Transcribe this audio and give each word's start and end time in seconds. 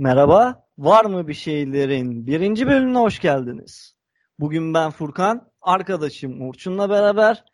Merhaba, 0.00 0.64
Var 0.78 1.04
mı 1.04 1.28
bir 1.28 1.34
şeylerin 1.34 2.26
birinci 2.26 2.66
bölümüne 2.66 2.98
hoş 2.98 3.20
geldiniz. 3.20 3.96
Bugün 4.38 4.74
ben 4.74 4.90
Furkan, 4.90 5.50
arkadaşım 5.60 6.40
Orçun'la 6.40 6.90
beraber 6.90 7.44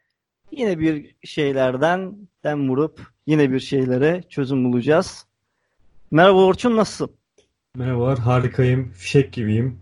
yine 0.50 0.78
bir 0.78 1.16
şeylerden 1.24 2.16
dem 2.44 2.68
vurup 2.68 3.00
yine 3.26 3.52
bir 3.52 3.60
şeylere 3.60 4.22
çözüm 4.28 4.64
bulacağız. 4.64 5.26
Merhaba 6.10 6.44
Orçun, 6.44 6.76
nasılsın? 6.76 7.16
Merhabalar, 7.76 8.18
harikayım, 8.18 8.90
fişek 8.90 9.32
gibiyim. 9.32 9.80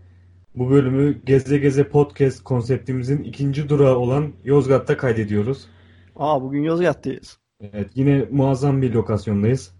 Bu 0.55 0.69
bölümü 0.69 1.21
Geze 1.25 1.57
Geze 1.57 1.89
Podcast 1.89 2.43
konseptimizin 2.43 3.23
ikinci 3.23 3.69
durağı 3.69 3.95
olan 3.95 4.33
Yozgat'ta 4.43 4.97
kaydediyoruz. 4.97 5.67
Aa, 6.15 6.41
bugün 6.41 6.63
Yozgat'tayız. 6.63 7.39
Evet, 7.61 7.89
yine 7.95 8.25
muazzam 8.31 8.81
bir 8.81 8.93
lokasyondayız. 8.93 9.74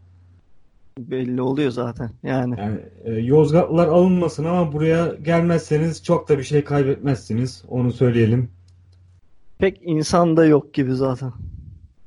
Belli 1.00 1.42
oluyor 1.42 1.72
zaten 1.72 2.12
yani. 2.24 2.56
Yani 2.60 2.80
e, 3.04 3.12
Yozgatlılar 3.14 3.88
alınmasın 3.88 4.46
ama 4.46 4.74
buraya 4.74 5.14
gelmezseniz 5.22 6.04
çok 6.04 6.30
da 6.30 6.38
bir 6.38 6.44
şey 6.44 6.64
kaybetmezsiniz. 6.64 7.64
Onu 7.68 7.92
söyleyelim. 7.94 8.50
Pek 9.60 9.80
insan 9.84 10.38
da 10.38 10.46
yok 10.46 10.74
gibi 10.74 10.96
zaten. 10.96 11.32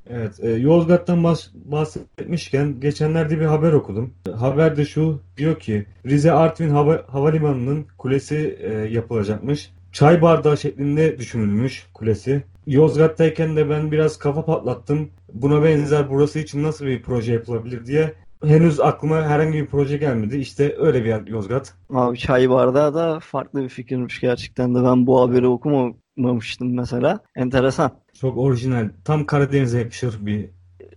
Evet, 0.09 0.39
e, 0.43 0.49
Yozgat'tan 0.49 1.17
bahs- 1.23 1.49
bahsetmişken 1.65 2.79
geçenlerde 2.79 3.39
bir 3.39 3.45
haber 3.45 3.73
okudum. 3.73 4.13
Haber 4.35 4.77
de 4.77 4.85
şu, 4.85 5.19
diyor 5.37 5.59
ki 5.59 5.85
Rize 6.05 6.31
Artvin 6.31 6.69
Hava- 6.69 7.03
Havalimanı'nın 7.07 7.85
kulesi 7.97 8.57
e, 8.61 8.73
yapılacakmış. 8.73 9.71
Çay 9.91 10.21
bardağı 10.21 10.57
şeklinde 10.57 11.17
düşünülmüş 11.19 11.87
kulesi. 11.93 12.43
Yozgat'tayken 12.67 13.55
de 13.55 13.69
ben 13.69 13.91
biraz 13.91 14.17
kafa 14.19 14.45
patlattım. 14.45 15.09
Buna 15.33 15.63
benzer 15.63 16.09
burası 16.09 16.39
için 16.39 16.63
nasıl 16.63 16.85
bir 16.85 17.01
proje 17.01 17.33
yapılabilir 17.33 17.85
diye. 17.85 18.13
Henüz 18.43 18.79
aklıma 18.79 19.15
herhangi 19.21 19.53
bir 19.53 19.67
proje 19.67 19.97
gelmedi. 19.97 20.37
İşte 20.37 20.75
öyle 20.77 21.03
bir 21.03 21.09
yer 21.09 21.27
Yozgat. 21.27 21.73
Abi 21.93 22.17
çay 22.17 22.49
bardağı 22.49 22.93
da 22.93 23.19
farklı 23.19 23.63
bir 23.63 23.69
fikirmiş 23.69 24.19
gerçekten 24.19 24.75
de. 24.75 24.83
Ben 24.83 25.07
bu 25.07 25.21
haberi 25.21 25.47
okumamıştım 25.47 26.75
mesela. 26.75 27.19
Enteresan. 27.35 27.91
Çok 28.21 28.37
orijinal. 28.37 28.89
Tam 29.05 29.25
Karadeniz'e 29.25 29.79
yakışır 29.79 30.25
bir 30.25 30.49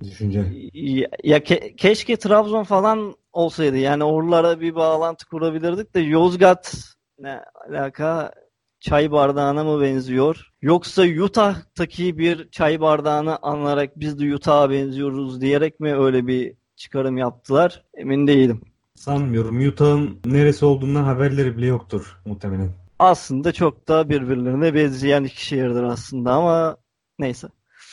düşünce. 0.04 0.44
Ya, 0.72 1.08
ya 1.24 1.38
ke- 1.38 1.76
keşke 1.76 2.16
Trabzon 2.16 2.64
falan 2.64 3.14
olsaydı. 3.32 3.76
Yani 3.76 4.04
oralara 4.04 4.60
bir 4.60 4.74
bağlantı 4.74 5.28
kurabilirdik 5.28 5.94
de 5.94 6.00
Yozgat 6.00 6.94
ne 7.18 7.40
alaka 7.68 8.32
çay 8.80 9.12
bardağına 9.12 9.64
mı 9.64 9.80
benziyor? 9.82 10.50
Yoksa 10.62 11.02
Utah'taki 11.02 12.18
bir 12.18 12.50
çay 12.50 12.80
bardağını 12.80 13.38
anlarak 13.42 14.00
biz 14.00 14.18
de 14.20 14.34
Utah'a 14.34 14.70
benziyoruz 14.70 15.40
diyerek 15.40 15.80
mi 15.80 15.94
öyle 15.94 16.26
bir 16.26 16.61
çıkarım 16.76 17.16
yaptılar? 17.18 17.82
Emin 17.94 18.26
değilim. 18.26 18.60
Sanmıyorum. 18.94 19.68
Utah'ın 19.68 20.18
neresi 20.24 20.64
olduğundan 20.64 21.04
haberleri 21.04 21.56
bile 21.56 21.66
yoktur 21.66 22.20
muhtemelen. 22.26 22.70
Aslında 22.98 23.52
çok 23.52 23.88
da 23.88 24.08
birbirlerine 24.08 24.74
benzeyen 24.74 25.24
iki 25.24 25.46
şehirdir 25.46 25.82
aslında 25.82 26.32
ama 26.32 26.76
neyse. 27.18 27.48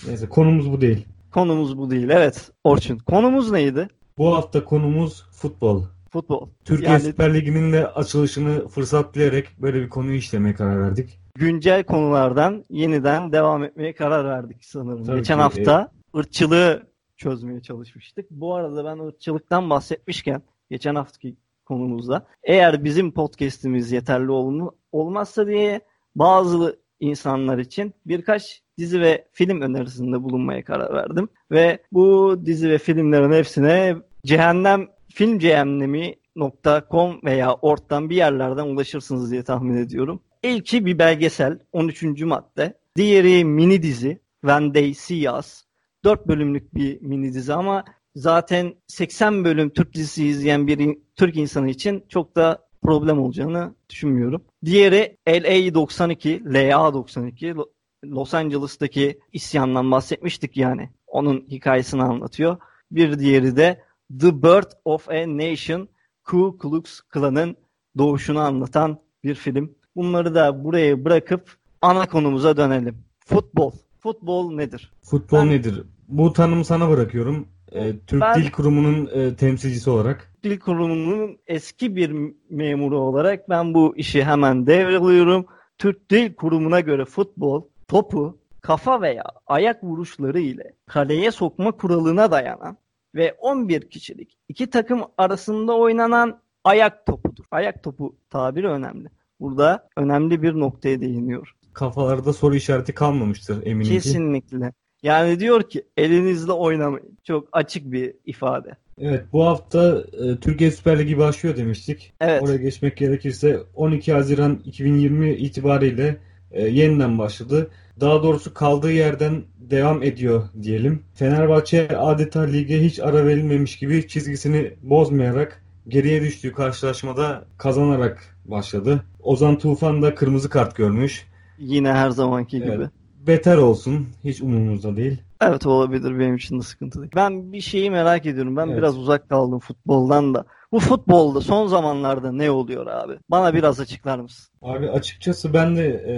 Neyse 0.08 0.30
konumuz 0.30 0.71
bu 0.71 0.81
değil. 0.81 1.05
Konumuz 1.31 1.77
bu 1.77 1.91
değil. 1.91 2.09
Evet 2.09 2.52
Orçun. 2.63 2.97
Konumuz 2.97 3.52
neydi? 3.52 3.88
Bu 4.17 4.36
hafta 4.36 4.63
konumuz 4.66 5.25
futbol. 5.31 5.83
Futbol. 6.11 6.49
Türkiye 6.66 6.91
Yani 6.91 7.02
Süper 7.02 7.33
Ligi'nin 7.33 7.73
de 7.73 7.88
açılışını 7.88 8.67
fırsat 8.67 9.16
bilerek 9.16 9.47
böyle 9.59 9.81
bir 9.81 9.89
konuyu 9.89 10.16
işlemeye 10.17 10.55
karar 10.55 10.81
verdik. 10.81 11.19
güncel 11.36 11.83
konulardan 11.83 12.66
yeniden 12.69 13.31
devam 13.31 13.64
etmeye 13.64 13.93
karar 13.93 14.25
verdik 14.25 14.66
sanırım. 14.66 15.05
Tabii 15.05 15.17
Geçen 15.17 15.38
ki, 15.38 15.41
hafta 15.41 15.92
ırkçılığı 16.17 16.89
çözmeye 17.19 17.61
çalışmıştık. 17.61 18.31
Bu 18.31 18.55
arada 18.55 18.85
ben 18.85 19.07
ırkçılıktan 19.07 19.69
bahsetmişken 19.69 20.41
geçen 20.71 20.95
haftaki 20.95 21.35
konumuzda 21.65 22.27
eğer 22.43 22.83
bizim 22.83 23.11
podcast'imiz 23.13 23.91
yeterli 23.91 24.31
olma- 24.31 24.71
olmazsa 24.91 25.47
diye 25.47 25.81
bazı 26.15 26.79
insanlar 26.99 27.58
için 27.58 27.93
birkaç 28.05 28.61
dizi 28.77 29.02
ve 29.02 29.27
film 29.31 29.61
önerisinde 29.61 30.23
bulunmaya 30.23 30.63
karar 30.63 30.93
verdim. 30.93 31.29
Ve 31.52 31.83
bu 31.91 32.35
dizi 32.45 32.69
ve 32.69 32.77
filmlerin 32.77 33.31
hepsine 33.31 33.95
cehennem 34.25 34.87
film 35.13 35.39
cehennemi.com 35.39 37.19
veya 37.23 37.53
ortadan 37.53 38.09
bir 38.09 38.15
yerlerden 38.15 38.63
ulaşırsınız 38.65 39.31
diye 39.31 39.43
tahmin 39.43 39.77
ediyorum. 39.77 40.21
İlki 40.43 40.85
bir 40.85 40.99
belgesel 40.99 41.59
13. 41.71 42.03
madde. 42.21 42.73
Diğeri 42.95 43.45
mini 43.45 43.83
dizi 43.83 44.21
When 44.41 44.73
They 44.73 44.93
See 44.93 45.31
Us. 45.31 45.68
4 46.04 46.27
bölümlük 46.27 46.76
bir 46.76 47.02
mini 47.02 47.33
dizi 47.33 47.54
ama 47.54 47.83
zaten 48.15 48.73
80 48.87 49.45
bölüm 49.45 49.70
Türk 49.70 49.93
dizisi 49.93 50.26
izleyen 50.26 50.67
bir 50.67 50.98
Türk 51.15 51.37
insanı 51.37 51.70
için 51.70 52.05
çok 52.10 52.36
da 52.36 52.70
problem 52.83 53.20
olacağını 53.20 53.76
düşünmüyorum. 53.89 54.43
Diğeri 54.65 55.17
LA 55.27 55.73
92, 55.73 56.43
LA 56.45 56.93
92, 56.93 57.48
Lo- 57.48 57.70
Los 58.05 58.33
Angeles'taki 58.33 59.20
isyandan 59.33 59.92
bahsetmiştik 59.92 60.58
yani. 60.58 60.89
Onun 61.08 61.48
hikayesini 61.49 62.04
anlatıyor. 62.04 62.58
Bir 62.92 63.20
diğeri 63.20 63.55
de 63.58 63.83
The 64.20 64.43
Birth 64.43 64.76
of 64.86 65.09
a 65.09 65.38
Nation, 65.38 65.89
Ku 66.23 66.58
Klux 66.61 67.02
Klan'ın 67.02 67.58
doğuşunu 67.98 68.39
anlatan 68.39 68.99
bir 69.23 69.36
film. 69.36 69.76
Bunları 69.95 70.36
da 70.36 70.64
buraya 70.64 71.05
bırakıp 71.05 71.58
ana 71.82 72.05
konumuza 72.08 72.58
dönelim. 72.58 72.98
Futbol. 73.26 73.71
Futbol 73.99 74.52
nedir? 74.54 74.92
Futbol 75.02 75.37
Ben- 75.37 75.49
nedir? 75.49 75.83
Bu 76.08 76.33
tanımı 76.33 76.65
sana 76.65 76.89
bırakıyorum. 76.89 77.48
Ee, 77.71 77.93
Türk 78.08 78.21
Ben- 78.21 78.36
Dil 78.42 78.52
Kurumu'nun 78.52 79.10
e, 79.14 79.36
temsilcisi 79.36 79.89
olarak. 79.89 80.33
Dil 80.43 80.60
Kurumu'nun 80.60 81.37
eski 81.48 81.95
bir 81.95 82.33
memuru 82.49 82.99
olarak 82.99 83.49
ben 83.49 83.73
bu 83.73 83.98
işi 83.98 84.23
hemen 84.23 84.67
devralıyorum. 84.67 85.45
Türk 85.77 86.09
Dil 86.11 86.33
Kurumu'na 86.33 86.80
göre 86.80 87.05
futbol 87.05 87.64
topu 87.88 88.38
kafa 88.61 89.02
veya 89.02 89.23
ayak 89.48 89.83
vuruşları 89.83 90.39
ile 90.39 90.73
kaleye 90.86 91.32
sokma 91.32 91.71
kuralına 91.71 92.32
dayanan 92.32 92.77
ve 93.15 93.33
11 93.39 93.89
kişilik 93.89 94.38
iki 94.49 94.70
takım 94.70 95.02
arasında 95.17 95.77
oynanan 95.77 96.39
ayak 96.64 97.05
topudur. 97.05 97.43
Ayak 97.52 97.83
topu 97.83 98.15
tabiri 98.30 98.67
önemli. 98.67 99.09
Burada 99.39 99.88
önemli 99.98 100.42
bir 100.42 100.54
noktaya 100.54 101.02
değiniyor. 101.02 101.55
Kafalarda 101.73 102.33
soru 102.33 102.55
işareti 102.55 102.93
kalmamıştır 102.93 103.65
eminim 103.65 103.83
ki. 103.83 103.93
Kesinlikle. 103.93 104.73
Yani 105.03 105.39
diyor 105.39 105.63
ki 105.63 105.83
elinizle 105.97 106.52
oynamayın. 106.52 107.17
Çok 107.23 107.47
açık 107.52 107.91
bir 107.91 108.13
ifade. 108.25 108.75
Evet 108.97 109.25
bu 109.33 109.45
hafta 109.45 110.03
e, 110.13 110.39
Türkiye 110.39 110.71
Süper 110.71 110.99
Ligi 110.99 111.17
başlıyor 111.17 111.58
demiştik. 111.58 112.13
Evet. 112.21 112.43
Oraya 112.43 112.58
geçmek 112.58 112.97
gerekirse 112.97 113.59
12 113.75 114.13
Haziran 114.13 114.59
2020 114.65 115.33
itibariyle 115.33 116.17
e, 116.52 116.67
yeniden 116.67 117.17
başladı. 117.17 117.71
Daha 117.99 118.23
doğrusu 118.23 118.53
kaldığı 118.53 118.91
yerden 118.91 119.43
devam 119.58 120.03
ediyor 120.03 120.43
diyelim. 120.61 121.03
Fenerbahçe 121.13 121.97
adeta 121.97 122.41
lige 122.41 122.83
hiç 122.83 122.99
ara 122.99 123.25
verilmemiş 123.25 123.77
gibi 123.77 124.08
çizgisini 124.08 124.73
bozmayarak 124.81 125.63
geriye 125.87 126.21
düştüğü 126.21 126.53
karşılaşmada 126.53 127.45
kazanarak 127.58 128.38
başladı. 128.45 129.03
Ozan 129.24 129.57
Tufan 129.57 130.01
da 130.01 130.15
kırmızı 130.15 130.50
kart 130.50 130.75
görmüş. 130.75 131.28
Yine 131.59 131.92
her 131.92 132.09
zamanki 132.09 132.57
gibi. 132.57 132.71
Evet. 132.71 132.89
Beter 133.27 133.57
olsun. 133.57 134.07
Hiç 134.24 134.42
umurumuzda 134.42 134.95
değil. 134.95 135.18
Evet 135.42 135.65
olabilir 135.65 136.19
benim 136.19 136.36
için 136.36 136.59
de 136.59 136.63
sıkıntı 136.63 137.00
değil. 137.01 137.12
Ben 137.15 137.53
bir 137.53 137.62
şeyi 137.62 137.92
merak 137.92 138.25
ediyorum. 138.25 138.57
Ben 138.57 138.68
Evet. 138.68 138.77
biraz 138.77 138.97
uzak 138.97 139.30
kaldım 139.30 139.59
futboldan 139.59 140.33
da. 140.33 140.45
Bu 140.71 140.80
futbolda 140.80 141.42
son 141.42 141.68
zamanlarda 141.68 142.31
ne 142.31 142.51
oluyor 142.51 142.88
abi? 142.88 143.13
Bana 143.30 143.53
biraz 143.53 143.79
açıklar 143.79 144.19
mısın? 144.19 144.53
Abi 144.61 144.89
açıkçası 144.89 145.53
ben 145.53 145.75
de 145.75 145.88
e, 145.88 146.15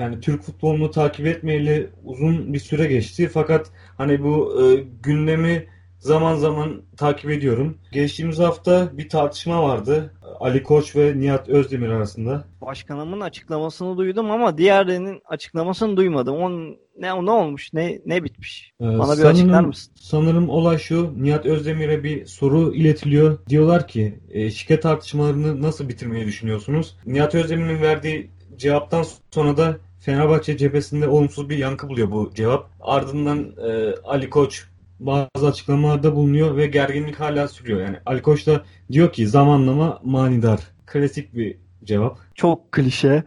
yani 0.00 0.20
Türk 0.20 0.42
futbolunu 0.42 0.90
takip 0.90 1.26
etmeyeli 1.26 1.90
uzun 2.04 2.52
bir 2.52 2.58
süre 2.58 2.86
geçti. 2.86 3.30
Fakat 3.32 3.70
hani 3.98 4.22
bu 4.24 4.62
e, 4.62 4.84
gündemi 5.02 5.66
zaman 6.00 6.34
zaman 6.36 6.82
takip 6.96 7.30
ediyorum. 7.30 7.78
Geçtiğimiz 7.92 8.38
hafta 8.38 8.90
bir 8.98 9.08
tartışma 9.08 9.62
vardı. 9.62 10.14
Ali 10.40 10.62
Koç 10.62 10.96
ve 10.96 11.12
Nihat 11.20 11.48
Özdemir 11.48 11.88
arasında. 11.88 12.44
Başkanımın 12.60 13.20
açıklamasını 13.20 13.96
duydum 13.96 14.30
ama 14.30 14.58
diğerlerinin 14.58 15.22
açıklamasını 15.28 15.96
duymadım. 15.96 16.36
On 16.36 16.76
ne 16.98 17.26
ne 17.26 17.30
olmuş? 17.30 17.72
Ne 17.72 18.00
ne 18.06 18.24
bitmiş? 18.24 18.72
Ee, 18.80 18.84
Bana 18.84 18.98
bir 19.12 19.16
sanırım- 19.16 19.26
açıklar 19.30 19.64
mısın? 19.64 19.92
Sanırım 20.00 20.48
olay 20.48 20.78
şu. 20.78 21.14
Nihat 21.22 21.46
Özdemir'e 21.46 22.04
bir 22.04 22.26
soru 22.26 22.74
iletiliyor. 22.74 23.38
Diyorlar 23.48 23.88
ki 23.88 24.18
e, 24.30 24.50
şike 24.50 24.80
tartışmalarını 24.80 25.62
nasıl 25.62 25.88
bitirmeyi 25.88 26.26
düşünüyorsunuz? 26.26 26.96
Nihat 27.06 27.34
Özdemir'in 27.34 27.82
verdiği 27.82 28.30
cevaptan 28.56 29.04
sonra 29.30 29.56
da 29.56 29.76
Fenerbahçe 30.00 30.56
cephesinde 30.56 31.08
olumsuz 31.08 31.48
bir 31.48 31.58
yankı 31.58 31.88
buluyor 31.88 32.10
bu 32.10 32.30
cevap. 32.34 32.70
Ardından 32.80 33.38
e, 33.68 33.94
Ali 34.04 34.30
Koç 34.30 34.64
bazı 35.00 35.46
açıklamalarda 35.48 36.14
bulunuyor 36.16 36.56
ve 36.56 36.66
gerginlik 36.66 37.20
hala 37.20 37.48
sürüyor. 37.48 37.80
Yani 37.80 37.96
Ali 38.06 38.22
Koç 38.22 38.46
da 38.46 38.64
diyor 38.92 39.12
ki 39.12 39.28
zamanlama 39.28 40.00
manidar. 40.04 40.60
Klasik 40.86 41.34
bir 41.34 41.56
cevap. 41.84 42.18
Çok 42.34 42.72
klişe. 42.72 43.24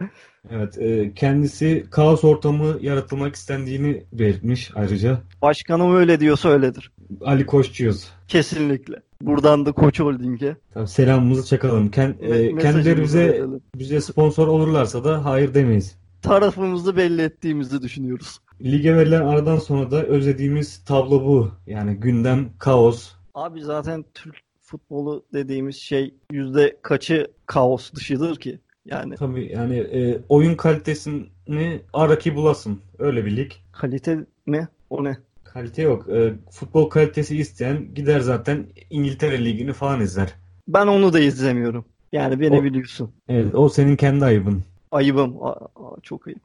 Evet, 0.52 0.78
e, 0.78 1.14
kendisi 1.14 1.86
kaos 1.92 2.24
ortamı 2.24 2.78
yaratılmak 2.82 3.36
istendiğini 3.36 4.04
belirtmiş 4.14 4.72
ayrıca. 4.76 5.22
Başkanım 5.42 5.96
öyle 5.96 6.20
diyorsa 6.20 6.50
öyledir. 6.50 6.92
Ali 7.22 7.46
Koççuyuz. 7.46 8.10
Kesinlikle. 8.28 8.96
Buradan 9.22 9.66
da 9.66 9.72
Koç 9.72 10.00
Holding'e 10.00 10.56
Tamam, 10.74 10.88
selamımızı 10.88 11.48
çakalım. 11.48 11.92
Ken, 11.92 12.16
me- 12.22 12.36
e, 12.36 12.58
kendileri 12.58 13.02
bize 13.02 13.20
verelim. 13.28 13.62
bize 13.76 14.02
sponsor 14.02 14.48
olurlarsa 14.48 15.04
da 15.04 15.26
hayır 15.26 15.54
demeyiz. 15.54 15.96
Tarafımızı 16.24 16.98
belli 16.98 17.22
ettiğimizi 17.22 17.82
düşünüyoruz. 17.82 18.40
Lige 18.64 18.96
verilen 18.96 19.22
aradan 19.22 19.58
sonra 19.58 19.92
da 19.92 20.04
özlediğimiz 20.04 20.84
tablo 20.86 21.24
bu. 21.26 21.52
Yani 21.68 21.96
gündem, 21.96 22.50
kaos. 22.60 23.12
Abi 23.36 23.62
zaten 23.62 24.06
Türk 24.14 24.36
futbolu 24.62 25.26
dediğimiz 25.34 25.76
şey 25.76 26.14
yüzde 26.32 26.78
kaçı 26.82 27.28
kaos 27.46 27.94
dışıdır 27.94 28.36
ki? 28.36 28.60
Yani 28.86 29.16
Tabii 29.16 29.52
yani 29.52 29.78
e, 29.78 30.20
oyun 30.30 30.56
kalitesini 30.56 31.82
ara 31.94 32.18
ki 32.20 32.36
bulasın. 32.36 32.80
Öyle 33.00 33.26
bir 33.26 33.38
lig. 33.38 33.52
kalite 33.72 34.26
ne? 34.48 34.68
O 34.90 35.04
ne? 35.04 35.18
Kalite 35.44 35.82
yok. 35.82 36.10
E, 36.10 36.34
futbol 36.52 36.90
kalitesi 36.90 37.38
isteyen 37.38 37.94
gider 37.96 38.20
zaten 38.20 38.66
İngiltere 38.90 39.46
Ligi'ni 39.46 39.74
falan 39.74 40.02
izler. 40.02 40.34
Ben 40.68 40.88
onu 40.88 41.14
da 41.14 41.20
izlemiyorum. 41.20 41.86
Yani 42.12 42.40
beni 42.40 42.60
O- 42.60 42.64
biliyorsun. 42.64 43.12
Evet, 43.30 43.56
o 43.56 43.70
senin 43.70 43.96
kendi 43.96 44.26
ayıbın. 44.26 44.64
Ayıbım. 44.94 45.44
Aa, 45.44 45.52
aa, 45.76 46.02
çok 46.04 46.28
ayıp. 46.28 46.40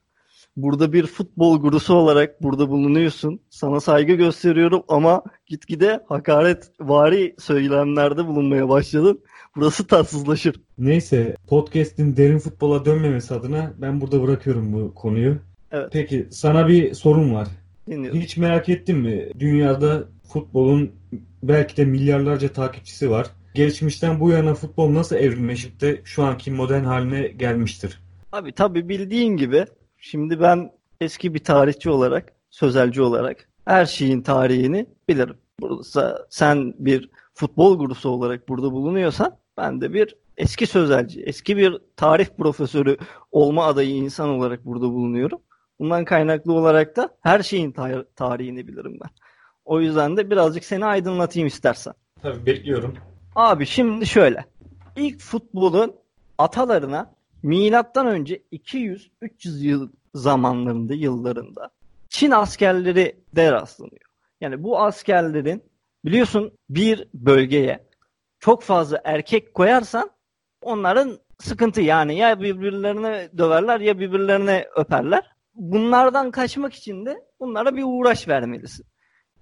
Burada 0.57 0.93
bir 0.93 1.07
futbol 1.07 1.61
gurusu 1.61 1.95
olarak 1.95 2.43
burada 2.43 2.69
bulunuyorsun. 2.69 3.41
Sana 3.51 3.81
saygı 3.81 4.15
gösteriyorum 4.15 4.83
ama 4.89 5.23
gitgide 5.47 6.01
hakaret 6.09 6.71
vari 6.81 7.35
söylemlerde 7.39 8.27
bulunmaya 8.27 8.69
başladın. 8.69 9.21
Burası 9.57 9.87
tatsızlaşır. 9.87 10.61
Neyse, 10.79 11.37
podcast'in 11.47 12.17
derin 12.17 12.39
futbola 12.39 12.85
dönmemesi 12.85 13.35
adına 13.35 13.73
ben 13.79 14.01
burada 14.01 14.23
bırakıyorum 14.23 14.73
bu 14.73 14.95
konuyu. 14.95 15.39
Evet. 15.73 15.89
Peki, 15.93 16.29
sana 16.31 16.69
bir 16.69 16.95
sorum 16.95 17.35
var. 17.35 17.49
Dinliyorum. 17.87 18.21
Hiç 18.21 18.37
merak 18.37 18.69
ettin 18.69 18.99
mi? 18.99 19.29
Dünyada 19.39 20.05
futbolun 20.33 20.93
belki 21.43 21.77
de 21.77 21.85
milyarlarca 21.85 22.49
takipçisi 22.49 23.11
var. 23.11 23.27
Geçmişten 23.55 24.21
bu 24.21 24.31
yana 24.31 24.55
futbol 24.55 24.95
nasıl 24.95 25.17
evrimleşip 25.17 25.81
de 25.81 26.01
şu 26.05 26.25
anki 26.25 26.51
modern 26.51 26.85
haline 26.85 27.29
gelmiştir? 27.29 28.01
Abi 28.33 28.53
tabii 28.53 28.89
bildiğin 28.89 29.37
gibi 29.37 29.67
şimdi 29.99 30.41
ben 30.41 30.73
eski 31.01 31.35
bir 31.35 31.45
tarihçi 31.45 31.91
olarak, 31.91 32.33
sözelci 32.51 33.03
olarak 33.03 33.49
her 33.65 33.87
şeyin 33.87 34.23
tarihini 34.23 34.87
bilirim. 35.09 35.37
Burada 35.61 36.27
sen 36.31 36.75
bir 36.79 37.11
futbol 37.35 37.79
gurusu 37.79 38.09
olarak 38.11 38.49
burada 38.49 38.73
bulunuyorsan 38.73 39.37
ben 39.57 39.81
de 39.81 39.93
bir 39.93 40.15
eski 40.37 40.67
sözelci, 40.67 41.23
eski 41.23 41.57
bir 41.57 41.79
tarih 41.97 42.27
profesörü 42.39 42.97
olma 43.33 43.65
adayı 43.65 43.91
insan 43.91 44.29
olarak 44.29 44.65
burada 44.67 44.85
bulunuyorum. 44.85 45.39
Bundan 45.81 46.05
kaynaklı 46.05 46.53
olarak 46.53 46.97
da 46.97 47.09
her 47.21 47.43
şeyin 47.43 47.73
tar- 47.73 48.07
tarihini 48.17 48.69
bilirim 48.69 48.99
ben. 49.03 49.11
O 49.65 49.81
yüzden 49.81 50.17
de 50.17 50.31
birazcık 50.31 50.65
seni 50.65 50.85
aydınlatayım 50.85 51.49
istersen. 51.49 51.95
Tabii 52.23 52.47
bekliyorum. 52.47 52.95
Abi 53.37 53.67
şimdi 53.67 54.07
şöyle. 54.07 54.45
İlk 54.97 55.21
futbolun 55.21 55.95
atalarına 56.39 57.15
milattan 57.43 58.07
önce 58.07 58.43
200-300 58.53 59.09
yıl 59.59 59.91
zamanlarında, 60.15 60.95
yıllarında 60.95 61.71
Çin 62.09 62.31
askerleri 62.31 63.17
de 63.37 63.53
rastlanıyor. 63.53 64.01
Yani 64.41 64.63
bu 64.63 64.81
askerlerin 64.81 65.63
biliyorsun 66.05 66.53
bir 66.71 67.09
bölgeye 67.15 67.89
çok 68.41 68.63
fazla 68.63 69.01
erkek 69.05 69.55
koyarsan 69.55 70.11
onların 70.63 71.19
sıkıntı 71.39 71.81
yani 71.81 72.17
ya 72.17 72.41
birbirlerine 72.41 73.29
döverler 73.39 73.81
ya 73.81 73.99
birbirlerine 73.99 74.67
öperler. 74.77 75.31
Bunlardan 75.55 76.31
kaçmak 76.31 76.75
için 76.75 77.07
de 77.07 77.17
bunlara 77.41 77.77
bir 77.77 77.85
uğraş 77.87 78.29
vermelisin. 78.29 78.87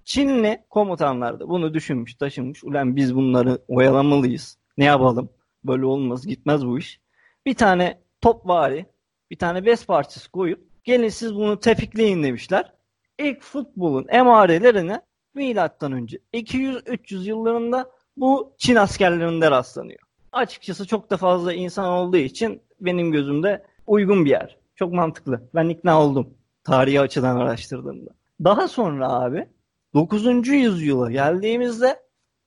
Çinli 0.04 0.64
komutanlar 0.70 1.40
da 1.40 1.48
bunu 1.48 1.74
düşünmüş, 1.74 2.14
taşınmış. 2.14 2.64
Ulan 2.64 2.96
biz 2.96 3.14
bunları 3.14 3.58
oyalamalıyız. 3.68 4.58
Ne 4.78 4.84
yapalım? 4.84 5.30
Böyle 5.64 5.86
olmaz, 5.86 6.26
gitmez 6.26 6.66
bu 6.66 6.78
iş. 6.78 7.00
Bir 7.46 7.54
tane 7.54 7.98
top 8.20 8.48
vari, 8.48 8.86
bir 9.30 9.38
tane 9.38 9.66
bez 9.66 9.86
parçası 9.86 10.30
koyup 10.30 10.84
gelin 10.84 11.08
siz 11.08 11.34
bunu 11.34 11.60
tepikleyin 11.60 12.22
demişler. 12.22 12.72
İlk 13.18 13.42
futbolun 13.42 14.06
emarelerini 14.08 15.00
milattan 15.34 15.92
önce 15.92 16.18
200-300 16.34 17.22
yıllarında 17.22 17.90
bu 18.16 18.54
Çin 18.58 18.76
askerlerinde 18.76 19.50
rastlanıyor. 19.50 20.00
Açıkçası 20.32 20.86
çok 20.86 21.10
da 21.10 21.16
fazla 21.16 21.52
insan 21.52 21.88
olduğu 21.88 22.16
için 22.16 22.62
benim 22.80 23.12
gözümde 23.12 23.64
uygun 23.86 24.24
bir 24.24 24.30
yer. 24.30 24.58
Çok 24.74 24.92
mantıklı. 24.92 25.48
Ben 25.54 25.68
ikna 25.68 26.02
oldum 26.02 26.34
tarihi 26.64 27.00
açıdan 27.00 27.36
araştırdığımda. 27.36 28.10
Daha 28.44 28.68
sonra 28.68 29.12
abi 29.12 29.48
9. 29.94 30.48
yüzyıla 30.48 31.10
geldiğimizde 31.10 32.00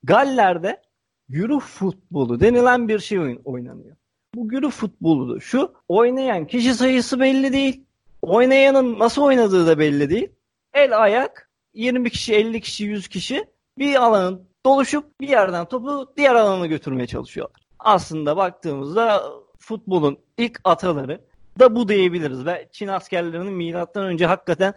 Galler'de 0.03 0.81
yürü 1.27 1.59
futbolu 1.59 2.39
denilen 2.39 2.87
bir 2.87 2.99
şey 2.99 3.19
oynanıyor. 3.45 3.95
Bu 4.35 4.53
yürü 4.53 4.69
futbolu 4.69 5.41
şu 5.41 5.73
oynayan 5.87 6.47
kişi 6.47 6.73
sayısı 6.73 7.19
belli 7.19 7.53
değil. 7.53 7.83
Oynayanın 8.21 8.99
nasıl 8.99 9.21
oynadığı 9.21 9.67
da 9.67 9.79
belli 9.79 10.09
değil. 10.09 10.31
El 10.73 11.03
ayak 11.03 11.49
20 11.73 12.09
kişi 12.09 12.35
50 12.35 12.61
kişi 12.61 12.85
100 12.85 13.07
kişi 13.07 13.45
bir 13.77 13.95
alanın 13.95 14.49
doluşup 14.65 15.19
bir 15.21 15.27
yerden 15.27 15.65
topu 15.65 16.13
diğer 16.17 16.35
alana 16.35 16.65
götürmeye 16.65 17.07
çalışıyorlar. 17.07 17.61
Aslında 17.79 18.37
baktığımızda 18.37 19.23
futbolun 19.59 20.17
ilk 20.37 20.61
ataları 20.63 21.21
da 21.59 21.75
bu 21.75 21.89
diyebiliriz 21.89 22.45
ve 22.45 22.69
Çin 22.71 22.87
askerlerinin 22.87 23.53
milattan 23.53 24.03
önce 24.03 24.25
hakikaten 24.25 24.73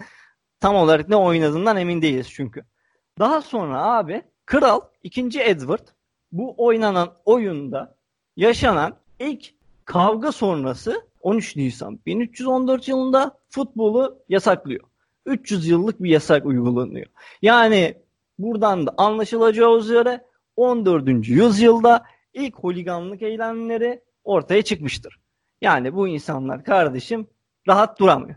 tam 0.61 0.77
olarak 0.77 1.09
ne 1.09 1.17
oynadığından 1.17 1.77
emin 1.77 2.03
değiliz 2.03 2.31
çünkü. 2.31 2.65
Daha 3.19 3.43
sonra 3.43 3.83
abi 3.83 4.23
Kral 4.47 4.81
2. 5.03 5.41
Edward 5.41 5.89
bu 6.33 6.55
oynanan 6.59 7.13
oyunda 7.25 7.97
yaşanan 8.37 9.02
ilk 9.23 9.55
kavga 9.85 10.33
sonrası 10.33 11.07
13 11.21 11.57
Nisan 11.57 12.01
1314 12.07 12.89
yılında 12.89 13.39
futbolu 13.49 14.19
yasaklıyor. 14.29 14.85
300 15.27 15.67
yıllık 15.69 16.03
bir 16.03 16.11
yasak 16.11 16.47
uygulanıyor. 16.47 17.07
Yani 17.43 17.95
buradan 18.39 18.87
da 18.87 18.95
anlaşılacağı 18.97 19.79
üzere 19.79 20.25
14. 20.57 21.29
yüzyılda 21.29 22.05
ilk 22.35 22.55
holiganlık 22.55 23.23
eylemleri 23.23 24.03
ortaya 24.25 24.63
çıkmıştır. 24.63 25.19
Yani 25.61 25.95
bu 25.95 26.09
insanlar 26.09 26.65
kardeşim 26.65 27.27
rahat 27.69 27.99
duramıyor. 27.99 28.37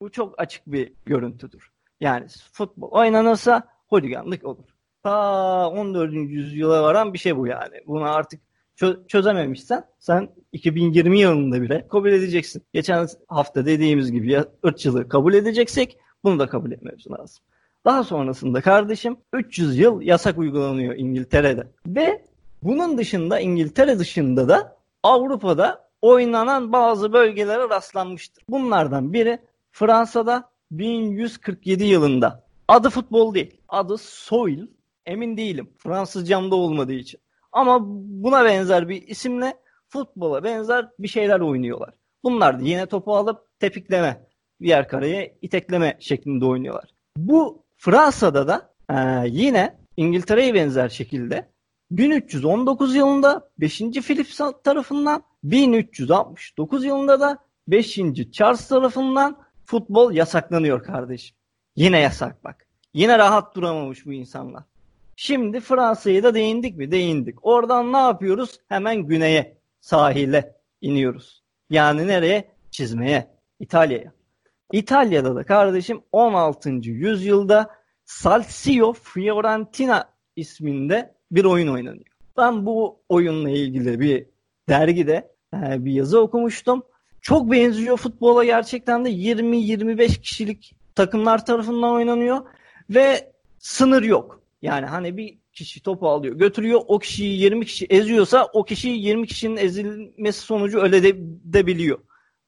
Bu 0.00 0.10
çok 0.10 0.40
açık 0.40 0.66
bir 0.66 0.92
görüntüdür. 1.06 1.70
Yani 2.00 2.26
futbol 2.52 2.90
oynanırsa 2.90 3.68
holiganlık 3.88 4.44
olur. 4.44 4.64
Ta 5.02 5.68
14. 5.70 6.12
yüzyıla 6.12 6.82
varan 6.82 7.12
bir 7.12 7.18
şey 7.18 7.36
bu 7.36 7.46
yani. 7.46 7.82
Bunu 7.86 8.04
artık 8.04 8.40
çö- 8.80 9.06
çözememişsen 9.08 9.84
sen 9.98 10.28
2020 10.52 11.20
yılında 11.20 11.62
bile 11.62 11.88
kabul 11.88 12.12
edeceksin. 12.12 12.62
Geçen 12.72 13.08
hafta 13.28 13.66
dediğimiz 13.66 14.12
gibi 14.12 14.32
ya 14.32 14.46
ırkçılığı 14.66 15.08
kabul 15.08 15.34
edeceksek 15.34 15.98
bunu 16.24 16.38
da 16.38 16.48
kabul 16.48 16.72
etmemiz 16.72 17.10
lazım. 17.10 17.44
Daha 17.84 18.04
sonrasında 18.04 18.60
kardeşim 18.60 19.16
300 19.32 19.78
yıl 19.78 20.00
yasak 20.02 20.38
uygulanıyor 20.38 20.94
İngiltere'de. 20.96 21.66
Ve 21.86 22.24
bunun 22.62 22.98
dışında 22.98 23.40
İngiltere 23.40 23.98
dışında 23.98 24.48
da 24.48 24.76
Avrupa'da 25.02 25.88
oynanan 26.02 26.72
bazı 26.72 27.12
bölgelere 27.12 27.68
rastlanmıştır. 27.68 28.44
Bunlardan 28.48 29.12
biri 29.12 29.38
Fransa'da 29.72 30.50
1147 30.70 31.84
yılında. 31.84 32.44
Adı 32.68 32.90
futbol 32.90 33.34
değil. 33.34 33.60
Adı 33.68 33.98
soil. 33.98 34.66
Emin 35.06 35.36
değilim. 35.36 35.70
Fransızcamda 35.78 36.54
olmadığı 36.56 36.92
için. 36.92 37.20
Ama 37.52 37.78
buna 38.22 38.44
benzer 38.44 38.88
bir 38.88 39.02
isimle 39.08 39.54
futbola 39.88 40.44
benzer 40.44 40.88
bir 40.98 41.08
şeyler 41.08 41.40
oynuyorlar. 41.40 41.94
Bunlar 42.24 42.60
da 42.60 42.64
yine 42.64 42.86
topu 42.86 43.16
alıp 43.16 43.60
tepikleme, 43.60 44.26
diğer 44.60 44.88
kareye 44.88 45.38
itekleme 45.42 45.96
şeklinde 46.00 46.44
oynuyorlar. 46.44 46.90
Bu 47.16 47.64
Fransa'da 47.76 48.48
da 48.48 48.74
e, 48.90 49.28
yine 49.28 49.78
İngiltere'ye 49.96 50.54
benzer 50.54 50.88
şekilde 50.88 51.48
1319 51.90 52.96
yılında 52.96 53.50
5. 53.58 53.78
Philip 53.78 54.28
tarafından 54.64 55.22
1369 55.44 56.84
yılında 56.84 57.20
da 57.20 57.38
5. 57.68 58.00
Charles 58.32 58.68
tarafından 58.68 59.38
futbol 59.64 60.12
yasaklanıyor 60.12 60.82
kardeşim. 60.82 61.36
Yine 61.76 62.00
yasak 62.00 62.44
bak. 62.44 62.66
Yine 62.94 63.18
rahat 63.18 63.56
duramamış 63.56 64.06
bu 64.06 64.12
insanlar. 64.12 64.62
Şimdi 65.20 65.60
Fransa'ya 65.60 66.22
da 66.22 66.34
değindik 66.34 66.76
mi? 66.76 66.90
Değindik. 66.90 67.46
Oradan 67.46 67.92
ne 67.92 67.96
yapıyoruz? 67.96 68.60
Hemen 68.68 68.96
güneye, 68.96 69.58
sahile 69.80 70.56
iniyoruz. 70.80 71.42
Yani 71.70 72.06
nereye? 72.06 72.48
Çizmeye, 72.70 73.30
İtalya'ya. 73.60 74.12
İtalya'da 74.72 75.36
da 75.36 75.44
kardeşim 75.44 76.00
16. 76.12 76.70
yüzyılda 76.70 77.70
Salsio 78.04 78.92
Fiorentina 78.92 80.08
isminde 80.36 81.14
bir 81.30 81.44
oyun 81.44 81.68
oynanıyor. 81.68 82.16
Ben 82.36 82.66
bu 82.66 83.00
oyunla 83.08 83.50
ilgili 83.50 84.00
bir 84.00 84.26
dergide 84.68 85.34
e, 85.54 85.84
bir 85.84 85.92
yazı 85.92 86.20
okumuştum. 86.20 86.82
Çok 87.20 87.52
benziyor 87.52 87.96
futbola 87.96 88.44
gerçekten 88.44 89.04
de 89.04 89.10
20-25 89.10 90.20
kişilik 90.20 90.74
takımlar 90.94 91.46
tarafından 91.46 91.92
oynanıyor 91.92 92.40
ve 92.90 93.32
sınır 93.58 94.02
yok. 94.02 94.38
Yani 94.62 94.86
hani 94.86 95.16
bir 95.16 95.38
kişi 95.52 95.82
topu 95.82 96.08
alıyor, 96.08 96.34
götürüyor. 96.36 96.80
O 96.86 96.98
kişiyi 96.98 97.40
20 97.40 97.66
kişi 97.66 97.86
eziyorsa 97.86 98.48
o 98.52 98.64
kişi 98.64 98.88
20 98.88 99.26
kişinin 99.26 99.56
ezilmesi 99.56 100.40
sonucu 100.40 100.80
öyle 100.80 101.02
de, 101.02 101.12
de 101.44 101.66
biliyor. 101.66 101.98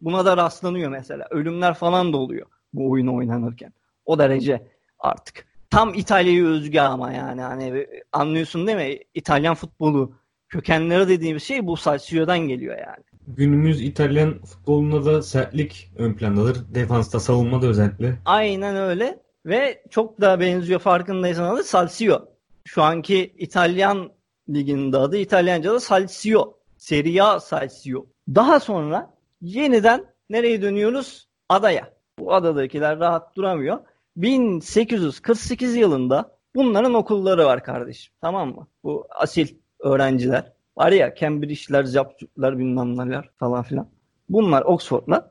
Buna 0.00 0.24
da 0.24 0.36
rastlanıyor 0.36 0.90
mesela. 0.90 1.26
Ölümler 1.30 1.74
falan 1.74 2.12
da 2.12 2.16
oluyor 2.16 2.46
bu 2.72 2.90
oyunu 2.90 3.16
oynanırken. 3.16 3.72
O 4.04 4.18
derece 4.18 4.66
artık. 4.98 5.46
Tam 5.70 5.94
İtalya'yı 5.94 6.46
özgü 6.46 6.80
ama 6.80 7.12
yani 7.12 7.40
hani 7.40 7.86
anlıyorsun 8.12 8.66
değil 8.66 8.78
mi? 8.78 8.98
İtalyan 9.14 9.54
futbolu 9.54 10.14
kökenleri 10.48 11.08
dediğimiz 11.08 11.42
şey 11.42 11.66
bu 11.66 11.76
Salsio'dan 11.76 12.38
geliyor 12.38 12.78
yani. 12.78 13.04
Günümüz 13.26 13.82
İtalyan 13.82 14.42
futbolunda 14.42 15.04
da 15.04 15.22
sertlik 15.22 15.92
ön 15.98 16.14
plandadır. 16.14 16.74
Defansta, 16.74 17.20
savunmada 17.20 17.66
özellikle. 17.66 18.18
Aynen 18.24 18.76
öyle. 18.76 19.18
Ve 19.46 19.82
çok 19.90 20.20
daha 20.20 20.40
benziyor 20.40 20.80
farkındaysan 20.80 21.54
adı 21.54 21.64
Salsio. 21.64 22.18
Şu 22.64 22.82
anki 22.82 23.34
İtalyan 23.38 24.10
liginin 24.48 24.92
adı 24.92 25.16
İtalyanca'da 25.16 25.80
Salsio. 25.80 26.54
Serie 26.78 27.22
A 27.22 27.40
Salsio. 27.40 28.06
Daha 28.28 28.60
sonra 28.60 29.14
yeniden 29.40 30.04
nereye 30.30 30.62
dönüyoruz? 30.62 31.28
Adaya. 31.48 31.90
Bu 32.18 32.34
adadakiler 32.34 32.98
rahat 32.98 33.36
duramıyor. 33.36 33.78
1848 34.16 35.76
yılında 35.76 36.36
bunların 36.54 36.94
okulları 36.94 37.44
var 37.44 37.64
kardeşim. 37.64 38.14
Tamam 38.20 38.54
mı? 38.54 38.66
Bu 38.84 39.06
asil 39.10 39.48
öğrenciler. 39.78 40.52
Var 40.76 40.92
ya 40.92 41.14
Cambridge'ler, 41.14 41.84
Japsutlar 41.84 42.58
bilmem 42.58 42.98
neler 42.98 43.30
falan 43.36 43.62
filan. 43.62 43.88
Bunlar 44.28 44.62
Oxford'lar. 44.62 45.24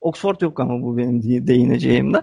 Oxford 0.00 0.40
yok 0.40 0.60
ama 0.60 0.82
bu 0.82 0.96
benim 0.96 1.22
değineceğimde. 1.46 2.22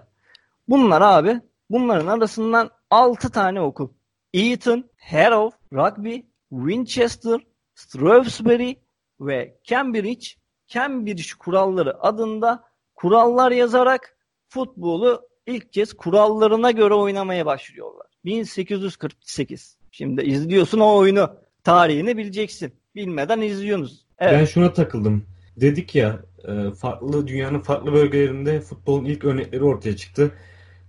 Bunlar 0.67 1.01
abi 1.01 1.41
bunların 1.69 2.07
arasından 2.07 2.69
6 2.89 3.31
tane 3.31 3.61
okul. 3.61 3.89
Eton, 4.33 4.89
Harrow, 4.97 5.57
Rugby, 5.73 6.15
Winchester, 6.49 7.39
Shrewsbury 7.75 8.75
ve 9.19 9.57
Cambridge 9.63 10.27
Cambridge 10.67 11.23
kuralları 11.39 12.03
adında 12.03 12.63
kurallar 12.95 13.51
yazarak 13.51 14.17
futbolu 14.49 15.29
ilk 15.47 15.73
kez 15.73 15.93
kurallarına 15.93 16.71
göre 16.71 16.93
oynamaya 16.93 17.45
başlıyorlar. 17.45 18.07
1848. 18.25 19.77
Şimdi 19.91 20.21
izliyorsun 20.21 20.79
o 20.79 20.95
oyunu. 20.95 21.29
Tarihini 21.63 22.17
bileceksin. 22.17 22.73
Bilmeden 22.95 23.41
izliyorsunuz. 23.41 24.05
Evet. 24.19 24.33
Ben 24.33 24.45
şuna 24.45 24.73
takıldım. 24.73 25.25
Dedik 25.57 25.95
ya 25.95 26.19
e, 26.47 26.71
farklı 26.71 27.27
dünyanın 27.27 27.59
farklı 27.59 27.93
bölgelerinde 27.93 28.61
futbolun 28.61 29.05
ilk 29.05 29.25
örnekleri 29.25 29.63
ortaya 29.63 29.95
çıktı. 29.95 30.31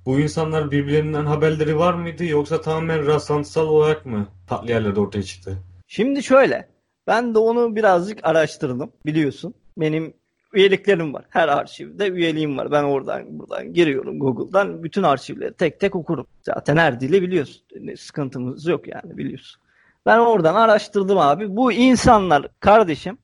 Bu 0.06 0.20
insanlar 0.20 0.70
birbirlerinden 0.70 1.26
haberleri 1.26 1.78
var 1.78 1.94
mıydı 1.94 2.24
yoksa 2.24 2.60
tamamen 2.60 3.06
rastlantısal 3.06 3.66
olarak 3.68 4.06
mı 4.06 4.26
farklı 4.46 4.70
yerlerde 4.70 5.00
ortaya 5.00 5.22
çıktı? 5.22 5.58
Şimdi 5.86 6.22
şöyle. 6.22 6.68
Ben 7.06 7.34
de 7.34 7.38
onu 7.38 7.76
birazcık 7.76 8.18
araştırdım 8.22 8.92
biliyorsun. 9.06 9.54
Benim 9.76 10.14
üyeliklerim 10.52 11.14
var. 11.14 11.24
Her 11.28 11.48
arşivde 11.48 12.08
üyeliğim 12.08 12.58
var. 12.58 12.70
Ben 12.70 12.82
oradan 12.82 13.38
buradan 13.38 13.72
giriyorum 13.72 14.18
Google'dan. 14.18 14.82
Bütün 14.82 15.02
arşivleri 15.02 15.54
tek 15.54 15.80
tek 15.80 15.96
okurum. 15.96 16.26
Zaten 16.42 16.76
her 16.76 17.00
dili 17.00 17.22
biliyorsun. 17.22 17.62
Sıkıntımız 17.96 18.66
yok 18.66 18.88
yani 18.88 19.18
biliyorsun. 19.18 19.62
Ben 20.06 20.18
oradan 20.18 20.54
araştırdım 20.54 21.18
abi. 21.18 21.56
Bu 21.56 21.72
insanlar 21.72 22.48
kardeşim 22.60 23.18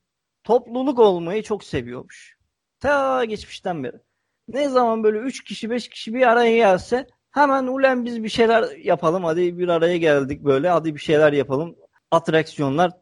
topluluk 0.45 0.99
olmayı 0.99 1.43
çok 1.43 1.65
seviyormuş. 1.65 2.37
Ta 2.81 3.25
geçmişten 3.25 3.85
beri. 3.85 3.97
Ne 4.55 4.69
zaman 4.69 5.05
böyle 5.05 5.19
3 5.19 5.45
kişi 5.45 5.71
5 5.71 5.89
kişi 5.89 6.15
bir 6.15 6.27
araya 6.27 6.57
gelse 6.57 7.07
hemen 7.31 7.67
ulen 7.67 8.05
biz 8.05 8.23
bir 8.23 8.29
şeyler 8.29 8.77
yapalım. 8.77 9.25
Hadi 9.25 9.59
bir 9.59 9.69
araya 9.69 9.97
geldik 9.97 10.45
böyle. 10.45 10.69
Hadi 10.69 10.95
bir 10.95 11.01
şeyler 11.01 11.33
yapalım. 11.33 11.77
Atraksiyonlar, 12.11 12.93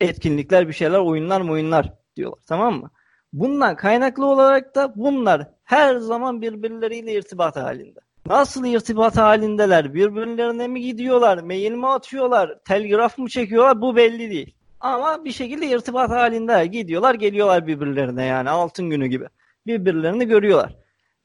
etkinlikler, 0.00 0.68
bir 0.68 0.72
şeyler, 0.72 0.98
oyunlar 0.98 1.40
oyunlar 1.40 1.92
diyorlar. 2.16 2.42
Tamam 2.48 2.74
mı? 2.80 2.90
Bundan 3.32 3.76
kaynaklı 3.76 4.26
olarak 4.26 4.74
da 4.74 4.92
bunlar 4.96 5.46
her 5.64 5.96
zaman 5.96 6.42
birbirleriyle 6.42 7.12
irtibat 7.12 7.56
halinde. 7.56 8.00
Nasıl 8.26 8.64
irtibat 8.64 9.16
halindeler? 9.16 9.94
Birbirlerine 9.94 10.68
mi 10.68 10.80
gidiyorlar? 10.80 11.38
Mail 11.38 11.72
mi 11.72 11.88
atıyorlar? 11.88 12.58
Telgraf 12.64 13.18
mı 13.18 13.28
çekiyorlar? 13.28 13.80
Bu 13.80 13.96
belli 13.96 14.30
değil. 14.30 14.54
Ama 14.80 15.24
bir 15.24 15.32
şekilde 15.32 15.66
irtibat 15.66 16.10
halinde 16.10 16.66
gidiyorlar 16.66 17.14
geliyorlar 17.14 17.66
birbirlerine 17.66 18.24
yani 18.24 18.50
altın 18.50 18.90
günü 18.90 19.06
gibi. 19.06 19.26
Birbirlerini 19.66 20.26
görüyorlar. 20.26 20.76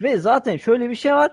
Ve 0.03 0.17
zaten 0.17 0.57
şöyle 0.57 0.89
bir 0.89 0.95
şey 0.95 1.13
var. 1.13 1.31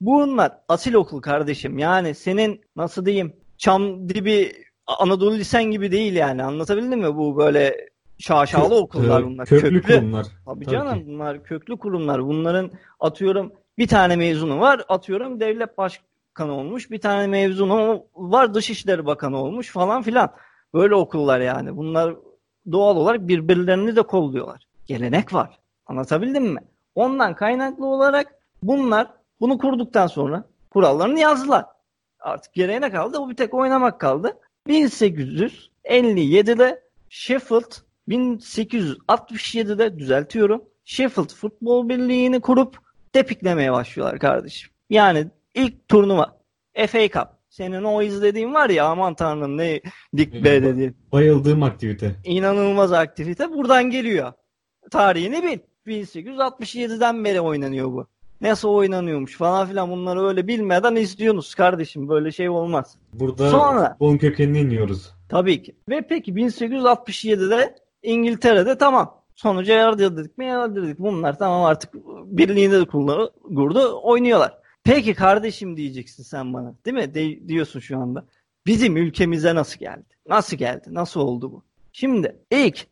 Bunlar 0.00 0.52
asil 0.68 0.94
okul 0.94 1.20
kardeşim. 1.20 1.78
Yani 1.78 2.14
senin 2.14 2.60
nasıl 2.76 3.06
diyeyim 3.06 3.36
çam 3.58 4.08
dibi 4.08 4.52
Anadolu 4.86 5.34
Lisen 5.34 5.64
gibi 5.64 5.92
değil 5.92 6.12
yani. 6.12 6.44
Anlatabildim 6.44 7.00
mi? 7.00 7.16
Bu 7.16 7.36
böyle 7.36 7.88
şaşalı 8.18 8.74
okullar 8.74 9.26
bunlar. 9.26 9.46
Köklü, 9.46 9.82
köklü 9.82 9.96
kurumlar. 10.00 10.24
Tabii, 10.24 10.64
Tabii 10.64 10.72
canım 10.72 10.98
ki. 10.98 11.06
bunlar 11.06 11.44
köklü 11.44 11.78
kurumlar. 11.78 12.24
Bunların 12.24 12.70
atıyorum 13.00 13.52
bir 13.78 13.88
tane 13.88 14.16
mezunu 14.16 14.60
var. 14.60 14.84
Atıyorum 14.88 15.40
devlet 15.40 15.78
başkanı 15.78 16.52
olmuş. 16.52 16.90
Bir 16.90 17.00
tane 17.00 17.26
mezunu 17.26 18.06
var 18.14 18.54
Dışişleri 18.54 19.06
Bakanı 19.06 19.36
olmuş 19.36 19.70
falan 19.70 20.02
filan. 20.02 20.32
Böyle 20.74 20.94
okullar 20.94 21.40
yani. 21.40 21.76
Bunlar 21.76 22.16
doğal 22.72 22.96
olarak 22.96 23.28
birbirlerini 23.28 23.96
de 23.96 24.02
kolluyorlar. 24.02 24.66
Gelenek 24.86 25.34
var. 25.34 25.58
Anlatabildim 25.86 26.44
mi? 26.44 26.60
Ondan 26.94 27.34
kaynaklı 27.34 27.86
olarak 27.86 28.34
bunlar 28.62 29.10
bunu 29.40 29.58
kurduktan 29.58 30.06
sonra 30.06 30.44
kurallarını 30.70 31.18
yazdılar. 31.18 31.64
Artık 32.20 32.54
geriye 32.54 32.80
ne 32.80 32.90
kaldı? 32.90 33.18
O 33.18 33.30
bir 33.30 33.36
tek 33.36 33.54
oynamak 33.54 34.00
kaldı. 34.00 34.38
1857'de 34.68 36.82
Sheffield 37.08 37.72
1867'de 38.08 39.98
düzeltiyorum. 39.98 40.64
Sheffield 40.84 41.30
Futbol 41.30 41.88
Birliği'ni 41.88 42.40
kurup 42.40 42.78
tepiklemeye 43.12 43.72
başlıyorlar 43.72 44.18
kardeşim. 44.18 44.70
Yani 44.90 45.26
ilk 45.54 45.88
turnuva 45.88 46.36
FA 46.86 47.08
Cup. 47.08 47.28
Senin 47.50 47.84
o 47.84 48.02
izlediğin 48.02 48.54
var 48.54 48.70
ya 48.70 48.86
aman 48.86 49.14
tanrım 49.14 49.56
ne 49.56 49.80
dik 50.16 50.44
be 50.44 50.62
dediğin. 50.62 50.96
Bayıldığım 51.12 51.62
aktivite. 51.62 52.14
İnanılmaz 52.24 52.92
aktivite 52.92 53.52
buradan 53.52 53.90
geliyor. 53.90 54.32
Tarihini 54.90 55.42
bil. 55.42 55.58
1867'den 55.86 57.24
beri 57.24 57.40
oynanıyor 57.40 57.92
bu. 57.92 58.06
Nasıl 58.40 58.68
oynanıyormuş 58.68 59.36
falan 59.36 59.68
filan 59.68 59.90
bunları 59.90 60.26
öyle 60.28 60.48
bilmeden 60.48 60.96
izliyorsunuz 60.96 61.54
kardeşim. 61.54 62.08
Böyle 62.08 62.32
şey 62.32 62.48
olmaz. 62.48 62.96
Burada 63.12 63.50
Sonra, 63.50 63.90
futbolun 63.90 64.18
kökenini 64.18 64.60
iniyoruz. 64.60 65.10
Tabii 65.28 65.62
ki. 65.62 65.74
Ve 65.88 66.02
peki 66.08 66.32
1867'de 66.32 67.74
İngiltere'de 68.02 68.78
tamam. 68.78 69.22
Sonuca 69.34 69.74
yardırdık 69.74 70.38
mı 70.38 70.44
yardırdık. 70.44 70.98
Bunlar 70.98 71.38
tamam 71.38 71.64
artık 71.64 71.94
birliğinde 72.24 72.80
de 72.80 72.84
kurdu 72.84 74.00
oynuyorlar. 74.02 74.58
Peki 74.84 75.14
kardeşim 75.14 75.76
diyeceksin 75.76 76.22
sen 76.22 76.54
bana. 76.54 76.74
Değil 76.86 76.96
mi? 76.96 77.14
De- 77.14 77.48
diyorsun 77.48 77.80
şu 77.80 77.98
anda. 77.98 78.24
Bizim 78.66 78.96
ülkemize 78.96 79.54
nasıl 79.54 79.78
geldi? 79.80 80.04
Nasıl 80.28 80.56
geldi? 80.56 80.84
Nasıl 80.86 81.20
oldu 81.20 81.52
bu? 81.52 81.62
Şimdi 81.92 82.36
ilk 82.50 82.86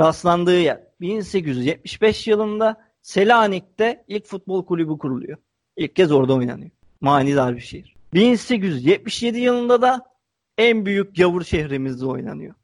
rastlandığı 0.00 0.60
yer 0.60 0.89
1875 1.00 2.26
yılında 2.26 2.76
Selanik'te 3.02 4.04
ilk 4.08 4.26
futbol 4.26 4.66
kulübü 4.66 4.98
kuruluyor. 4.98 5.38
İlk 5.76 5.96
kez 5.96 6.12
orada 6.12 6.34
oynanıyor. 6.34 6.70
Manidar 7.00 7.56
bir 7.56 7.60
şehir. 7.60 7.96
1877 8.14 9.38
yılında 9.38 9.82
da 9.82 10.06
en 10.58 10.86
büyük 10.86 11.16
gavur 11.16 11.44
şehrimizde 11.44 12.06
oynanıyor. 12.06 12.54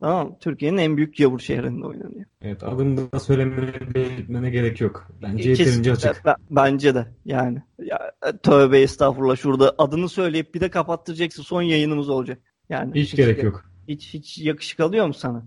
Tamam 0.00 0.36
Türkiye'nin 0.40 0.78
en 0.78 0.96
büyük 0.96 1.18
gavur 1.18 1.38
şehrinde 1.38 1.86
oynanıyor. 1.86 2.24
Evet 2.42 2.62
adını 2.62 3.12
da 3.12 3.20
söylemene 3.20 3.94
belirtmene 3.94 4.50
gerek 4.50 4.80
yok. 4.80 5.08
Bence 5.22 5.50
yeterince 5.50 5.92
açık. 5.92 6.22
bence 6.50 6.94
de 6.94 7.06
yani. 7.24 7.62
Ya, 7.78 8.12
tövbe 8.42 8.80
estağfurullah 8.80 9.36
şurada 9.36 9.74
adını 9.78 10.08
söyleyip 10.08 10.54
bir 10.54 10.60
de 10.60 10.70
kapattıracaksın 10.70 11.42
son 11.42 11.62
yayınımız 11.62 12.08
olacak. 12.08 12.38
Yani 12.68 12.94
hiç, 12.94 13.08
hiç 13.12 13.16
gerek 13.16 13.42
yok. 13.42 13.64
Hiç 13.88 14.14
hiç 14.14 14.38
yakışık 14.38 14.80
alıyor 14.80 15.06
mu 15.06 15.14
sana? 15.14 15.46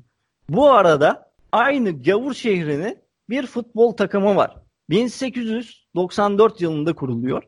Bu 0.49 0.69
arada 0.69 1.26
aynı 1.51 2.03
gavur 2.03 2.33
şehrinin 2.33 2.97
bir 3.29 3.47
futbol 3.47 3.91
takımı 3.91 4.35
var. 4.35 4.57
1894 4.89 6.61
yılında 6.61 6.93
kuruluyor. 6.93 7.43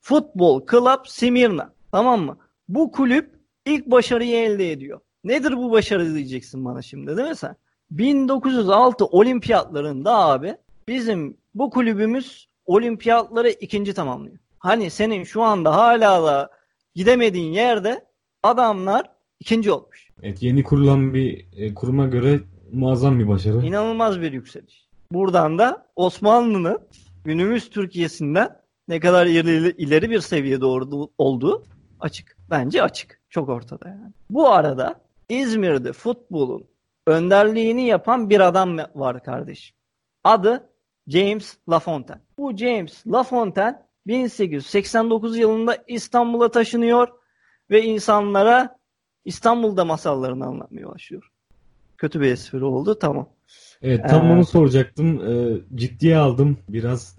Futbol 0.00 0.66
Club 0.70 1.06
Simirna. 1.06 1.72
Tamam 1.92 2.20
mı? 2.20 2.38
Bu 2.68 2.92
kulüp 2.92 3.30
ilk 3.66 3.86
başarıyı 3.86 4.36
elde 4.36 4.72
ediyor. 4.72 5.00
Nedir 5.24 5.56
bu 5.56 5.70
başarı 5.70 6.14
diyeceksin 6.14 6.64
bana 6.64 6.82
şimdi 6.82 7.16
değil 7.16 7.28
mi 7.28 7.36
sen? 7.36 7.56
1906 7.90 9.06
olimpiyatlarında 9.06 10.18
abi 10.18 10.56
bizim 10.88 11.36
bu 11.54 11.70
kulübümüz 11.70 12.48
olimpiyatları 12.66 13.50
ikinci 13.50 13.94
tamamlıyor. 13.94 14.38
Hani 14.58 14.90
senin 14.90 15.24
şu 15.24 15.42
anda 15.42 15.76
hala 15.76 16.24
da 16.24 16.50
gidemediğin 16.94 17.52
yerde 17.52 18.04
adamlar 18.42 19.10
ikinci 19.40 19.70
olmuş. 19.72 20.08
Evet 20.22 20.42
yeni 20.42 20.62
kurulan 20.62 21.14
bir 21.14 21.46
e, 21.56 21.74
kuruma 21.74 22.06
göre 22.06 22.40
muazzam 22.74 23.18
bir 23.18 23.28
başarı. 23.28 23.66
İnanılmaz 23.66 24.20
bir 24.20 24.32
yükseliş. 24.32 24.88
Buradan 25.12 25.58
da 25.58 25.86
Osmanlı'nın 25.96 26.78
günümüz 27.24 27.70
Türkiye'sinden 27.70 28.60
ne 28.88 29.00
kadar 29.00 29.26
ileri, 29.26 29.70
ileri 29.70 30.10
bir 30.10 30.20
seviyede 30.20 30.64
olduğu 31.18 31.62
açık. 32.00 32.36
bence 32.50 32.82
açık. 32.82 33.20
Çok 33.28 33.48
ortada 33.48 33.88
yani. 33.88 34.12
Bu 34.30 34.48
arada 34.48 35.00
İzmir'de 35.28 35.92
futbolun 35.92 36.64
önderliğini 37.06 37.86
yapan 37.86 38.30
bir 38.30 38.40
adam 38.40 38.78
var 38.94 39.22
kardeşim. 39.22 39.76
Adı 40.24 40.70
James 41.06 41.56
Lafontaine. 41.68 42.22
Bu 42.38 42.56
James 42.56 43.06
Lafontaine 43.06 43.82
1889 44.06 45.38
yılında 45.38 45.76
İstanbul'a 45.86 46.50
taşınıyor 46.50 47.08
ve 47.70 47.82
insanlara 47.82 48.78
İstanbul'da 49.24 49.84
masallarını 49.84 50.46
anlatmaya 50.46 50.88
başlıyor. 50.88 51.30
Kötü 51.98 52.20
bir 52.20 52.32
espri 52.32 52.64
oldu 52.64 52.98
tamam. 52.98 53.28
Evet 53.82 54.00
tam 54.10 54.26
Ee, 54.26 54.32
onu 54.32 54.44
soracaktım. 54.44 55.20
Ee, 55.28 55.60
ciddiye 55.74 56.16
aldım 56.16 56.56
biraz. 56.68 57.18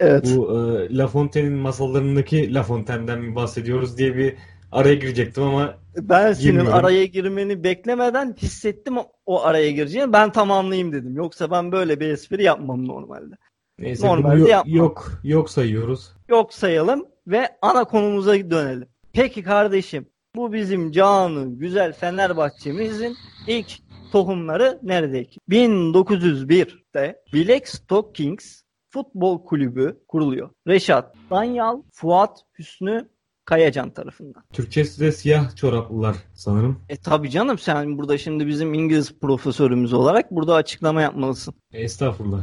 Evet. 0.00 0.32
Bu 0.36 0.58
e, 0.58 0.96
La 0.96 1.06
Fontaine'in 1.06 1.52
masallarındaki 1.58 2.54
La 2.54 2.62
Fontaine'den 2.62 3.20
mi 3.20 3.34
bahsediyoruz 3.34 3.98
diye 3.98 4.16
bir 4.16 4.36
araya 4.72 4.94
girecektim 4.94 5.42
ama 5.42 5.74
Ben 5.96 6.32
senin 6.32 6.66
araya 6.66 7.04
girmeni 7.04 7.64
beklemeden 7.64 8.34
hissettim 8.42 8.94
o- 9.26 9.42
araya 9.42 9.70
gireceğini. 9.70 10.12
Ben 10.12 10.32
tamamlayayım 10.32 10.92
dedim. 10.92 11.16
Yoksa 11.16 11.50
ben 11.50 11.72
böyle 11.72 12.00
bir 12.00 12.08
espri 12.08 12.42
yapmam 12.42 12.88
normalde. 12.88 13.34
neyse 13.78 14.06
Normalde 14.06 14.40
yo- 14.40 14.46
yapmam. 14.46 14.74
yok 14.76 15.20
yok 15.24 15.50
sayıyoruz. 15.50 16.12
Yok 16.28 16.54
sayalım 16.54 17.04
ve 17.26 17.48
ana 17.62 17.84
konumuza 17.84 18.34
dönelim. 18.34 18.88
Peki 19.12 19.42
kardeşim 19.42 20.06
bu 20.36 20.52
bizim 20.52 20.92
canı 20.92 21.58
güzel 21.58 21.92
Fenerbahçe'mizin 21.92 23.16
ilk 23.46 23.81
tohumları 24.12 24.78
neredeki? 24.82 25.40
1901'de 25.50 27.22
Blackstock 27.34 28.14
Kings 28.14 28.62
Futbol 28.90 29.44
Kulübü 29.44 29.98
kuruluyor. 30.08 30.50
Reşat 30.68 31.14
Danyal, 31.30 31.82
Fuat 31.92 32.40
Hüsnü 32.58 33.08
Kayacan 33.44 33.90
tarafından. 33.90 34.44
Türkçesi 34.52 35.00
de 35.00 35.12
siyah 35.12 35.56
çoraplılar 35.56 36.16
sanırım. 36.34 36.80
E 36.88 36.96
tabi 36.96 37.30
canım 37.30 37.58
sen 37.58 37.98
burada 37.98 38.18
şimdi 38.18 38.46
bizim 38.46 38.74
İngiliz 38.74 39.18
profesörümüz 39.20 39.92
olarak 39.92 40.30
burada 40.30 40.54
açıklama 40.54 41.02
yapmalısın. 41.02 41.54
Estağfurullah. 41.72 42.40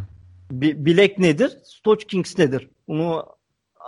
Bi- 0.52 0.86
Bilek 0.86 1.20
nedir? 1.20 1.58
Stoch 1.64 2.06
Kings 2.08 2.38
nedir? 2.38 2.70
Bunu 2.88 3.26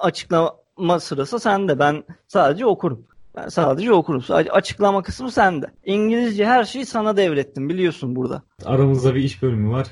açıklama 0.02 1.00
sırası 1.00 1.40
sende. 1.40 1.80
Ben 1.80 2.04
sadece 2.28 2.66
okurum. 2.66 3.08
Ben 3.36 3.48
sadece 3.48 3.94
okurum. 3.94 4.22
Sadece 4.22 4.52
açıklama 4.52 5.04
kısmı 5.04 5.32
sende. 5.32 5.66
İngilizce 5.86 6.46
her 6.46 6.64
şeyi 6.64 6.86
sana 6.86 7.18
devrettim 7.18 7.70
biliyorsun 7.70 8.16
burada. 8.16 8.44
Aramızda 8.66 9.16
bir 9.16 9.24
iş 9.24 9.42
bölümü 9.42 9.72
var. 9.72 9.88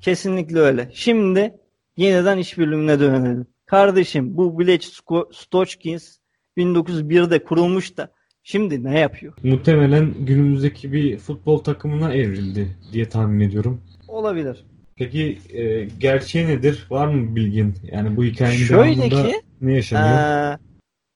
Kesinlikle 0.00 0.58
öyle. 0.58 0.90
Şimdi 0.92 1.54
yeniden 1.96 2.38
iş 2.38 2.58
bölümüne 2.58 3.00
dönelim. 3.00 3.46
Kardeşim 3.66 4.36
bu 4.36 4.58
Village 4.58 4.86
Stoch 5.32 5.74
Kings 5.80 6.16
1901'de 6.56 7.44
kurulmuş 7.44 7.96
da 7.96 8.12
şimdi 8.42 8.84
ne 8.84 8.98
yapıyor? 8.98 9.32
Muhtemelen 9.42 10.14
günümüzdeki 10.18 10.92
bir 10.92 11.18
futbol 11.18 11.58
takımına 11.58 12.14
evrildi 12.14 12.76
diye 12.92 13.08
tahmin 13.08 13.40
ediyorum. 13.40 13.80
Olabilir. 14.08 14.64
Peki 14.96 15.38
e, 15.52 15.84
gerçeği 15.84 16.48
nedir? 16.48 16.86
Var 16.90 17.06
mı 17.06 17.36
bilgin? 17.36 17.74
Yani 17.92 18.16
bu 18.16 18.24
hikayenin 18.24 18.64
Şöyle 18.64 18.96
devamında 18.96 19.28
ki 19.28 19.42
ne 19.60 19.74
yaşanıyor? 19.74 20.18
Ee, 20.52 20.58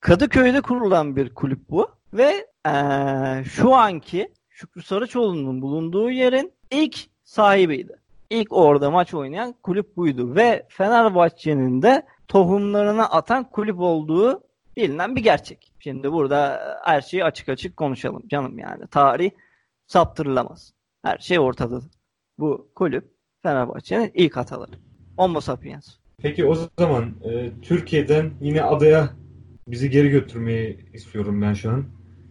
Kadıköy'de 0.02 0.60
kurulan 0.60 1.16
bir 1.16 1.34
kulüp 1.34 1.70
bu 1.70 1.90
ve 2.12 2.46
ee, 2.66 3.44
şu 3.44 3.74
anki 3.74 4.32
Şükrü 4.50 4.82
Saraçoğlu'nun 4.82 5.62
bulunduğu 5.62 6.10
yerin 6.10 6.52
ilk 6.70 6.96
sahibiydi. 7.24 7.96
İlk 8.30 8.52
orada 8.52 8.90
maç 8.90 9.14
oynayan 9.14 9.54
kulüp 9.62 9.96
buydu 9.96 10.34
ve 10.34 10.66
Fenerbahçe'nin 10.68 11.82
de 11.82 12.06
tohumlarını 12.28 13.10
atan 13.10 13.50
kulüp 13.50 13.80
olduğu 13.80 14.42
bilinen 14.76 15.16
bir 15.16 15.22
gerçek. 15.22 15.72
Şimdi 15.78 16.12
burada 16.12 16.60
her 16.84 17.00
şeyi 17.00 17.24
açık 17.24 17.48
açık 17.48 17.76
konuşalım 17.76 18.22
canım 18.28 18.58
yani. 18.58 18.86
Tarih 18.86 19.30
saptırılamaz. 19.86 20.72
Her 21.02 21.18
şey 21.18 21.38
ortada. 21.38 21.80
Bu 22.38 22.70
kulüp 22.74 23.14
Fenerbahçe'nin 23.42 24.10
ilk 24.14 24.36
ataları. 24.36 24.72
Homo 25.16 25.40
sapiens. 25.40 25.96
Peki 26.18 26.44
o 26.44 26.54
zaman 26.78 27.14
e, 27.24 27.50
Türkiye'den 27.62 28.30
yine 28.40 28.62
adaya 28.62 29.21
bizi 29.68 29.90
geri 29.90 30.08
götürmeyi 30.08 30.78
istiyorum 30.92 31.42
ben 31.42 31.54
şu 31.54 31.70
an. 31.70 31.84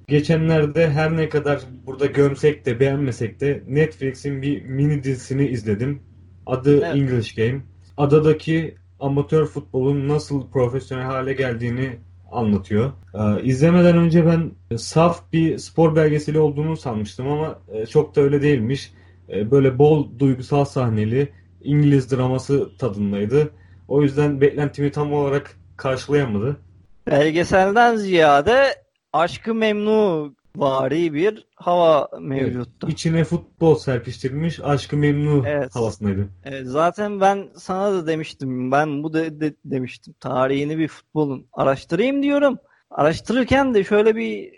Geçenlerde 0.08 0.90
her 0.90 1.18
ne 1.18 1.30
kadar 1.30 1.62
burada 1.86 2.06
gömsek 2.06 2.66
de 2.66 2.80
beğenmesek 2.80 3.40
de 3.42 3.64
Netflix'in 3.68 4.42
bir 4.42 4.62
mini 4.62 5.04
dizisini 5.04 5.48
izledim. 5.48 6.02
Adı 6.46 6.78
Evet. 6.78 6.96
English 6.96 7.36
Game. 7.36 7.62
Adadaki 7.98 8.76
amatör 9.00 9.46
futbolun 9.46 10.08
nasıl 10.08 10.50
profesyonel 10.52 11.06
hale 11.06 11.34
geldiğini 11.34 12.00
anlatıyor. 12.32 12.92
Ee, 13.14 13.44
izlemeden 13.44 13.98
önce 13.98 14.26
ben 14.26 14.52
e, 14.72 14.78
saf 14.78 15.34
bir 15.34 15.58
spor 15.58 15.96
belgeseli 15.96 16.40
olduğunu 16.40 16.78
sanmıştım 16.78 17.28
ama 17.28 17.60
e, 17.74 17.86
çok 17.86 18.16
da 18.16 18.22
öyle 18.22 18.42
değilmiş. 18.42 18.94
E, 19.30 19.52
böyle 19.52 19.80
bol 19.80 20.20
duygusal 20.20 20.66
sahneli 20.66 21.30
İngiliz 21.64 22.12
draması 22.12 22.78
tadındaydı. 22.78 23.52
O 23.88 24.02
yüzden 24.02 24.42
beklentimi 24.42 24.92
tam 24.92 25.14
olarak 25.14 25.58
karşılayamadı. 25.78 26.58
Belgeselden 27.08 27.96
ziyade 27.96 28.76
aşkı 29.14 29.54
memnu 29.56 30.36
vari 30.56 31.14
bir 31.14 31.48
hava 31.56 32.10
mevcuttu. 32.20 32.88
İçine 32.90 33.24
futbol 33.24 33.76
serpiştirilmiş 33.76 34.60
aşkı 34.64 34.98
memnu 34.98 35.44
Evet. 35.48 35.76
havasındaydı. 35.76 36.30
Evet, 36.44 36.68
zaten 36.68 37.22
ben 37.22 37.50
sana 37.58 37.94
da 37.94 38.08
demiştim. 38.08 38.72
Ben 38.72 39.04
bu 39.04 39.14
de, 39.14 39.40
de- 39.42 39.56
demiştim. 39.66 40.14
Tarihini 40.20 40.78
bir 40.78 40.88
futbolun 40.88 41.48
araştırayım 41.54 42.24
diyorum. 42.24 42.58
Araştırırken 42.92 43.74
de 43.74 43.84
şöyle 43.84 44.16
bir 44.16 44.54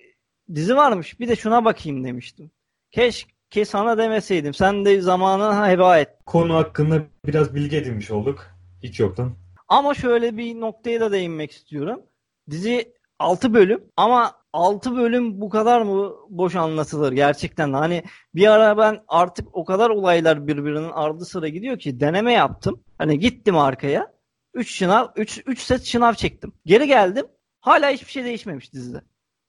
dizi 0.56 0.76
varmış. 0.76 1.20
Bir 1.20 1.28
de 1.28 1.36
şuna 1.36 1.66
bakayım 1.66 2.04
demiştim. 2.04 2.52
Keşke 2.92 3.66
sana 3.66 3.98
demeseydim. 3.98 4.54
Sen 4.54 4.86
de 4.86 5.02
zamanını 5.02 5.68
heba 5.68 6.00
et. 6.00 6.10
Konu 6.26 6.56
hakkında 6.56 7.02
biraz 7.26 7.56
bilgi 7.56 7.78
edinmiş 7.78 8.12
olduk. 8.12 8.48
Hiç 8.84 9.00
yoktan. 9.00 9.34
Ama 9.68 9.94
şöyle 9.94 10.38
bir 10.38 10.60
noktaya 10.60 11.02
da 11.02 11.12
değinmek 11.12 11.52
istiyorum. 11.52 12.02
Dizi 12.50 12.94
6 13.20 13.54
bölüm 13.54 13.84
ama 13.98 14.32
6 14.54 14.96
bölüm 14.96 15.42
bu 15.42 15.50
kadar 15.50 15.82
mı 15.82 16.14
boş 16.30 16.56
anlatılır 16.56 17.12
gerçekten? 17.12 17.74
Hani 17.74 18.04
bir 18.36 18.48
ara 18.48 18.78
ben 18.78 19.04
artık 19.08 19.48
o 19.54 19.66
kadar 19.66 19.90
olaylar 19.90 20.48
birbirinin 20.48 20.90
ardı 20.90 21.26
sıra 21.26 21.48
gidiyor 21.48 21.80
ki 21.80 22.00
deneme 22.00 22.34
yaptım. 22.34 22.84
Hani 22.98 23.20
gittim 23.20 23.58
arkaya. 23.58 24.14
3 24.54 24.72
şınav 24.76 25.08
3 25.16 25.42
3 25.46 25.60
set 25.60 25.84
şınav 25.86 26.14
çektim. 26.14 26.54
Geri 26.66 26.88
geldim. 26.88 27.26
Hala 27.60 27.90
hiçbir 27.90 28.12
şey 28.12 28.26
değişmemiş 28.26 28.74
dizide. 28.74 29.02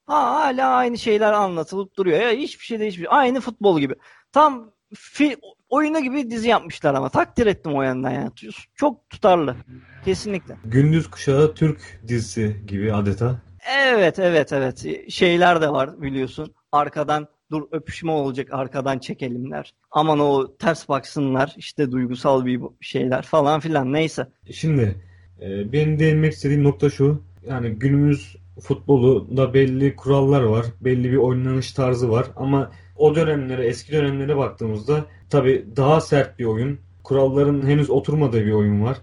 Ha, 0.06 0.34
hala 0.34 0.68
aynı 0.68 0.98
şeyler 0.98 1.32
anlatılıp 1.32 1.96
duruyor. 1.96 2.20
Ya 2.20 2.30
hiçbir 2.30 2.64
şey 2.64 2.80
değişmiyor. 2.80 3.12
Aynı 3.12 3.40
futbol 3.40 3.80
gibi. 3.80 3.94
Tam 4.32 4.72
fi, 4.94 5.36
oyunu 5.74 6.02
gibi 6.02 6.30
dizi 6.30 6.48
yapmışlar 6.48 6.94
ama 6.94 7.08
takdir 7.08 7.46
ettim 7.46 7.74
o 7.74 7.82
yandan 7.82 8.10
yani. 8.10 8.30
Çok 8.74 9.10
tutarlı. 9.10 9.56
Kesinlikle. 10.04 10.56
Gündüz 10.64 11.10
Kuşağı 11.10 11.54
Türk 11.54 12.00
dizisi 12.08 12.56
gibi 12.66 12.92
adeta. 12.92 13.40
Evet 13.88 14.18
evet 14.18 14.52
evet 14.52 14.86
şeyler 15.10 15.62
de 15.62 15.68
var 15.68 16.02
biliyorsun. 16.02 16.54
Arkadan 16.72 17.28
dur 17.50 17.62
öpüşme 17.72 18.10
olacak 18.10 18.48
arkadan 18.52 18.98
çekelimler. 18.98 19.74
Aman 19.90 20.18
o 20.18 20.56
ters 20.56 20.88
baksınlar 20.88 21.54
işte 21.56 21.92
duygusal 21.92 22.46
bir 22.46 22.60
şeyler 22.80 23.22
falan 23.22 23.60
filan 23.60 23.92
neyse. 23.92 24.26
Şimdi 24.50 24.96
e, 25.40 25.72
benim 25.72 25.98
değinmek 25.98 26.32
istediğim 26.32 26.64
nokta 26.64 26.90
şu. 26.90 27.22
Yani 27.48 27.70
günümüz 27.70 28.36
futbolunda 28.60 29.54
belli 29.54 29.96
kurallar 29.96 30.42
var. 30.42 30.66
Belli 30.80 31.12
bir 31.12 31.16
oynanış 31.16 31.72
tarzı 31.72 32.10
var. 32.10 32.26
Ama 32.36 32.70
o 32.96 33.14
dönemlere, 33.14 33.66
eski 33.66 33.92
dönemlere 33.92 34.36
baktığımızda 34.36 35.04
tabii 35.34 35.64
daha 35.76 36.00
sert 36.00 36.38
bir 36.38 36.44
oyun. 36.44 36.78
Kuralların 37.02 37.66
henüz 37.66 37.90
oturmadığı 37.90 38.46
bir 38.46 38.52
oyun 38.52 38.84
var. 38.84 38.96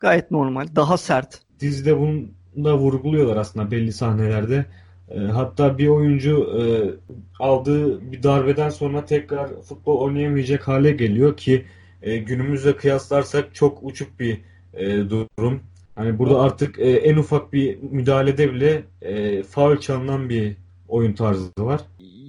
Gayet 0.00 0.30
normal 0.30 0.66
daha 0.76 0.96
sert. 0.96 1.40
Dizide 1.60 1.98
bunu 1.98 2.22
da 2.64 2.78
vurguluyorlar 2.78 3.36
aslında 3.36 3.70
belli 3.70 3.92
sahnelerde. 3.92 4.66
E, 5.10 5.18
hatta 5.18 5.78
bir 5.78 5.88
oyuncu 5.88 6.60
e, 6.60 6.62
aldığı 7.38 8.12
bir 8.12 8.22
darbeden 8.22 8.68
sonra 8.68 9.04
tekrar 9.04 9.62
futbol 9.62 10.00
oynayamayacak 10.00 10.68
hale 10.68 10.92
geliyor 10.92 11.36
ki 11.36 11.64
e, 12.02 12.16
günümüzle 12.16 12.76
kıyaslarsak 12.76 13.54
çok 13.54 13.78
uçuk 13.82 14.20
bir 14.20 14.40
e, 14.74 15.10
durum. 15.10 15.60
Hani 15.94 16.18
burada 16.18 16.40
artık 16.40 16.78
en 16.78 17.16
ufak 17.16 17.52
bir 17.52 17.78
müdahalede 17.82 18.54
bile 18.54 18.82
faul 19.42 19.76
çalınan 19.76 20.28
bir 20.28 20.56
oyun 20.88 21.12
tarzı 21.12 21.50
var. 21.58 21.80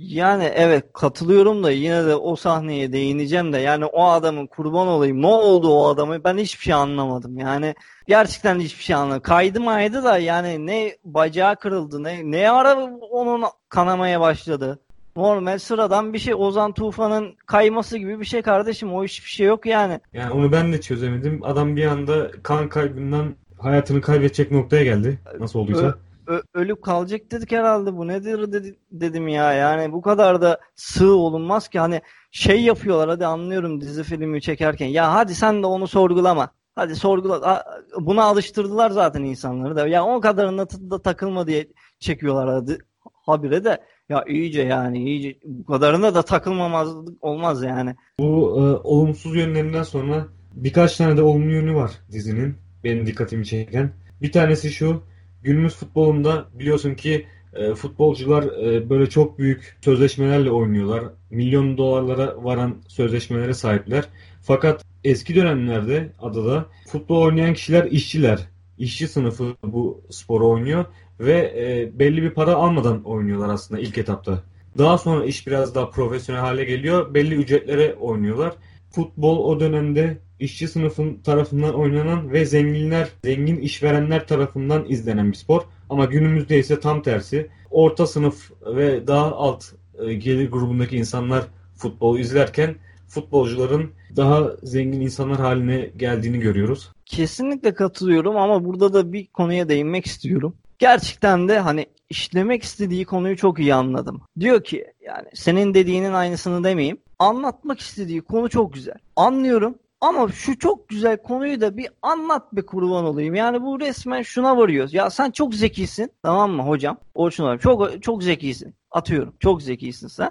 Yani 0.07 0.43
evet 0.43 0.85
katılıyorum 0.93 1.63
da 1.63 1.71
yine 1.71 2.05
de 2.05 2.15
o 2.15 2.35
sahneye 2.35 2.91
değineceğim 2.93 3.53
de 3.53 3.57
yani 3.57 3.85
o 3.85 4.05
adamın 4.05 4.47
kurban 4.47 4.87
olayım 4.87 5.21
ne 5.21 5.27
oldu 5.27 5.69
o 5.69 5.87
adamı 5.87 6.23
ben 6.23 6.37
hiçbir 6.37 6.63
şey 6.63 6.73
anlamadım 6.73 7.37
yani 7.37 7.75
gerçekten 8.07 8.59
hiçbir 8.59 8.83
şey 8.83 8.95
anlamadım 8.95 9.21
kaydı 9.21 9.61
maydı 9.61 10.03
da 10.03 10.17
yani 10.17 10.67
ne 10.67 10.95
bacağı 11.05 11.55
kırıldı 11.55 12.03
ne 12.03 12.31
ne 12.31 12.51
ara 12.51 12.75
onun 13.11 13.43
kanamaya 13.69 14.21
başladı 14.21 14.79
normal 15.15 15.59
sıradan 15.59 16.13
bir 16.13 16.19
şey 16.19 16.33
Ozan 16.35 16.71
Tufan'ın 16.73 17.35
kayması 17.45 17.97
gibi 17.97 18.19
bir 18.19 18.25
şey 18.25 18.41
kardeşim 18.41 18.93
o 18.93 19.03
hiçbir 19.03 19.29
şey 19.29 19.47
yok 19.47 19.65
yani 19.65 19.99
Yani 20.13 20.33
onu 20.33 20.51
ben 20.51 20.73
de 20.73 20.81
çözemedim. 20.81 21.39
Adam 21.43 21.75
bir 21.75 21.85
anda 21.85 22.31
kan 22.43 22.69
kaybından 22.69 23.35
hayatını 23.59 24.01
kaybedecek 24.01 24.51
noktaya 24.51 24.83
geldi. 24.83 25.19
Nasıl 25.39 25.59
olduysa. 25.59 25.85
ö- 25.87 26.06
ölüp 26.53 26.81
kalacak 26.83 27.31
dedik 27.31 27.51
herhalde 27.51 27.97
bu. 27.97 28.07
Nedir 28.07 28.51
dedi, 28.51 28.79
dedim 28.91 29.27
ya. 29.27 29.53
Yani 29.53 29.93
bu 29.93 30.01
kadar 30.01 30.41
da 30.41 30.59
sığ 30.75 31.11
olunmaz 31.11 31.67
ki. 31.67 31.79
Hani 31.79 32.01
şey 32.31 32.61
yapıyorlar 32.61 33.09
hadi 33.09 33.25
anlıyorum 33.25 33.81
dizi 33.81 34.03
filmi 34.03 34.41
çekerken. 34.41 34.87
Ya 34.87 35.13
hadi 35.13 35.35
sen 35.35 35.63
de 35.63 35.67
onu 35.67 35.87
sorgulama. 35.87 36.51
Hadi 36.75 36.95
sorgula 36.95 37.63
buna 37.99 38.23
alıştırdılar 38.23 38.89
zaten 38.89 39.23
insanları 39.23 39.75
da. 39.75 39.87
Ya 39.87 40.05
o 40.05 40.21
kadarına 40.21 40.69
da 40.69 41.01
takılma 41.01 41.47
diye 41.47 41.67
çekiyorlar 41.99 42.49
hadi 42.49 42.77
habire 43.25 43.63
de. 43.63 43.77
Ya 44.09 44.23
iyice 44.27 44.61
yani 44.61 45.03
iyice 45.03 45.39
bu 45.45 45.65
kadarına 45.65 46.15
da 46.15 46.21
takılmamazlık 46.21 47.23
olmaz 47.23 47.63
yani. 47.63 47.95
Bu 48.19 48.55
e, 48.57 48.87
olumsuz 48.87 49.35
yönlerinden 49.35 49.83
sonra 49.83 50.27
birkaç 50.53 50.97
tane 50.97 51.17
de 51.17 51.21
olumlu 51.21 51.51
yönü 51.51 51.75
var 51.75 51.91
dizinin 52.11 52.55
benim 52.83 53.05
dikkatimi 53.05 53.45
çeken. 53.45 53.91
Bir 54.21 54.31
tanesi 54.31 54.71
şu 54.71 55.03
günümüz 55.43 55.75
futbolunda 55.75 56.45
biliyorsun 56.53 56.95
ki 56.95 57.25
e, 57.53 57.75
futbolcular 57.75 58.43
e, 58.43 58.89
böyle 58.89 59.09
çok 59.09 59.39
büyük 59.39 59.77
sözleşmelerle 59.81 60.51
oynuyorlar. 60.51 61.03
Milyon 61.29 61.77
dolarlara 61.77 62.43
varan 62.43 62.75
sözleşmelere 62.87 63.53
sahipler. 63.53 64.03
Fakat 64.41 64.85
eski 65.03 65.35
dönemlerde 65.35 66.09
adada 66.19 66.65
futbol 66.87 67.21
oynayan 67.21 67.53
kişiler 67.53 67.83
işçiler. 67.83 68.39
İşçi 68.77 69.07
sınıfı 69.07 69.55
bu 69.63 70.01
sporu 70.09 70.49
oynuyor 70.49 70.85
ve 71.19 71.53
e, 71.57 71.99
belli 71.99 72.23
bir 72.23 72.29
para 72.29 72.55
almadan 72.55 73.03
oynuyorlar 73.03 73.49
aslında 73.49 73.81
ilk 73.81 73.97
etapta. 73.97 74.43
Daha 74.77 74.97
sonra 74.97 75.25
iş 75.25 75.47
biraz 75.47 75.75
daha 75.75 75.89
profesyonel 75.89 76.41
hale 76.41 76.63
geliyor. 76.63 77.13
Belli 77.13 77.35
ücretlere 77.35 77.93
oynuyorlar. 77.93 78.53
Futbol 78.91 79.37
o 79.37 79.59
dönemde 79.59 80.17
işçi 80.39 80.67
sınıfın 80.67 81.15
tarafından 81.15 81.73
oynanan 81.73 82.31
ve 82.31 82.45
zenginler, 82.45 83.09
zengin 83.23 83.57
işverenler 83.57 84.27
tarafından 84.27 84.85
izlenen 84.89 85.31
bir 85.31 85.37
spor. 85.37 85.61
Ama 85.89 86.05
günümüzde 86.05 86.59
ise 86.59 86.79
tam 86.79 87.01
tersi. 87.01 87.49
Orta 87.71 88.07
sınıf 88.07 88.51
ve 88.65 89.07
daha 89.07 89.35
alt 89.35 89.63
e, 89.99 90.13
gelir 90.13 90.51
grubundaki 90.51 90.97
insanlar 90.97 91.47
futbol 91.75 92.19
izlerken 92.19 92.75
futbolcuların 93.07 93.91
daha 94.15 94.51
zengin 94.63 95.01
insanlar 95.01 95.39
haline 95.39 95.91
geldiğini 95.97 96.39
görüyoruz. 96.39 96.91
Kesinlikle 97.05 97.73
katılıyorum 97.73 98.37
ama 98.37 98.65
burada 98.65 98.93
da 98.93 99.13
bir 99.13 99.27
konuya 99.27 99.69
değinmek 99.69 100.05
istiyorum. 100.05 100.55
Gerçekten 100.79 101.47
de 101.47 101.59
hani 101.59 101.85
işlemek 102.09 102.63
istediği 102.63 103.05
konuyu 103.05 103.37
çok 103.37 103.59
iyi 103.59 103.73
anladım. 103.73 104.21
Diyor 104.39 104.63
ki 104.63 104.85
yani 105.01 105.27
senin 105.33 105.73
dediğinin 105.73 106.13
aynısını 106.13 106.63
demeyeyim. 106.63 106.97
Anlatmak 107.19 107.79
istediği 107.79 108.21
konu 108.21 108.49
çok 108.49 108.73
güzel. 108.73 108.97
Anlıyorum 109.15 109.75
ama 110.01 110.27
şu 110.27 110.59
çok 110.59 110.89
güzel 110.89 111.17
konuyu 111.17 111.61
da 111.61 111.77
bir 111.77 111.89
anlat 112.01 112.53
be 112.53 112.65
kurban 112.65 113.05
olayım. 113.05 113.35
Yani 113.35 113.61
bu 113.61 113.79
resmen 113.79 114.21
şuna 114.21 114.57
varıyoruz. 114.57 114.93
Ya 114.93 115.09
sen 115.09 115.31
çok 115.31 115.55
zekisin 115.55 116.11
tamam 116.23 116.51
mı 116.51 116.63
hocam? 116.63 116.97
Orçun 117.13 117.45
abi 117.45 117.59
çok 117.59 118.03
çok 118.03 118.23
zekisin. 118.23 118.75
Atıyorum 118.91 119.35
çok 119.39 119.61
zekisin 119.61 120.07
sen. 120.07 120.29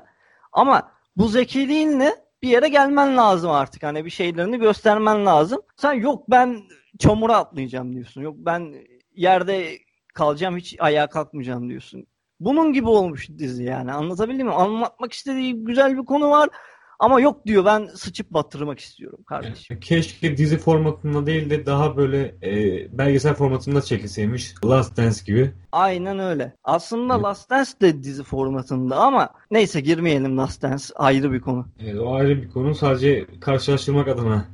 Ama 0.52 0.90
bu 1.16 1.28
zekiliğinle 1.28 2.14
bir 2.42 2.48
yere 2.48 2.68
gelmen 2.68 3.16
lazım 3.16 3.50
artık. 3.50 3.82
Hani 3.82 4.04
bir 4.04 4.10
şeylerini 4.10 4.58
göstermen 4.58 5.26
lazım. 5.26 5.62
Sen 5.76 5.92
yok 5.92 6.30
ben 6.30 6.62
çamura 6.98 7.36
atlayacağım 7.36 7.92
diyorsun. 7.92 8.22
Yok 8.22 8.34
ben 8.38 8.74
yerde 9.14 9.78
kalacağım 10.14 10.56
hiç 10.56 10.76
ayağa 10.78 11.06
kalkmayacağım 11.06 11.68
diyorsun. 11.68 12.06
Bunun 12.40 12.72
gibi 12.72 12.88
olmuş 12.88 13.28
dizi 13.38 13.64
yani 13.64 13.92
anlatabildim 13.92 14.46
mi? 14.46 14.52
Anlatmak 14.52 15.12
istediği 15.12 15.64
güzel 15.64 15.98
bir 15.98 16.04
konu 16.04 16.30
var 16.30 16.48
ama 16.98 17.20
yok 17.20 17.46
diyor 17.46 17.64
ben 17.64 17.86
sıçıp 17.94 18.30
batırmak 18.30 18.78
istiyorum 18.78 19.18
kardeşim. 19.26 19.80
Keşke 19.80 20.36
dizi 20.36 20.58
formatında 20.58 21.26
değil 21.26 21.50
de 21.50 21.66
daha 21.66 21.96
böyle 21.96 22.34
e, 22.42 22.98
belgesel 22.98 23.34
formatında 23.34 23.82
çekilseymiş. 23.82 24.54
Last 24.64 24.96
Dance 24.96 25.16
gibi. 25.26 25.52
Aynen 25.72 26.18
öyle. 26.18 26.52
Aslında 26.64 27.14
evet. 27.14 27.24
Last 27.24 27.50
Dance 27.50 27.70
de 27.80 28.02
dizi 28.02 28.22
formatında 28.22 28.96
ama 28.96 29.28
neyse 29.50 29.80
girmeyelim 29.80 30.38
Last 30.38 30.62
Dance 30.62 30.84
ayrı 30.94 31.32
bir 31.32 31.40
konu. 31.40 31.66
Evet, 31.80 32.00
o 32.00 32.14
ayrı 32.14 32.42
bir 32.42 32.50
konu 32.50 32.74
sadece 32.74 33.26
karşılaştırmak 33.40 34.08
adına. 34.08 34.44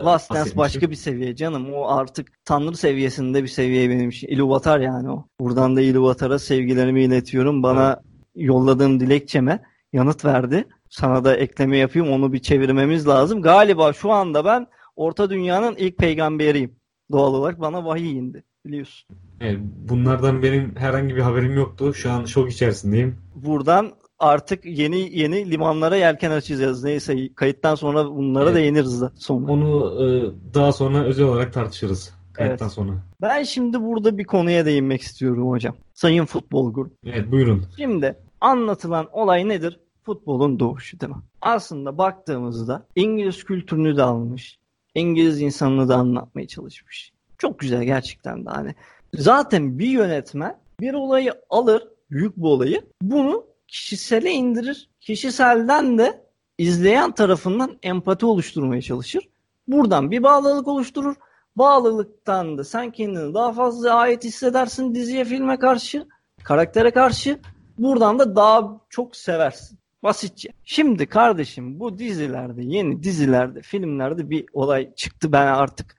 E, 0.00 0.04
Last 0.04 0.34
Dance 0.34 0.56
başka 0.56 0.90
bir 0.90 0.96
seviye 0.96 1.36
canım. 1.36 1.74
O 1.74 1.88
artık 1.88 2.44
tanrı 2.44 2.76
seviyesinde 2.76 3.42
bir 3.42 3.48
seviye 3.48 3.90
benim 3.90 4.08
için. 4.08 4.28
İluvatar 4.28 4.80
yani 4.80 5.10
o. 5.10 5.26
Buradan 5.40 5.76
da 5.76 5.80
İluvatar'a 5.80 6.38
sevgilerimi 6.38 7.04
iletiyorum. 7.04 7.62
Bana 7.62 7.86
evet. 7.86 8.04
yolladığım 8.46 9.00
dilekçeme 9.00 9.62
yanıt 9.92 10.24
verdi 10.24 10.64
sana 10.92 11.24
da 11.24 11.36
ekleme 11.36 11.76
yapayım 11.76 12.10
onu 12.10 12.32
bir 12.32 12.38
çevirmemiz 12.38 13.08
lazım. 13.08 13.42
Galiba 13.42 13.92
şu 13.92 14.10
anda 14.12 14.44
ben 14.44 14.66
Orta 14.96 15.30
Dünya'nın 15.30 15.76
ilk 15.76 15.98
peygamberiyim. 15.98 16.76
Doğal 17.12 17.34
olarak 17.34 17.60
bana 17.60 17.84
vahiy 17.84 18.18
indi 18.18 18.44
biliyorsun. 18.66 19.16
Evet, 19.40 19.58
bunlardan 19.88 20.42
benim 20.42 20.76
herhangi 20.76 21.16
bir 21.16 21.20
haberim 21.20 21.54
yoktu. 21.54 21.94
Şu 21.94 22.10
an 22.10 22.24
şok 22.24 22.52
içerisindeyim. 22.52 23.16
Buradan 23.34 23.92
artık 24.18 24.64
yeni 24.64 25.18
yeni 25.18 25.50
limanlara 25.50 25.96
yelken 25.96 26.30
açacağız. 26.30 26.84
Neyse 26.84 27.34
kayıttan 27.34 27.74
sonra 27.74 28.10
bunlara 28.10 28.44
evet. 28.44 28.56
değiniriz 28.56 29.00
da 29.00 29.12
sonra. 29.16 29.52
Onu 29.52 30.04
e, 30.04 30.06
daha 30.54 30.72
sonra 30.72 31.04
özel 31.04 31.26
olarak 31.26 31.52
tartışırız. 31.52 32.14
Kayıttan 32.32 32.66
evet. 32.66 32.74
sonra. 32.74 32.92
Ben 33.22 33.42
şimdi 33.42 33.82
burada 33.82 34.18
bir 34.18 34.24
konuya 34.24 34.66
değinmek 34.66 35.02
istiyorum 35.02 35.50
hocam. 35.50 35.74
Sayın 35.94 36.24
futbol 36.24 36.74
grubu. 36.74 36.94
Evet 37.06 37.32
buyurun. 37.32 37.66
Şimdi 37.76 38.14
anlatılan 38.40 39.08
olay 39.12 39.48
nedir? 39.48 39.78
Futbolun 40.04 40.60
doğuşu 40.60 41.00
değil 41.00 41.12
mi? 41.12 41.22
Aslında 41.42 41.98
baktığımızda 41.98 42.86
İngiliz 42.96 43.44
kültürünü 43.44 43.96
de 43.96 44.02
almış. 44.02 44.58
İngiliz 44.94 45.40
insanını 45.40 45.88
da 45.88 45.96
anlatmaya 45.96 46.46
çalışmış. 46.46 47.12
Çok 47.38 47.58
güzel 47.58 47.84
gerçekten 47.84 48.46
de 48.46 48.50
hani. 48.50 48.74
Zaten 49.14 49.78
bir 49.78 49.88
yönetmen 49.88 50.58
bir 50.80 50.94
olayı 50.94 51.34
alır, 51.50 51.88
büyük 52.10 52.36
bir 52.36 52.42
olayı, 52.42 52.82
bunu 53.02 53.46
kişisele 53.68 54.30
indirir. 54.30 54.90
Kişiselden 55.00 55.98
de 55.98 56.26
izleyen 56.58 57.12
tarafından 57.12 57.78
empati 57.82 58.26
oluşturmaya 58.26 58.82
çalışır. 58.82 59.28
Buradan 59.68 60.10
bir 60.10 60.22
bağlılık 60.22 60.68
oluşturur. 60.68 61.14
Bağlılıktan 61.56 62.58
da 62.58 62.64
sen 62.64 62.90
kendini 62.90 63.34
daha 63.34 63.52
fazla 63.52 63.94
ait 63.94 64.24
hissedersin 64.24 64.94
diziye, 64.94 65.24
filme 65.24 65.58
karşı, 65.58 66.06
karaktere 66.44 66.90
karşı. 66.90 67.40
Buradan 67.78 68.18
da 68.18 68.36
daha 68.36 68.80
çok 68.90 69.16
seversin. 69.16 69.78
Basitçe. 70.02 70.48
Şimdi 70.64 71.06
kardeşim 71.06 71.80
bu 71.80 71.98
dizilerde, 71.98 72.62
yeni 72.64 73.02
dizilerde, 73.02 73.62
filmlerde 73.62 74.30
bir 74.30 74.46
olay 74.52 74.94
çıktı. 74.94 75.32
Ben 75.32 75.46
artık 75.46 75.96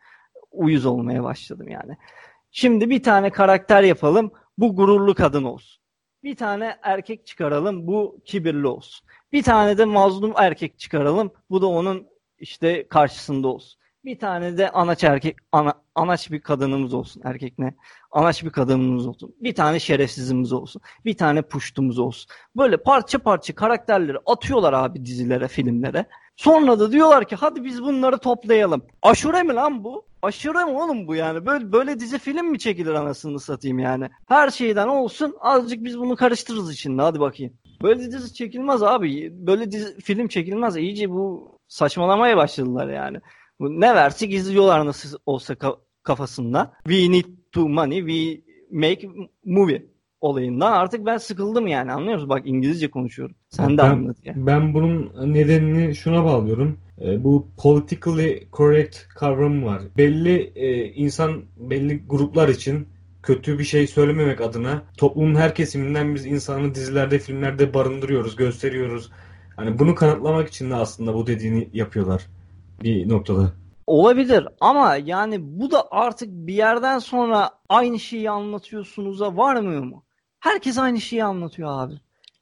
uyuz 0.51 0.85
olmaya 0.85 1.23
başladım 1.23 1.67
yani. 1.69 1.97
Şimdi 2.51 2.89
bir 2.89 3.03
tane 3.03 3.29
karakter 3.29 3.83
yapalım. 3.83 4.31
Bu 4.57 4.75
gururlu 4.75 5.15
kadın 5.15 5.43
olsun. 5.43 5.83
Bir 6.23 6.35
tane 6.35 6.77
erkek 6.81 7.25
çıkaralım. 7.25 7.87
Bu 7.87 8.21
kibirli 8.25 8.67
olsun. 8.67 9.07
Bir 9.31 9.43
tane 9.43 9.77
de 9.77 9.85
mazlum 9.85 10.33
erkek 10.35 10.79
çıkaralım. 10.79 11.31
Bu 11.49 11.61
da 11.61 11.67
onun 11.67 12.07
işte 12.39 12.87
karşısında 12.87 13.47
olsun. 13.47 13.79
Bir 14.05 14.19
tane 14.19 14.57
de 14.57 14.69
anaç 14.69 15.03
erkek, 15.03 15.37
ana, 15.51 15.73
anaç 15.95 16.31
bir 16.31 16.41
kadınımız 16.41 16.93
olsun 16.93 17.21
erkek 17.25 17.59
ne? 17.59 17.75
Anaç 18.13 18.43
bir 18.43 18.49
kadınımız 18.49 19.07
olsun. 19.07 19.35
Bir 19.41 19.55
tane 19.55 19.79
şerefsizimiz 19.79 20.53
olsun. 20.53 20.81
Bir 21.05 21.17
tane 21.17 21.41
puştumuz 21.41 21.99
olsun. 21.99 22.31
Böyle 22.57 22.77
parça 22.77 23.19
parça 23.19 23.55
karakterleri 23.55 24.17
atıyorlar 24.25 24.73
abi 24.73 25.05
dizilere, 25.05 25.47
filmlere. 25.47 26.05
Sonra 26.35 26.79
da 26.79 26.91
diyorlar 26.91 27.27
ki 27.27 27.35
hadi 27.35 27.63
biz 27.63 27.83
bunları 27.83 28.17
toplayalım. 28.17 28.85
Aşure 29.01 29.43
mi 29.43 29.53
lan 29.53 29.83
bu? 29.83 30.05
Aşure 30.21 30.65
mi 30.65 30.71
oğlum 30.71 31.07
bu 31.07 31.15
yani? 31.15 31.45
Böyle, 31.45 31.71
böyle 31.71 31.99
dizi 31.99 32.19
film 32.19 32.45
mi 32.45 32.59
çekilir 32.59 32.93
anasını 32.93 33.39
satayım 33.39 33.79
yani? 33.79 34.09
Her 34.27 34.49
şeyden 34.49 34.87
olsun 34.87 35.35
azıcık 35.39 35.83
biz 35.83 35.99
bunu 35.99 36.15
karıştırırız 36.15 36.73
içinde 36.73 37.01
hadi 37.01 37.19
bakayım. 37.19 37.53
Böyle 37.83 38.11
dizi 38.11 38.33
çekilmez 38.33 38.83
abi. 38.83 39.33
Böyle 39.47 39.71
dizi, 39.71 39.99
film 39.99 40.27
çekilmez. 40.27 40.77
İyice 40.77 41.09
bu 41.09 41.51
saçmalamaya 41.67 42.37
başladılar 42.37 42.89
yani. 42.89 43.17
Ne 43.59 43.95
versek 43.95 44.33
izliyorlar 44.33 44.85
nasıl 44.85 45.17
olsa 45.25 45.55
kafasında. 46.03 46.73
We 46.83 47.11
need 47.11 47.42
to 47.53 47.69
money, 47.69 47.99
we 47.99 48.41
make 48.71 49.09
movie 49.45 49.85
olayından 50.21 50.71
artık 50.71 51.05
ben 51.05 51.17
sıkıldım 51.17 51.67
yani 51.67 51.91
anlıyor 51.91 52.13
musun? 52.13 52.29
Bak 52.29 52.41
İngilizce 52.45 52.91
konuşuyorum. 52.91 53.35
Sen 53.49 53.77
de 53.77 53.81
ben, 53.81 53.89
anlat 53.89 54.17
ya. 54.25 54.33
Ben 54.37 54.73
bunun 54.73 55.11
nedenini 55.33 55.95
şuna 55.95 56.25
bağlıyorum. 56.25 56.77
E, 57.01 57.23
bu 57.23 57.47
politically 57.57 58.47
correct 58.53 59.07
kavramı 59.07 59.65
var. 59.65 59.81
Belli 59.97 60.51
e, 60.55 60.85
insan, 60.85 61.41
belli 61.57 62.03
gruplar 62.07 62.49
için 62.49 62.87
kötü 63.23 63.59
bir 63.59 63.63
şey 63.63 63.87
söylememek 63.87 64.41
adına 64.41 64.83
toplumun 64.97 65.35
her 65.35 65.55
kesiminden 65.55 66.15
biz 66.15 66.25
insanı 66.25 66.75
dizilerde, 66.75 67.19
filmlerde 67.19 67.73
barındırıyoruz, 67.73 68.35
gösteriyoruz. 68.35 69.11
Hani 69.55 69.79
bunu 69.79 69.95
kanıtlamak 69.95 70.47
için 70.49 70.69
de 70.69 70.75
aslında 70.75 71.13
bu 71.13 71.27
dediğini 71.27 71.69
yapıyorlar 71.73 72.27
bir 72.83 73.09
noktada. 73.09 73.53
Olabilir 73.87 74.47
ama 74.59 74.95
yani 74.95 75.37
bu 75.41 75.71
da 75.71 75.87
artık 75.91 76.29
bir 76.31 76.53
yerden 76.53 76.99
sonra 76.99 77.49
aynı 77.69 77.99
şeyi 77.99 78.29
anlatıyorsunuz'a 78.29 79.37
varmıyor 79.37 79.83
mu? 79.83 80.05
Herkes 80.39 80.77
aynı 80.77 81.01
şeyi 81.01 81.23
anlatıyor 81.23 81.69
abi. 81.71 81.93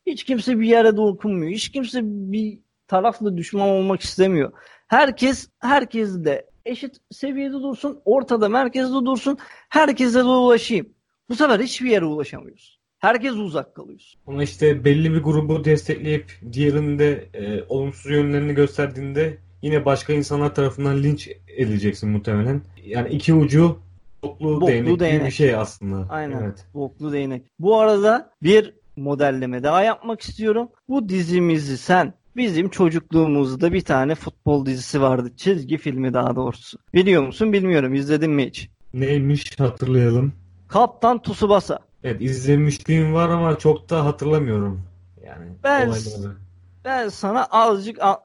Hiç 0.05 0.23
kimse 0.23 0.59
bir 0.59 0.67
yere 0.67 0.97
dokunmuyor. 0.97 1.51
Hiç 1.51 1.69
kimse 1.69 1.99
bir 2.03 2.59
tarafla 2.87 3.37
düşman 3.37 3.69
olmak 3.69 4.01
istemiyor. 4.01 4.51
Herkes 4.87 5.49
herkes 5.59 6.23
de 6.23 6.49
eşit 6.65 6.95
seviyede 7.11 7.53
dursun, 7.53 8.01
ortada 8.05 8.49
merkezde 8.49 9.05
dursun, 9.05 9.37
herkese 9.69 10.19
de 10.19 10.23
ulaşayım. 10.23 10.89
Bu 11.29 11.35
sefer 11.35 11.59
hiçbir 11.59 11.89
yere 11.89 12.05
ulaşamıyorsun. 12.05 12.81
Herkes 12.99 13.33
uzak 13.33 13.75
kalıyorsun. 13.75 14.21
Ama 14.27 14.43
işte 14.43 14.85
belli 14.85 15.13
bir 15.13 15.23
grubu 15.23 15.65
destekleyip 15.65 16.31
diğerinin 16.53 16.99
de 16.99 17.29
e, 17.33 17.63
olumsuz 17.69 18.11
yönlerini 18.11 18.53
gösterdiğinde 18.53 19.37
yine 19.61 19.85
başka 19.85 20.13
insanlar 20.13 20.55
tarafından 20.55 21.03
linç 21.03 21.29
edileceksin 21.47 22.09
muhtemelen. 22.09 22.61
Yani 22.85 23.09
iki 23.09 23.33
ucu 23.33 23.79
boklu, 24.23 24.55
Boklu 24.55 24.67
değnek, 24.67 24.87
gibi 24.87 24.99
değnek. 24.99 25.25
bir 25.25 25.31
şey 25.31 25.55
aslında. 25.55 26.05
Aynen. 26.13 26.41
Evet. 26.43 26.65
Boklu 26.73 27.11
değnek. 27.13 27.45
Bu 27.59 27.79
arada 27.79 28.31
bir 28.43 28.73
modelleme 28.97 29.63
daha 29.63 29.83
yapmak 29.83 30.21
istiyorum. 30.21 30.69
Bu 30.89 31.09
dizimizi 31.09 31.77
sen 31.77 32.13
bizim 32.35 32.69
çocukluğumuzda 32.69 33.73
bir 33.73 33.81
tane 33.81 34.15
futbol 34.15 34.65
dizisi 34.65 35.01
vardı. 35.01 35.31
Çizgi 35.37 35.77
filmi 35.77 36.13
daha 36.13 36.35
doğrusu. 36.35 36.77
Biliyor 36.93 37.23
musun 37.23 37.53
bilmiyorum. 37.53 37.93
İzledin 37.93 38.31
mi 38.31 38.45
hiç? 38.47 38.69
Neymiş 38.93 39.59
hatırlayalım. 39.59 40.33
Kaptan 40.67 41.21
Tsubasa. 41.21 41.79
Evet 42.03 42.21
izlemişliğim 42.21 43.13
var 43.13 43.29
ama 43.29 43.57
çok 43.57 43.89
da 43.89 44.05
hatırlamıyorum. 44.05 44.81
Yani 45.25 45.45
Ben- 45.63 45.87
olayları. 45.87 46.37
Ben 46.85 47.09
sana 47.09 47.45
azıcık 47.45 48.01
a- 48.03 48.19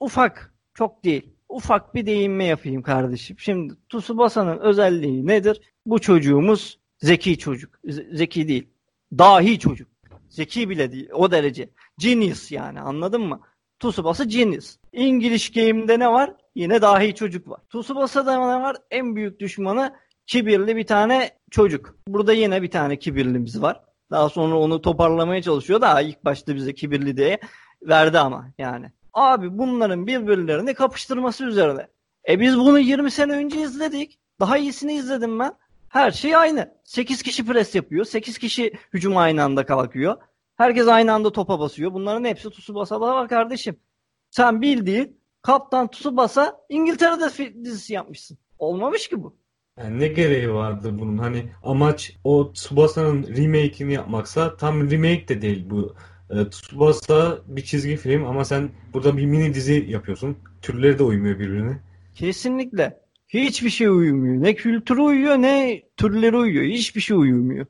ufak 0.00 0.51
çok 0.74 1.04
değil. 1.04 1.28
Ufak 1.48 1.94
bir 1.94 2.06
değinme 2.06 2.44
yapayım 2.44 2.82
kardeşim. 2.82 3.36
Şimdi 3.38 3.74
Tsubasa'nın 3.88 4.58
özelliği 4.58 5.26
nedir? 5.26 5.60
Bu 5.86 5.98
çocuğumuz 5.98 6.78
zeki 6.98 7.38
çocuk. 7.38 7.80
Zeki 8.12 8.48
değil. 8.48 8.68
Dahi 9.18 9.58
çocuk. 9.58 9.88
Zeki 10.28 10.68
bile 10.70 10.92
değil. 10.92 11.08
O 11.12 11.30
derece. 11.30 11.70
Genius 11.98 12.52
yani 12.52 12.80
anladın 12.80 13.22
mı? 13.22 13.40
Tsubasa 13.80 14.24
genius. 14.24 14.76
English 14.92 15.52
Game'de 15.52 15.98
ne 15.98 16.08
var? 16.12 16.34
Yine 16.54 16.82
dahi 16.82 17.14
çocuk 17.14 17.48
var. 17.48 17.60
Tsubasa'da 17.70 18.32
ne 18.32 18.62
var? 18.62 18.76
En 18.90 19.16
büyük 19.16 19.40
düşmanı 19.40 19.94
kibirli 20.26 20.76
bir 20.76 20.86
tane 20.86 21.30
çocuk. 21.50 21.96
Burada 22.08 22.32
yine 22.32 22.62
bir 22.62 22.70
tane 22.70 22.98
kibirlimiz 22.98 23.62
var. 23.62 23.80
Daha 24.10 24.28
sonra 24.28 24.58
onu 24.58 24.82
toparlamaya 24.82 25.42
çalışıyor 25.42 25.80
da 25.80 26.00
ilk 26.00 26.24
başta 26.24 26.54
bize 26.54 26.74
kibirli 26.74 27.16
diye 27.16 27.38
verdi 27.82 28.18
ama 28.18 28.50
yani. 28.58 28.92
Abi 29.12 29.58
bunların 29.58 30.06
birbirlerini 30.06 30.74
kapıştırması 30.74 31.44
üzerine. 31.44 31.88
E 32.28 32.40
biz 32.40 32.58
bunu 32.58 32.78
20 32.78 33.10
sene 33.10 33.32
önce 33.32 33.60
izledik. 33.62 34.18
Daha 34.40 34.58
iyisini 34.58 34.94
izledim 34.94 35.38
ben. 35.38 35.52
Her 35.88 36.10
şey 36.10 36.36
aynı. 36.36 36.74
8 36.84 37.22
kişi 37.22 37.46
pres 37.46 37.74
yapıyor. 37.74 38.04
8 38.04 38.38
kişi 38.38 38.72
hücum 38.92 39.16
aynı 39.16 39.42
anda 39.44 39.66
kalkıyor. 39.66 40.16
Herkes 40.56 40.88
aynı 40.88 41.12
anda 41.12 41.32
topa 41.32 41.60
basıyor. 41.60 41.92
Bunların 41.92 42.24
hepsi 42.24 42.50
Tsubasa'da 42.50 43.00
var 43.14 43.28
kardeşim. 43.28 43.76
Sen 44.30 44.62
bildiğin 44.62 45.20
Kaptan 45.42 45.90
Tsubasa 45.90 46.60
İngiltere'de 46.68 47.24
fi- 47.24 47.64
dizisi 47.64 47.92
yapmışsın. 47.94 48.38
Olmamış 48.58 49.08
ki 49.08 49.22
bu. 49.22 49.36
Yani 49.78 50.00
ne 50.00 50.08
gereği 50.08 50.52
vardı 50.54 50.98
bunun? 50.98 51.18
Hani 51.18 51.52
amaç 51.62 52.16
o 52.24 52.52
Tsubasa'nın 52.52 53.22
remake'ini 53.36 53.92
yapmaksa 53.92 54.56
tam 54.56 54.90
remake 54.90 55.28
de 55.28 55.42
değil 55.42 55.70
bu. 55.70 55.94
E, 56.32 56.50
Tsubasa 56.50 57.38
bir 57.46 57.62
çizgi 57.64 57.96
film 57.96 58.26
ama 58.26 58.44
sen 58.44 58.70
burada 58.92 59.16
bir 59.16 59.26
mini 59.26 59.54
dizi 59.54 59.86
yapıyorsun. 59.88 60.36
Türleri 60.62 60.98
de 60.98 61.02
uymuyor 61.02 61.38
birbirine. 61.38 61.80
Kesinlikle. 62.14 63.02
Hiçbir 63.28 63.70
şey 63.70 63.86
uyumuyor. 63.86 64.42
Ne 64.42 64.54
kültürü 64.54 65.00
uyuyor 65.00 65.36
ne 65.36 65.82
türleri 65.96 66.36
uyuyor. 66.36 66.64
Hiçbir 66.64 67.00
şey 67.00 67.16
uyumuyor. 67.16 67.66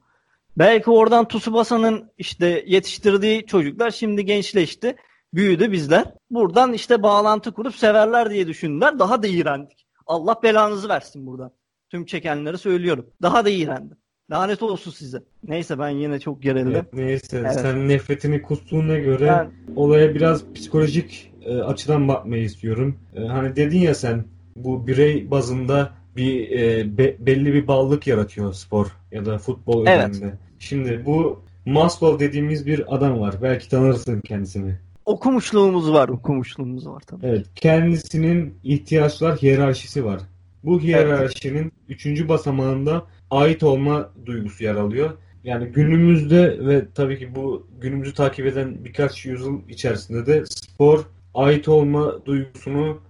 Belki 0.58 0.90
oradan 0.90 1.28
Tsubasa'nın 1.28 2.10
işte 2.18 2.64
yetiştirdiği 2.66 3.46
çocuklar 3.46 3.90
şimdi 3.90 4.24
gençleşti. 4.24 4.96
Büyüdü 5.34 5.72
bizler. 5.72 6.04
Buradan 6.30 6.72
işte 6.72 7.02
bağlantı 7.02 7.52
kurup 7.52 7.74
severler 7.74 8.30
diye 8.30 8.46
düşündüler. 8.46 8.98
Daha 8.98 9.22
da 9.22 9.26
iğrendik. 9.26 9.86
Allah 10.06 10.40
belanızı 10.42 10.88
versin 10.88 11.26
buradan. 11.26 11.52
Tüm 11.90 12.06
çekenleri 12.06 12.58
söylüyorum. 12.58 13.06
Daha 13.22 13.44
da 13.44 13.50
iğrendim. 13.50 13.96
Lanet 14.32 14.62
olsun 14.62 14.90
size. 14.90 15.22
Neyse 15.48 15.78
ben 15.78 15.88
yine 15.88 16.20
çok 16.20 16.42
gerildim. 16.42 16.72
Evet, 16.72 16.92
neyse 16.92 17.38
Evet. 17.38 17.60
sen 17.60 17.88
nefretini 17.88 18.42
kustuğuna 18.42 18.98
göre 18.98 19.26
Ben 19.26 19.50
olaya 19.76 20.14
biraz 20.14 20.52
psikolojik 20.54 21.32
e, 21.44 21.54
açıdan 21.56 22.08
bakmayı 22.08 22.42
istiyorum. 22.44 22.96
E, 23.16 23.20
hani 23.20 23.56
dedin 23.56 23.78
ya 23.78 23.94
sen 23.94 24.24
bu 24.56 24.86
birey 24.86 25.30
bazında 25.30 25.90
bir 26.16 26.50
e, 26.50 26.98
be- 26.98 27.16
belli 27.18 27.54
bir 27.54 27.66
bağlılık 27.66 28.06
yaratıyor 28.06 28.52
spor 28.52 28.86
ya 29.12 29.26
da 29.26 29.38
futbol 29.38 29.86
Evet. 29.86 30.22
Şimdi 30.58 31.02
bu 31.06 31.40
Maslow 31.66 32.26
dediğimiz 32.28 32.66
bir 32.66 32.94
adam 32.94 33.20
var. 33.20 33.34
Belki 33.42 33.68
tanırsın 33.68 34.20
kendisini. 34.20 34.74
okumuşluğumuz 35.04 35.92
var. 35.92 36.08
Okumuşluğumuz 36.08 36.88
var 36.88 37.00
tabii. 37.06 37.26
Evet, 37.26 37.46
kendisinin 37.54 38.54
ihtiyaçlar 38.64 39.36
hiyerarşisi 39.36 40.04
var. 40.04 40.20
Bu 40.64 40.80
hiyerarşinin 40.80 41.72
üçüncü 41.88 42.28
basamağında 42.28 43.06
ait 43.32 43.62
olma 43.62 44.10
duygusu 44.26 44.64
yer 44.64 44.74
alıyor. 44.74 45.10
Yani 45.44 45.66
günümüzde 45.66 46.66
ve 46.66 46.86
tabii 46.94 47.18
ki 47.18 47.34
bu 47.34 47.66
günümüzü 47.80 48.14
takip 48.14 48.46
eden 48.46 48.84
birkaç 48.84 49.26
yüzyıl 49.26 49.68
içerisinde 49.68 50.26
de 50.26 50.44
spor 50.46 51.04
ait 51.34 51.68
olma 51.68 52.26
duygusunu 52.26 53.00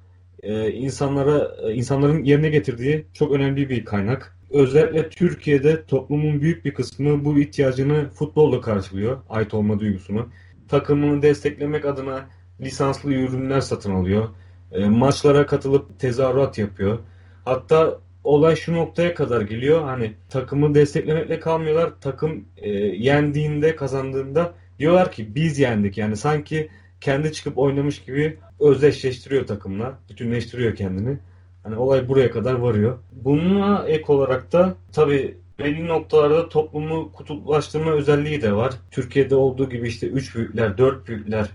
e, 0.43 0.71
insanlara 0.71 1.57
e, 1.63 1.75
insanların 1.75 2.25
yerine 2.25 2.49
getirdiği 2.49 3.07
çok 3.15 3.33
önemli 3.33 3.69
bir 3.69 3.85
kaynak. 3.85 4.37
Özellikle 4.51 5.09
Türkiye'de 5.09 5.85
toplumun 5.85 6.41
büyük 6.41 6.65
bir 6.65 6.75
kısmı 6.75 7.25
bu 7.25 7.39
ihtiyacını 7.39 8.11
futbolla 8.11 8.61
karşılıyor, 8.61 9.19
ait 9.29 9.55
olma 9.55 9.81
duygusunu. 9.81 10.29
Takımını 10.69 11.23
desteklemek 11.23 11.85
adına 11.85 12.27
lisanslı 12.61 13.13
ürünler 13.15 13.61
satın 13.61 13.95
alıyor. 13.95 14.29
E, 14.73 14.89
maçlara 14.89 15.47
katılıp 15.47 15.99
tezahürat 15.99 16.59
yapıyor. 16.59 16.99
Hatta 17.45 17.99
olay 18.25 18.57
şu 18.57 18.75
noktaya 18.75 19.15
kadar 19.15 19.41
geliyor. 19.41 19.83
Hani 19.83 20.13
takımı 20.29 20.75
desteklemekle 20.75 21.41
kalmıyorlar. 21.41 21.93
Takım 22.01 22.45
e, 22.57 22.71
yendiğinde, 22.79 23.77
kazandığında 23.77 24.53
diyorlar 24.79 25.13
ki 25.13 25.35
biz 25.35 25.59
yendik. 25.59 25.99
Yani 25.99 26.17
sanki 26.17 26.69
kendi 27.01 27.33
çıkıp 27.33 27.59
oynamış 27.59 28.03
gibi 28.03 28.39
özdeşleştiriyor 28.61 29.47
takımla. 29.47 29.99
Bütünleştiriyor 30.11 30.77
kendini. 30.77 31.19
Hani 31.63 31.77
olay 31.77 32.09
buraya 32.09 32.31
kadar 32.31 32.55
varıyor. 32.55 32.99
Bununla 33.13 33.85
ek 33.89 34.05
olarak 34.13 34.53
da 34.53 34.75
tabii 34.93 35.37
belli 35.59 35.89
noktalarda 35.89 36.49
toplumu 36.49 37.13
kutuplaştırma 37.13 37.91
özelliği 37.91 38.43
de 38.43 38.53
var. 38.53 38.73
Türkiye'de 38.91 39.35
olduğu 39.35 39.71
gibi 39.71 39.89
işte 39.89 40.07
3 40.07 40.35
büyükler, 40.37 40.79
4 40.79 41.09
büyükler 41.09 41.51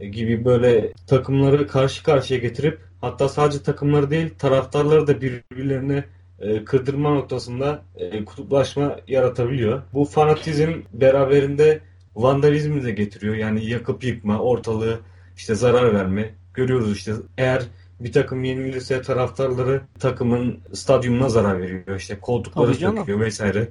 gibi 0.00 0.44
böyle 0.44 0.92
takımları 1.06 1.66
karşı 1.66 2.04
karşıya 2.04 2.40
getirip 2.40 2.78
hatta 3.00 3.28
sadece 3.28 3.62
takımları 3.62 4.10
değil 4.10 4.34
taraftarları 4.38 5.06
da 5.06 5.20
birbirlerine 5.20 6.04
e, 6.38 6.64
kırdırma 6.64 7.14
noktasında 7.14 7.82
e, 7.96 8.24
kutuplaşma 8.24 8.96
yaratabiliyor. 9.08 9.82
Bu 9.94 10.04
fanatizm 10.04 10.72
beraberinde 10.92 11.80
vandalizmi 12.14 12.84
de 12.84 12.90
getiriyor. 12.90 13.34
Yani 13.34 13.66
yakıp 13.66 14.04
yıkma, 14.04 14.38
ortalığı 14.38 15.00
işte 15.36 15.54
zarar 15.54 15.94
verme. 15.94 16.34
Görüyoruz 16.54 16.96
işte 16.96 17.12
eğer 17.38 17.62
bir 18.00 18.12
takım 18.12 18.44
yenilirse 18.44 19.02
taraftarları 19.02 19.82
takımın 20.00 20.60
stadyumuna 20.72 21.28
zarar 21.28 21.60
veriyor. 21.60 21.96
İşte 21.96 22.20
koltukları 22.20 22.74
söküyor 22.74 23.20
vesaire. 23.20 23.68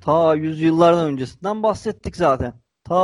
Ta 0.00 0.34
yüzyıllardan 0.34 1.06
öncesinden 1.06 1.62
bahsettik 1.62 2.16
zaten. 2.16 2.52
Ta 2.84 2.94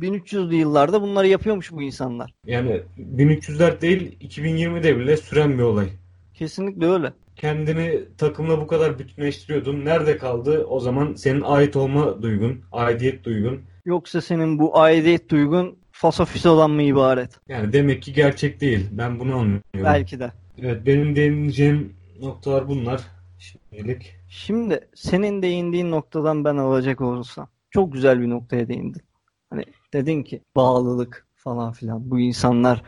e, 0.00 0.04
1300'lü 0.06 0.54
yıllarda 0.54 1.02
bunları 1.02 1.26
yapıyormuş 1.28 1.72
bu 1.72 1.82
insanlar. 1.82 2.34
Yani 2.46 2.82
1300'ler 3.16 3.80
değil 3.80 4.18
2020'de 4.20 4.98
bile 4.98 5.16
süren 5.16 5.58
bir 5.58 5.62
olay. 5.62 5.88
Kesinlikle 6.34 6.86
öyle. 6.86 7.12
kendini 7.36 8.00
takımla 8.18 8.60
bu 8.60 8.66
kadar 8.66 8.98
bütünleştiriyordun. 8.98 9.84
Nerede 9.84 10.18
kaldı 10.18 10.64
o 10.64 10.80
zaman 10.80 11.14
senin 11.14 11.40
ait 11.40 11.76
olma 11.76 12.22
duygun, 12.22 12.60
aidiyet 12.72 13.24
duygun? 13.24 13.60
Yoksa 13.84 14.20
senin 14.20 14.58
bu 14.58 14.78
aidiyet 14.78 15.30
duygun 15.30 15.78
fasofisodan 15.92 16.70
mı 16.70 16.82
ibaret? 16.82 17.30
Yani 17.48 17.72
demek 17.72 18.02
ki 18.02 18.12
gerçek 18.12 18.60
değil. 18.60 18.88
Ben 18.90 19.20
bunu 19.20 19.34
anlıyorum. 19.34 19.62
Belki 19.74 20.20
de. 20.20 20.32
Evet 20.62 20.86
benim 20.86 21.16
değineceğim 21.16 21.92
noktalar 22.20 22.68
bunlar 22.68 23.00
şimdilik. 23.38 24.14
Şimdi 24.28 24.80
senin 24.94 25.42
değindiğin 25.42 25.90
noktadan 25.90 26.44
ben 26.44 26.56
alacak 26.56 27.00
olursam 27.00 27.48
çok 27.70 27.92
güzel 27.92 28.20
bir 28.20 28.30
noktaya 28.30 28.68
değindin. 28.68 29.02
Hani 29.50 29.64
dedin 29.92 30.22
ki 30.22 30.42
bağlılık 30.56 31.26
falan 31.36 31.72
filan. 31.72 32.10
Bu 32.10 32.20
insanlar 32.20 32.82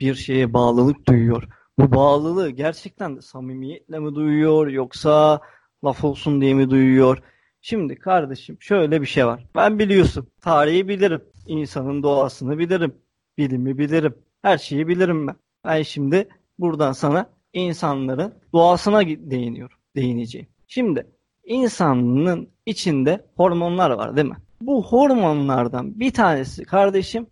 bir 0.00 0.14
şeye 0.14 0.52
bağlılık 0.52 1.08
duyuyor. 1.08 1.48
Bu 1.78 1.92
bağlılığı 1.92 2.50
gerçekten 2.50 3.16
de 3.16 3.22
samimiyetle 3.22 3.98
mi 3.98 4.14
duyuyor 4.14 4.66
yoksa 4.66 5.40
laf 5.84 6.04
olsun 6.04 6.40
diye 6.40 6.54
mi 6.54 6.70
duyuyor? 6.70 7.22
Şimdi 7.60 7.98
kardeşim 7.98 8.56
şöyle 8.60 9.00
bir 9.00 9.06
şey 9.06 9.26
var. 9.26 9.46
Ben 9.54 9.78
biliyorsun 9.78 10.28
tarihi 10.40 10.88
bilirim. 10.88 11.24
İnsanın 11.46 12.02
doğasını 12.02 12.58
bilirim. 12.58 12.94
Bilimi 13.38 13.78
bilirim. 13.78 14.14
Her 14.42 14.58
şeyi 14.58 14.88
bilirim 14.88 15.26
ben. 15.26 15.36
Ben 15.64 15.82
şimdi 15.82 16.28
buradan 16.58 16.92
sana 16.92 17.30
insanların 17.52 18.34
doğasına 18.52 19.00
değiniyorum. 19.06 19.76
Değineceğim. 19.96 20.48
Şimdi 20.66 21.06
insanın 21.46 22.48
içinde 22.66 23.26
hormonlar 23.36 23.90
var 23.90 24.16
değil 24.16 24.28
mi? 24.28 24.36
Bu 24.60 24.84
hormonlardan 24.84 26.00
bir 26.00 26.12
tanesi 26.12 26.64
kardeşim 26.64 27.26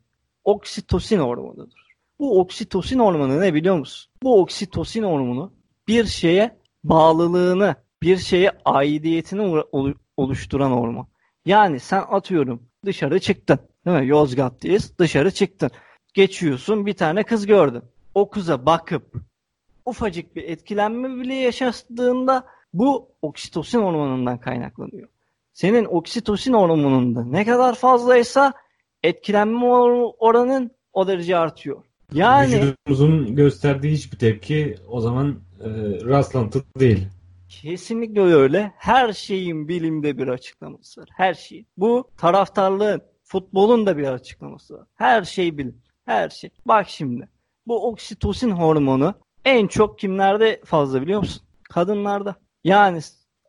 oksitosin 0.44 1.18
hormonudur. 1.18 1.82
Bu 2.18 2.40
oksitosin 2.40 2.98
hormonu 2.98 3.40
ne 3.40 3.54
biliyor 3.54 3.78
musun? 3.78 4.12
Bu 4.22 4.40
oksitosin 4.40 5.02
hormonu 5.02 5.52
bir 5.88 6.04
şeye 6.04 6.56
bağlılığını, 6.84 7.74
bir 8.02 8.16
şeye 8.16 8.50
aidiyetini 8.64 9.42
olu- 9.72 9.94
oluşturan 10.16 10.70
hormon. 10.70 11.08
Yani 11.46 11.80
sen 11.80 12.04
atıyorum 12.08 12.62
dışarı 12.84 13.20
çıktın. 13.20 13.58
Değil 13.86 13.98
mi? 13.98 14.06
Yozgat'tayız. 14.06 14.98
Dışarı 14.98 15.30
çıktın. 15.30 15.70
Geçiyorsun 16.14 16.86
bir 16.86 16.94
tane 16.94 17.22
kız 17.22 17.46
gördün. 17.46 17.82
O 18.14 18.30
kıza 18.30 18.66
bakıp 18.66 19.14
ufacık 19.86 20.36
bir 20.36 20.42
etkilenme 20.42 21.20
bile 21.22 21.34
yaşadığında 21.34 22.46
bu 22.72 23.08
oksitosin 23.22 23.78
hormonundan 23.78 24.38
kaynaklanıyor. 24.38 25.08
Senin 25.52 25.84
oksitosin 25.84 26.52
hormonunda 26.52 27.24
ne 27.24 27.44
kadar 27.44 27.74
fazlaysa 27.74 28.52
etkilenme 29.02 29.66
oranın 30.18 30.70
o 30.92 31.06
derece 31.06 31.36
artıyor. 31.36 31.82
Yani 32.12 32.54
Vücudumuzun 32.54 33.36
gösterdiği 33.36 33.92
hiçbir 33.92 34.18
tepki 34.18 34.76
o 34.88 35.00
zaman 35.00 35.36
e, 35.60 35.68
rastlantı 36.04 36.64
değil. 36.78 37.08
Kesinlikle 37.48 38.20
öyle. 38.20 38.72
Her 38.76 39.12
şeyin 39.12 39.68
bilimde 39.68 40.18
bir 40.18 40.28
açıklaması 40.28 41.00
var. 41.00 41.08
Her 41.16 41.34
şey. 41.34 41.64
Bu 41.76 42.10
taraftarlığın, 42.16 43.02
futbolun 43.24 43.86
da 43.86 43.96
bir 43.96 44.04
açıklaması 44.04 44.74
var. 44.74 44.86
Her 44.94 45.24
şey 45.24 45.58
bilim. 45.58 45.82
Her 46.04 46.28
şey. 46.28 46.50
Bak 46.66 46.88
şimdi. 46.88 47.28
Bu 47.66 47.88
oksitosin 47.88 48.50
hormonu 48.50 49.14
en 49.44 49.66
çok 49.66 49.98
kimlerde 49.98 50.60
fazla 50.64 51.02
biliyor 51.02 51.20
musun? 51.20 51.42
Kadınlarda. 51.62 52.36
Yani 52.64 53.00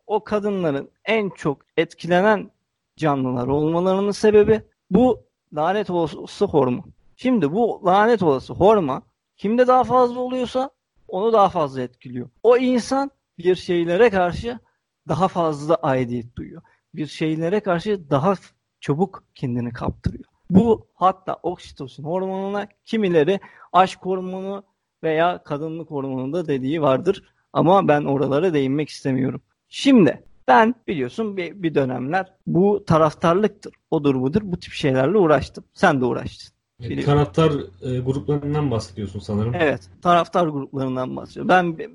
o 0.06 0.24
kadınların 0.24 0.90
en 1.04 1.30
çok 1.30 1.62
etkilenen 1.76 2.50
canlılar 2.96 3.46
olmalarının 3.46 4.10
sebebi 4.10 4.62
bu 4.90 5.26
lanet 5.54 5.90
olası 5.90 6.44
hormon. 6.44 6.92
Şimdi 7.16 7.52
bu 7.52 7.82
lanet 7.86 8.22
olası 8.22 8.52
hormon 8.52 9.02
kimde 9.36 9.66
daha 9.66 9.84
fazla 9.84 10.20
oluyorsa 10.20 10.70
onu 11.08 11.32
daha 11.32 11.48
fazla 11.48 11.82
etkiliyor. 11.82 12.30
O 12.42 12.56
insan 12.56 13.10
bir 13.38 13.54
şeylere 13.54 14.10
karşı 14.10 14.58
daha 15.08 15.28
fazla 15.28 15.74
aidiyet 15.74 16.36
duyuyor. 16.36 16.62
Bir 16.94 17.06
şeylere 17.06 17.60
karşı 17.60 18.10
daha 18.10 18.34
çabuk 18.80 19.24
kendini 19.34 19.72
kaptırıyor. 19.72 20.24
Bu 20.50 20.86
hatta 20.94 21.38
oksitosin 21.42 22.04
hormonuna 22.04 22.68
kimileri 22.84 23.40
aşk 23.72 23.98
hormonu 24.02 24.64
veya 25.02 25.42
kadınlık 25.42 25.90
hormonu 25.90 26.32
da 26.32 26.46
dediği 26.48 26.82
vardır. 26.82 27.33
Ama 27.54 27.88
ben 27.88 28.04
oralara 28.04 28.54
değinmek 28.54 28.88
istemiyorum. 28.88 29.40
Şimdi 29.68 30.22
ben 30.48 30.74
biliyorsun 30.88 31.36
bir, 31.36 31.62
bir 31.62 31.74
dönemler 31.74 32.32
bu 32.46 32.84
taraftarlıktır, 32.86 33.72
odur 33.90 34.14
budur 34.20 34.40
bu 34.44 34.56
tip 34.60 34.72
şeylerle 34.72 35.18
uğraştım. 35.18 35.64
Sen 35.74 36.00
de 36.00 36.04
uğraştın. 36.04 36.54
Biliyorum. 36.80 37.04
Taraftar 37.04 37.52
e, 37.82 37.98
gruplarından 38.00 38.70
bahsediyorsun 38.70 39.20
sanırım. 39.20 39.54
Evet, 39.54 39.90
taraftar 40.02 40.46
gruplarından 40.46 41.16
bahsediyorum. 41.16 41.48
Ben 41.48 41.78
bir- 41.78 41.90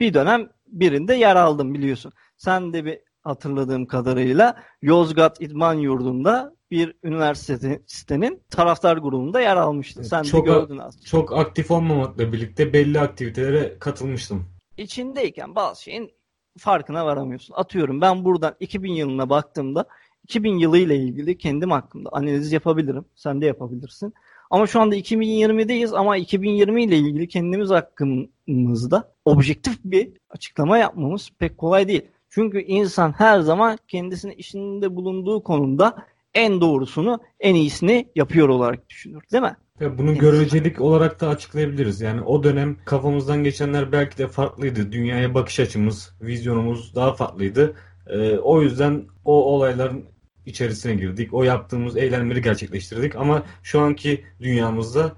bir 0.00 0.14
dönem 0.14 0.48
birinde 0.66 1.14
yer 1.14 1.36
aldım 1.36 1.74
biliyorsun. 1.74 2.12
Sen 2.36 2.72
de 2.72 2.84
bir 2.84 2.98
hatırladığım 3.22 3.86
kadarıyla 3.86 4.56
Yozgat 4.82 5.40
İdman 5.40 5.74
Yurdu'nda 5.74 6.54
bir 6.70 6.94
üniversitenin 7.04 8.42
taraftar 8.50 8.96
grubunda 8.96 9.40
yer 9.40 9.56
almıştın. 9.56 10.02
Sen 10.02 10.24
de 10.24 10.28
çok- 10.28 10.46
gördün 10.46 10.78
aslında. 10.78 11.04
Çok 11.06 11.32
aktif 11.38 11.70
olmamakla 11.70 12.32
birlikte 12.32 12.72
belli 12.72 13.00
aktivitelere 13.00 13.76
katılmıştım. 13.78 14.53
İçindeyken 14.76 15.54
bazı 15.54 15.82
şeyin 15.82 16.10
farkına 16.58 17.06
varamıyorsun. 17.06 17.54
Atıyorum 17.54 18.00
ben 18.00 18.24
buradan 18.24 18.54
2000 18.60 18.92
yılına 18.92 19.30
baktığımda 19.30 19.84
2000 20.24 20.58
yılı 20.58 20.78
ile 20.78 20.96
ilgili 20.96 21.38
kendim 21.38 21.70
hakkında 21.70 22.08
analiz 22.12 22.52
yapabilirim. 22.52 23.04
Sen 23.14 23.40
de 23.40 23.46
yapabilirsin. 23.46 24.14
Ama 24.50 24.66
şu 24.66 24.80
anda 24.80 24.96
2020'deyiz 24.96 25.96
ama 25.96 26.16
2020 26.16 26.84
ile 26.84 26.96
ilgili 26.96 27.28
kendimiz 27.28 27.70
hakkımızda 27.70 29.14
objektif 29.24 29.78
bir 29.84 30.12
açıklama 30.30 30.78
yapmamız 30.78 31.30
pek 31.38 31.58
kolay 31.58 31.88
değil. 31.88 32.02
Çünkü 32.30 32.62
insan 32.62 33.12
her 33.12 33.40
zaman 33.40 33.78
kendisinin 33.88 34.36
içinde 34.36 34.96
bulunduğu 34.96 35.42
konumda 35.42 36.06
en 36.34 36.60
doğrusunu, 36.60 37.20
en 37.40 37.54
iyisini 37.54 38.08
yapıyor 38.14 38.48
olarak 38.48 38.88
düşünür, 38.88 39.22
değil 39.32 39.42
mi? 39.42 39.56
Ve 39.80 39.98
bunu 39.98 40.18
görecelik 40.18 40.80
olarak 40.80 41.20
da 41.20 41.28
açıklayabiliriz. 41.28 42.00
Yani 42.00 42.22
o 42.22 42.42
dönem 42.42 42.76
kafamızdan 42.84 43.44
geçenler 43.44 43.92
belki 43.92 44.18
de 44.18 44.28
farklıydı. 44.28 44.92
Dünyaya 44.92 45.34
bakış 45.34 45.60
açımız, 45.60 46.14
vizyonumuz 46.20 46.94
daha 46.94 47.12
farklıydı. 47.12 47.74
Ee, 48.06 48.36
o 48.38 48.62
yüzden 48.62 49.04
o 49.24 49.44
olayların 49.44 50.04
içerisine 50.46 50.94
girdik. 50.94 51.34
O 51.34 51.42
yaptığımız 51.42 51.96
eylemleri 51.96 52.42
gerçekleştirdik. 52.42 53.16
Ama 53.16 53.42
şu 53.62 53.80
anki 53.80 54.24
dünyamızda 54.40 55.12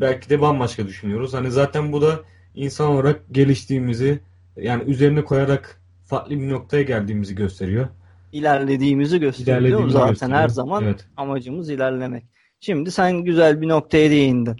belki 0.00 0.30
de 0.30 0.40
bambaşka 0.40 0.86
düşünüyoruz. 0.86 1.34
Hani 1.34 1.50
zaten 1.50 1.92
bu 1.92 2.02
da 2.02 2.20
insan 2.54 2.88
olarak 2.88 3.20
geliştiğimizi 3.32 4.20
yani 4.56 4.82
üzerine 4.82 5.24
koyarak 5.24 5.80
farklı 6.06 6.30
bir 6.30 6.50
noktaya 6.50 6.82
geldiğimizi 6.82 7.34
gösteriyor. 7.34 7.88
İlerlediğimizi 8.32 9.20
gösteriyor. 9.20 9.88
Zaten 9.90 10.08
gösteriyor. 10.08 10.38
her 10.38 10.48
zaman 10.48 10.84
Evet. 10.84 11.06
amacımız 11.16 11.70
ilerlemek. 11.70 12.24
Şimdi 12.60 12.90
sen 12.90 13.24
güzel 13.24 13.60
bir 13.60 13.68
noktaya 13.68 14.10
değindin. 14.10 14.56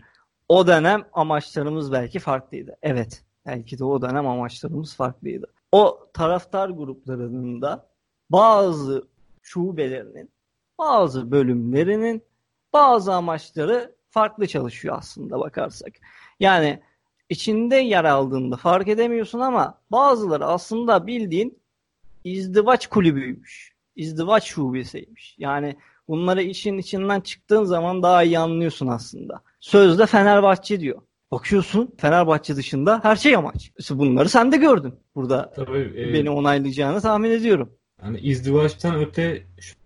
O 0.48 0.66
dönem 0.66 1.04
amaçlarımız 1.12 1.92
belki 1.92 2.18
farklıydı. 2.18 2.76
Evet, 2.82 3.24
belki 3.46 3.78
de 3.78 3.84
o 3.84 4.02
dönem 4.02 4.26
amaçlarımız 4.26 4.96
farklıydı. 4.96 5.46
O 5.72 6.06
taraftar 6.14 6.68
gruplarının 6.70 7.62
da 7.62 7.86
bazı 8.30 9.08
şubelerinin, 9.42 10.30
bazı 10.78 11.30
bölümlerinin 11.30 12.22
bazı 12.72 13.14
amaçları 13.14 13.94
farklı 14.10 14.46
çalışıyor 14.46 14.96
aslında 14.98 15.40
bakarsak. 15.40 15.92
Yani 16.40 16.80
içinde 17.28 17.76
yer 17.76 18.04
aldığında 18.04 18.56
fark 18.56 18.88
edemiyorsun 18.88 19.40
ama 19.40 19.78
bazıları 19.90 20.46
aslında 20.46 21.06
bildiğin 21.06 21.61
izdivaç 22.24 22.86
kulübüymüş. 22.86 23.72
İzdivaç 23.96 24.44
şubesiymiş. 24.44 25.34
Yani 25.38 25.76
bunları 26.08 26.42
işin 26.42 26.78
içinden 26.78 27.20
çıktığın 27.20 27.64
zaman 27.64 28.02
daha 28.02 28.22
iyi 28.22 28.38
anlıyorsun 28.38 28.86
aslında. 28.86 29.42
Sözde 29.60 30.06
Fenerbahçe 30.06 30.80
diyor. 30.80 31.02
Bakıyorsun 31.30 31.94
Fenerbahçe 31.98 32.56
dışında 32.56 33.00
her 33.02 33.16
şey 33.16 33.36
amaç. 33.36 33.72
İşte 33.78 33.98
bunları 33.98 34.28
sen 34.28 34.52
de 34.52 34.56
gördün. 34.56 34.94
Burada 35.14 35.52
Tabii 35.56 35.92
e, 35.96 36.14
beni 36.14 36.30
onaylayacağını 36.30 37.00
tahmin 37.00 37.30
ediyorum. 37.30 37.72
Hani 38.00 38.18
izdivaçtan 38.20 39.00
öte 39.00 39.42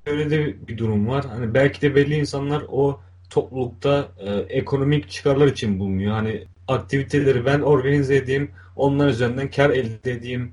şöyle 0.06 0.30
de 0.30 0.68
bir 0.68 0.78
durum 0.78 1.08
var. 1.08 1.24
Hani 1.24 1.54
belki 1.54 1.80
de 1.82 1.94
belli 1.94 2.14
insanlar 2.14 2.62
o 2.68 3.00
toplulukta 3.30 4.08
e, 4.18 4.30
ekonomik 4.34 5.10
çıkarlar 5.10 5.46
için 5.46 5.78
bulunuyor. 5.78 6.12
Hani 6.12 6.44
aktiviteleri 6.68 7.46
ben 7.46 7.60
organize 7.60 8.16
edeyim, 8.16 8.50
onlar 8.76 9.08
üzerinden 9.08 9.50
kar 9.50 9.70
elde 9.70 10.12
edeyim 10.12 10.52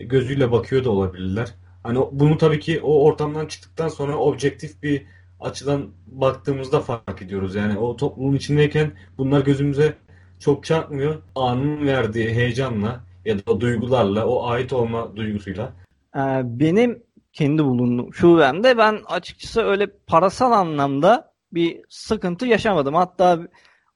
gözüyle 0.00 0.52
bakıyor 0.52 0.84
da 0.84 0.90
olabilirler. 0.90 1.54
Hani 1.82 1.98
bunu 2.12 2.38
tabii 2.38 2.60
ki 2.60 2.80
o 2.82 3.04
ortamdan 3.04 3.46
çıktıktan 3.46 3.88
sonra 3.88 4.16
objektif 4.16 4.82
bir 4.82 5.06
açıdan 5.40 5.90
baktığımızda 6.06 6.80
fark 6.80 7.22
ediyoruz. 7.22 7.54
Yani 7.54 7.78
o 7.78 7.96
topluluğun 7.96 8.36
içindeyken 8.36 8.92
bunlar 9.18 9.40
gözümüze 9.40 9.94
çok 10.38 10.64
çarpmıyor. 10.64 11.22
Anın 11.34 11.86
verdiği 11.86 12.30
heyecanla 12.30 13.00
ya 13.24 13.38
da 13.38 13.60
duygularla, 13.60 14.26
o 14.26 14.48
ait 14.48 14.72
olma 14.72 15.16
duygusuyla 15.16 15.72
Ee, 16.16 16.20
benim 16.44 17.02
kendi 17.32 17.64
bulunduğum 17.64 18.14
şubemde 18.14 18.78
ben 18.78 19.00
açıkçası 19.06 19.62
öyle 19.62 19.86
parasal 20.06 20.52
anlamda 20.52 21.32
bir 21.52 21.80
sıkıntı 21.88 22.46
yaşamadım. 22.46 22.94
Hatta 22.94 23.38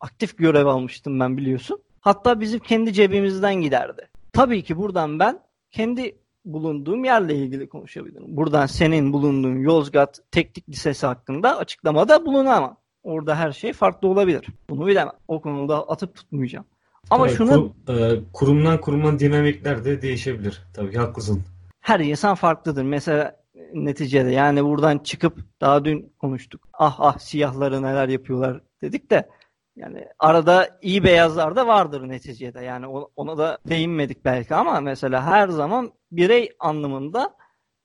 aktif 0.01 0.39
görev 0.39 0.67
almıştım 0.67 1.21
ben 1.21 1.37
biliyorsun. 1.37 1.79
Hatta 2.01 2.41
bizim 2.41 2.61
kendi 2.61 2.93
cebimizden 2.93 3.55
giderdi. 3.55 4.09
Tabii 4.33 4.63
ki 4.63 4.77
buradan 4.77 5.19
ben 5.19 5.41
kendi 5.75 6.17
bulunduğum 6.45 7.05
yerle 7.05 7.35
ilgili 7.35 7.69
konuşabilirim. 7.69 8.25
Buradan 8.29 8.67
senin 8.67 9.13
bulunduğun 9.13 9.57
Yozgat 9.57 10.19
Teknik 10.31 10.69
Lisesi 10.69 11.07
hakkında 11.07 11.59
açıklamada 11.59 12.27
bulunamam. 12.27 12.77
Orada 13.03 13.37
her 13.37 13.53
şey 13.53 13.73
farklı 13.73 14.09
olabilir. 14.09 14.47
Bunu 14.71 14.87
bilemem. 14.87 15.13
O 15.29 15.41
konuda 15.41 15.89
atıp 15.89 16.15
tutmayacağım. 16.15 16.65
Ama 17.11 17.27
Tabii 17.27 17.37
şunu 17.37 17.73
kur- 17.87 17.95
e, 17.95 18.21
kurumdan 18.33 18.81
kuruma 18.81 19.19
dinamikler 19.19 19.85
de 19.85 20.03
değişebilir. 20.03 20.63
Tabii 20.75 20.91
ki 20.93 20.99
haklısın. 20.99 21.43
her 21.81 22.01
insan 22.01 22.35
farklıdır. 22.35 22.83
Mesela 22.83 23.37
neticede 23.75 24.31
yani 24.31 24.65
buradan 24.65 24.99
çıkıp 24.99 25.39
daha 25.61 25.85
dün 25.85 26.13
konuştuk. 26.19 26.69
Ah 26.73 26.97
ah 26.99 27.19
siyahları 27.19 27.83
neler 27.83 28.09
yapıyorlar 28.09 28.61
dedik 28.83 29.11
de 29.11 29.29
yani 29.77 30.09
arada 30.19 30.79
iyi 30.83 31.05
beyazlar 31.05 31.57
da 31.57 31.67
vardır 31.67 32.09
neticede. 32.09 32.65
Yani 32.65 32.87
ona 33.17 33.39
da 33.39 33.59
değinmedik 33.69 34.25
belki 34.25 34.55
ama 34.55 34.81
mesela 34.81 35.27
her 35.27 35.49
zaman 35.49 35.93
birey 36.13 36.51
anlamında 36.61 37.35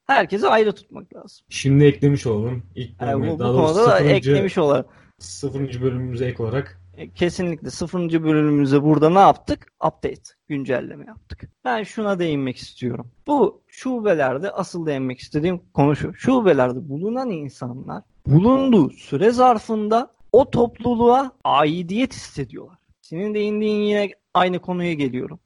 herkesi 0.08 0.48
ayrı 0.48 0.72
tutmak 0.74 1.16
lazım. 1.16 1.46
Şimdi 1.50 1.86
eklemiş 1.86 2.28
oldum. 2.28 2.64
İlk 2.76 3.02
Yani 3.02 3.14
bölüme, 3.14 3.30
bu, 3.32 3.36
bu 3.36 3.40
daha 3.40 3.54
doğrusu 3.54 3.74
konuda 3.74 3.86
da 3.86 3.92
sıfırıncı, 3.98 4.16
eklemiş 4.16 4.58
olalım. 4.58 4.86
sıfırıncı 5.20 5.82
bölümümüze 5.82 6.26
ek 6.26 6.44
olarak 6.44 6.80
E, 6.98 7.10
Kesinlikle 7.14 7.70
sıfırıncı 7.70 8.24
bölümümüzde 8.24 8.84
burada 8.84 9.10
ne 9.10 9.20
yaptık? 9.20 9.68
Update, 9.88 10.22
güncelleme 10.48 11.06
yaptık. 11.06 11.50
Ben 11.66 11.84
şuna 11.84 12.20
değinmek 12.20 12.58
istiyorum. 12.58 13.12
Bu 13.28 13.62
şubelerde 13.68 14.52
asıl 14.52 14.86
değinmek 14.86 15.20
istediğim 15.20 15.62
konu 15.74 15.96
şu. 15.96 16.14
Şubelerde 16.14 16.90
bulunan 16.90 17.30
insanlar 17.30 18.04
bulunduğu 18.28 18.90
süre 18.90 19.32
zarfında 19.32 20.12
o 20.32 20.50
topluluğa 20.50 21.32
aidiyet 21.44 22.14
hissediyorlar. 22.14 22.78
Senin 23.02 23.34
değindiğin 23.34 23.82
yine 23.82 24.12
aynı 24.34 24.60
konuya 24.60 24.94
geliyorum. 24.94 25.40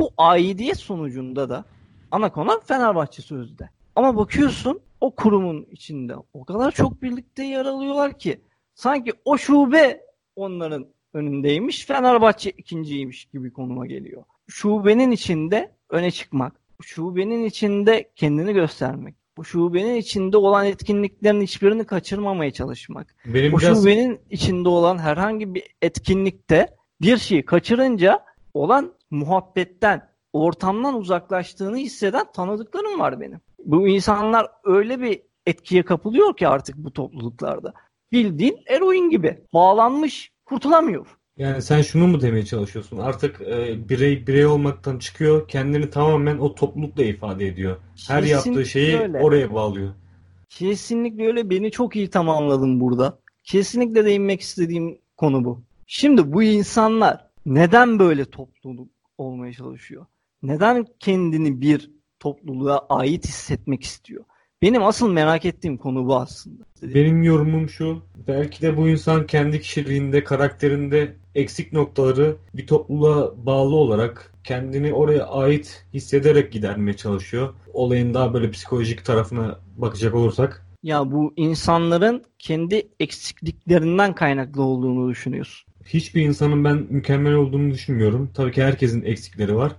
Bu 0.00 0.10
aidiyet 0.16 0.76
sonucunda 0.76 1.48
da 1.48 1.64
ana 2.10 2.32
konu 2.32 2.60
Fenerbahçe 2.64 3.22
sözde. 3.22 3.70
Ama 3.96 4.16
bakıyorsun 4.16 4.80
o 5.00 5.14
kurumun 5.14 5.66
içinde 5.70 6.14
o 6.32 6.44
kadar 6.44 6.72
çok 6.72 7.02
birlikte 7.02 7.44
yer 7.44 7.64
alıyorlar 7.64 8.18
ki 8.18 8.40
sanki 8.74 9.12
o 9.24 9.38
şube 9.38 10.00
onların 10.36 10.86
önündeymiş, 11.12 11.86
Fenerbahçe 11.86 12.50
ikinciymiş 12.50 13.24
gibi 13.24 13.52
konuma 13.52 13.86
geliyor. 13.86 14.24
Şubenin 14.48 15.10
içinde 15.10 15.76
öne 15.90 16.10
çıkmak, 16.10 16.60
şubenin 16.82 17.44
içinde 17.44 18.10
kendini 18.16 18.52
göstermek, 18.52 19.14
bu 19.36 19.44
şubenin 19.44 19.94
içinde 19.94 20.36
olan 20.36 20.66
etkinliklerin 20.66 21.40
hiçbirini 21.40 21.84
kaçırmamaya 21.84 22.50
çalışmak. 22.50 23.16
Benim 23.26 23.52
Bu 23.52 23.58
biraz 23.58 23.78
şubenin 23.78 24.20
içinde 24.30 24.68
olan 24.68 24.98
herhangi 24.98 25.54
bir 25.54 25.62
etkinlikte 25.82 26.76
bir 27.00 27.16
şeyi 27.16 27.44
kaçırınca 27.44 28.24
olan 28.54 28.92
muhabbetten, 29.10 30.08
ortamdan 30.32 30.94
uzaklaştığını 30.94 31.76
hisseden 31.76 32.32
tanıdıklarım 32.32 33.00
var 33.00 33.20
benim. 33.20 33.40
Bu 33.64 33.88
insanlar 33.88 34.46
öyle 34.64 35.00
bir 35.00 35.22
etkiye 35.46 35.82
kapılıyor 35.82 36.36
ki 36.36 36.48
artık 36.48 36.76
bu 36.76 36.92
topluluklarda. 36.92 37.74
Bildiğin 38.12 38.58
eroin 38.66 39.10
gibi. 39.10 39.44
Bağlanmış, 39.54 40.32
kurtulamıyor. 40.44 41.15
Yani 41.38 41.62
sen 41.62 41.82
şunu 41.82 42.06
mu 42.06 42.20
demeye 42.20 42.44
çalışıyorsun? 42.44 42.98
Artık 42.98 43.40
e, 43.40 43.88
birey 43.88 44.26
birey 44.26 44.46
olmaktan 44.46 44.98
çıkıyor, 44.98 45.48
kendini 45.48 45.90
tamamen 45.90 46.38
o 46.38 46.54
toplulukla 46.54 47.04
ifade 47.04 47.46
ediyor. 47.46 47.76
Her 48.08 48.24
Kesinlikle 48.24 48.30
yaptığı 48.30 48.70
şeyi 48.70 48.98
öyle. 48.98 49.18
oraya 49.18 49.54
bağlıyor. 49.54 49.92
Kesinlikle 50.48 51.26
öyle. 51.26 51.50
Beni 51.50 51.70
çok 51.70 51.96
iyi 51.96 52.10
tamamladın 52.10 52.80
burada. 52.80 53.18
Kesinlikle 53.44 54.04
değinmek 54.04 54.40
istediğim 54.40 54.98
konu 55.16 55.44
bu. 55.44 55.62
Şimdi 55.86 56.32
bu 56.32 56.42
insanlar 56.42 57.26
neden 57.46 57.98
böyle 57.98 58.24
topluluk 58.24 58.88
olmaya 59.18 59.52
çalışıyor? 59.52 60.06
Neden 60.42 60.86
kendini 61.00 61.60
bir 61.60 61.90
topluluğa 62.20 62.86
ait 62.88 63.24
hissetmek 63.24 63.82
istiyor? 63.82 64.24
Benim 64.62 64.82
asıl 64.82 65.12
merak 65.12 65.44
ettiğim 65.44 65.76
konu 65.76 66.06
bu 66.06 66.16
aslında. 66.16 66.64
Benim 66.82 67.22
yorumum 67.22 67.68
şu, 67.68 68.02
belki 68.28 68.62
de 68.62 68.76
bu 68.76 68.88
insan 68.88 69.26
kendi 69.26 69.60
kişiliğinde, 69.60 70.24
karakterinde 70.24 71.12
eksik 71.34 71.72
noktaları 71.72 72.36
bir 72.54 72.66
topluluğa 72.66 73.46
bağlı 73.46 73.76
olarak 73.76 74.32
kendini 74.44 74.92
oraya 74.92 75.26
ait 75.26 75.84
hissederek 75.94 76.52
gidermeye 76.52 76.96
çalışıyor. 76.96 77.54
Olayın 77.72 78.14
daha 78.14 78.34
böyle 78.34 78.50
psikolojik 78.50 79.04
tarafına 79.04 79.58
bakacak 79.76 80.14
olursak. 80.14 80.66
Ya 80.82 81.10
bu 81.10 81.32
insanların 81.36 82.24
kendi 82.38 82.88
eksikliklerinden 83.00 84.14
kaynaklı 84.14 84.62
olduğunu 84.62 85.10
düşünüyorsun. 85.10 85.66
Hiçbir 85.84 86.22
insanın 86.22 86.64
ben 86.64 86.86
mükemmel 86.90 87.34
olduğunu 87.34 87.70
düşünmüyorum. 87.70 88.30
Tabii 88.34 88.52
ki 88.52 88.62
herkesin 88.62 89.02
eksikleri 89.02 89.56
var. 89.56 89.72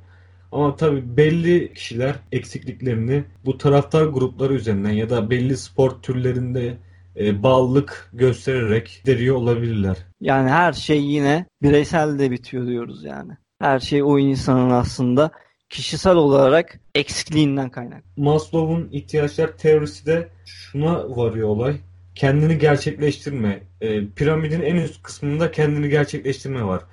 Ama 0.52 0.76
tabii 0.76 1.18
belli 1.18 1.74
kişiler 1.74 2.16
eksikliklerini 2.32 3.24
bu 3.46 3.58
taraftar 3.58 4.06
grupları 4.06 4.54
üzerinden 4.54 4.92
ya 4.92 5.10
da 5.10 5.30
belli 5.30 5.58
spor 5.58 5.92
türlerinde 6.02 6.78
e, 7.16 7.44
bağlılık 7.44 8.10
göstererek 8.14 9.02
deriyor 9.06 9.36
olabilirler. 9.36 9.98
Yani 10.22 10.50
her 10.50 10.74
şey 10.74 11.04
yine 11.04 11.46
bireysel 11.62 12.20
de 12.20 12.32
bitiyor 12.32 12.68
diyoruz 12.68 13.04
yani. 13.04 13.32
Her 13.60 13.80
şey 13.80 14.04
o 14.04 14.20
insanın 14.20 14.70
aslında 14.70 15.32
kişisel 15.70 16.16
olarak 16.16 16.80
eksikliğinden 16.96 17.70
kaynak. 17.70 18.04
Maslow'un 18.18 18.90
ihtiyaçlar 18.92 19.58
teorisi 19.58 20.06
de 20.06 20.30
şuna 20.46 21.18
varıyor 21.18 21.48
olay. 21.48 21.76
Kendini 22.16 22.58
gerçekleştirme. 22.58 23.64
E, 23.82 24.08
piramidin 24.08 24.62
en 24.62 24.76
üst 24.76 25.04
kısmında 25.04 25.52
kendini 25.52 25.90
gerçekleştirme 25.90 26.64
var. 26.64 26.84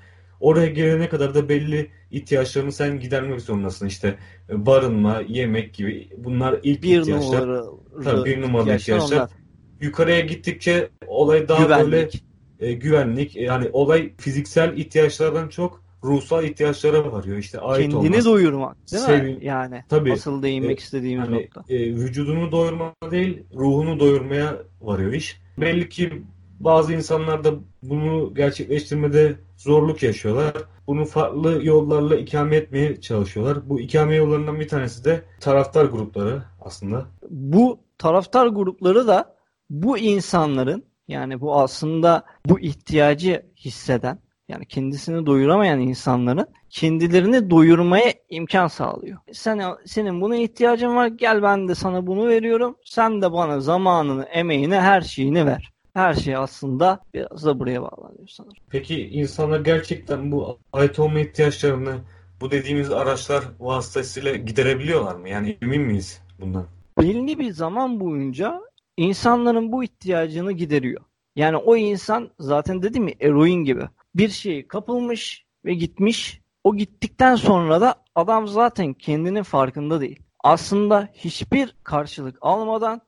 Oraya 0.44 0.66
gelene 0.66 1.08
kadar 1.08 1.34
da 1.34 1.48
belli 1.48 1.90
ihtiyaçlarını 2.10 2.72
sen 2.72 3.00
gidermek 3.00 3.40
zorundasın. 3.40 3.86
İşte 3.86 4.14
e, 4.50 4.66
barınma, 4.66 5.22
yemek 5.28 5.74
gibi. 5.74 6.08
Bunlar 6.16 6.58
ilk 6.62 6.82
Bir 6.82 7.00
ihtiyaçlar. 7.00 7.40
numaralı 7.48 7.70
Tabii 8.04 8.24
bir 8.30 8.40
numaralı 8.42 8.62
ihtiyaçlar 8.74 8.94
ihtiyaçlar. 8.96 9.16
onlar. 9.16 9.30
Yukarıya 9.80 10.20
gittikçe 10.20 10.88
olay 11.06 11.48
daha 11.48 11.68
böyle 11.84 11.96
Güvenlik. 11.96 12.24
e, 12.60 12.72
güvenlik. 12.72 13.36
Yani 13.36 13.68
olay 13.72 14.12
fiziksel 14.18 14.76
ihtiyaçlardan 14.78 15.48
çok 15.48 15.82
ruhsal 16.04 16.44
ihtiyaçlara 16.44 17.12
varıyor. 17.12 17.36
İşte 17.38 17.60
ait 17.60 17.92
Kendini 17.92 18.10
olmak. 18.12 18.24
doyurmak 18.24 18.76
değil 18.92 19.02
mi? 19.02 19.08
Sevin- 19.08 19.40
Yani 19.40 19.84
Tabii. 19.88 20.12
asıl 20.12 20.42
değinmek 20.42 20.80
E, 20.80 20.82
istediğimiz 20.82 21.28
Hani 21.28 21.36
nokta. 21.42 21.64
e, 21.68 21.78
vücudunu 21.94 22.52
doyurma 22.52 22.94
değil, 23.10 23.42
ruhunu 23.54 24.00
doyurmaya 24.00 24.56
varıyor 24.82 25.12
iş. 25.12 25.40
Belli 25.58 25.88
ki 25.88 26.22
bazı 26.64 26.92
insanlar 26.94 27.44
da 27.44 27.50
bunu 27.82 28.34
gerçekleştirmede 28.34 29.36
zorluk 29.56 30.02
yaşıyorlar. 30.02 30.52
Bunu 30.86 31.04
farklı 31.04 31.64
yollarla 31.64 32.16
ikame 32.16 32.56
etmeye 32.56 33.00
çalışıyorlar. 33.00 33.68
Bu 33.68 33.80
ikame 33.80 34.14
yollarından 34.14 34.60
bir 34.60 34.68
tanesi 34.68 35.04
de 35.04 35.22
taraftar 35.40 35.84
grupları 35.84 36.42
aslında. 36.60 37.06
Bu 37.30 37.78
taraftar 37.98 38.46
grupları 38.46 39.06
da 39.06 39.34
bu 39.70 39.98
insanların 39.98 40.84
yani 41.08 41.40
bu 41.40 41.56
aslında 41.56 42.24
bu 42.46 42.60
ihtiyacı 42.60 43.46
hisseden 43.56 44.18
yani 44.48 44.66
kendisini 44.66 45.26
doyuramayan 45.26 45.80
insanların 45.80 46.46
kendilerini 46.70 47.50
doyurmaya 47.50 48.12
imkan 48.28 48.66
sağlıyor. 48.66 49.18
Sen, 49.32 49.62
senin 49.86 50.20
buna 50.20 50.36
ihtiyacın 50.36 50.96
var 50.96 51.06
gel 51.06 51.42
ben 51.42 51.68
de 51.68 51.74
sana 51.74 52.06
bunu 52.06 52.28
veriyorum. 52.28 52.76
Sen 52.84 53.22
de 53.22 53.32
bana 53.32 53.60
zamanını, 53.60 54.24
emeğini, 54.24 54.76
her 54.76 55.00
şeyini 55.00 55.46
ver. 55.46 55.73
Her 55.94 56.14
şey 56.14 56.36
aslında 56.36 57.00
biraz 57.14 57.44
da 57.44 57.58
buraya 57.58 57.82
bağlanıyor 57.82 58.28
sanırım. 58.28 58.56
Peki 58.70 59.08
insanlar 59.08 59.60
gerçekten 59.60 60.32
bu 60.32 60.58
ait 60.72 60.98
olma 60.98 61.20
ihtiyaçlarını 61.20 61.98
bu 62.40 62.50
dediğimiz 62.50 62.90
araçlar 62.90 63.44
vasıtasıyla 63.60 64.36
giderebiliyorlar 64.36 65.14
mı? 65.14 65.28
Yani 65.28 65.58
emin 65.62 65.82
miyiz 65.82 66.22
bundan? 66.40 66.66
belli 66.98 67.38
bir 67.38 67.50
zaman 67.50 68.00
boyunca 68.00 68.60
insanların 68.96 69.72
bu 69.72 69.84
ihtiyacını 69.84 70.52
gideriyor. 70.52 71.02
Yani 71.36 71.56
o 71.56 71.76
insan 71.76 72.30
zaten 72.38 72.82
dedim 72.82 73.08
ya 73.08 73.14
eroin 73.20 73.64
gibi 73.64 73.88
bir 74.14 74.28
şeye 74.28 74.68
kapılmış 74.68 75.44
ve 75.64 75.74
gitmiş. 75.74 76.40
O 76.64 76.76
gittikten 76.76 77.34
sonra 77.34 77.80
da 77.80 77.94
adam 78.14 78.48
zaten 78.48 78.92
kendinin 78.92 79.42
farkında 79.42 80.00
değil. 80.00 80.22
Aslında 80.44 81.08
hiçbir 81.14 81.76
karşılık 81.84 82.38
almadan 82.40 83.00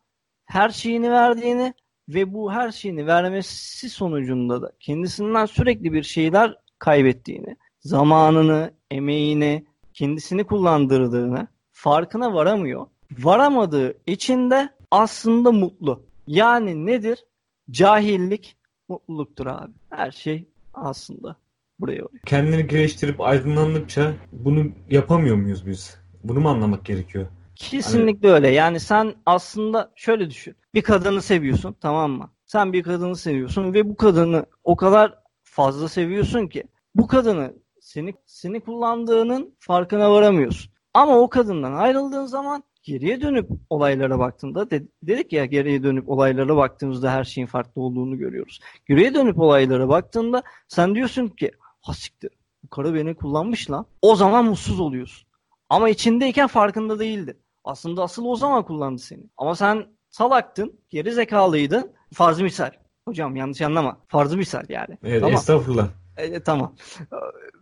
her 0.46 0.68
şeyini 0.68 1.10
verdiğini 1.10 1.74
ve 2.08 2.32
bu 2.32 2.52
her 2.52 2.72
şeyini 2.72 3.06
vermesi 3.06 3.90
sonucunda 3.90 4.62
da 4.62 4.72
kendisinden 4.80 5.46
sürekli 5.46 5.92
bir 5.92 6.02
şeyler 6.02 6.56
kaybettiğini, 6.78 7.56
zamanını, 7.80 8.70
emeğini, 8.90 9.66
kendisini 9.94 10.44
kullandırdığını 10.44 11.48
farkına 11.72 12.34
varamıyor. 12.34 12.86
Varamadığı 13.18 13.94
için 14.06 14.50
de 14.50 14.68
aslında 14.90 15.52
mutlu. 15.52 16.02
Yani 16.26 16.86
nedir? 16.86 17.24
Cahillik 17.70 18.56
mutluluktur 18.88 19.46
abi. 19.46 19.72
Her 19.90 20.10
şey 20.10 20.48
aslında 20.74 21.36
buraya 21.80 22.04
oluyor. 22.04 22.20
Kendini 22.26 22.66
geliştirip 22.66 23.20
aydınlandıkça 23.20 24.14
bunu 24.32 24.66
yapamıyor 24.90 25.36
muyuz 25.36 25.66
biz? 25.66 25.98
Bunu 26.24 26.40
mu 26.40 26.48
anlamak 26.48 26.84
gerekiyor? 26.84 27.26
Kesinlikle 27.56 28.28
öyle. 28.30 28.48
Yani 28.48 28.80
sen 28.80 29.14
aslında 29.26 29.92
şöyle 29.96 30.30
düşün. 30.30 30.56
Bir 30.74 30.82
kadını 30.82 31.22
seviyorsun 31.22 31.76
tamam 31.80 32.10
mı? 32.10 32.30
Sen 32.46 32.72
bir 32.72 32.82
kadını 32.82 33.16
seviyorsun 33.16 33.74
ve 33.74 33.88
bu 33.88 33.96
kadını 33.96 34.46
o 34.64 34.76
kadar 34.76 35.14
fazla 35.42 35.88
seviyorsun 35.88 36.46
ki 36.46 36.64
bu 36.94 37.06
kadını 37.06 37.54
seni 37.80 38.14
seni 38.26 38.60
kullandığının 38.60 39.54
farkına 39.58 40.12
varamıyorsun. 40.12 40.72
Ama 40.94 41.18
o 41.18 41.28
kadından 41.28 41.72
ayrıldığın 41.72 42.26
zaman 42.26 42.62
geriye 42.82 43.20
dönüp 43.20 43.48
olaylara 43.70 44.18
baktığında 44.18 44.70
de- 44.70 44.86
dedik 45.02 45.32
ya 45.32 45.44
geriye 45.44 45.82
dönüp 45.82 46.08
olaylara 46.08 46.56
baktığımızda 46.56 47.12
her 47.12 47.24
şeyin 47.24 47.46
farklı 47.46 47.82
olduğunu 47.82 48.18
görüyoruz. 48.18 48.60
Geriye 48.88 49.14
dönüp 49.14 49.38
olaylara 49.38 49.88
baktığında 49.88 50.42
sen 50.68 50.94
diyorsun 50.94 51.28
ki 51.28 51.50
ha 51.82 51.92
siktir 51.94 52.30
bu 52.64 52.68
karı 52.68 52.94
beni 52.94 53.14
kullanmış 53.14 53.70
lan. 53.70 53.86
O 54.02 54.16
zaman 54.16 54.44
mutsuz 54.44 54.80
oluyorsun. 54.80 55.28
Ama 55.68 55.88
içindeyken 55.88 56.46
farkında 56.46 56.98
değildi. 56.98 57.36
Aslında 57.66 58.02
asıl 58.02 58.24
o 58.24 58.36
zaman 58.36 58.64
kullandı 58.64 59.02
seni. 59.02 59.22
Ama 59.36 59.54
sen 59.54 59.86
salaktın, 60.10 60.80
geri 60.90 61.12
zekalıydın. 61.12 61.92
Farzı 62.14 62.42
misal. 62.42 62.70
Hocam 63.08 63.36
yanlış 63.36 63.62
anlama. 63.62 64.00
Farzı 64.08 64.36
misal 64.36 64.64
yani. 64.68 64.98
Evet, 65.04 65.20
Tamam. 65.20 65.34
estağfurullah. 65.34 65.88
E, 66.16 66.40
tamam. 66.40 66.74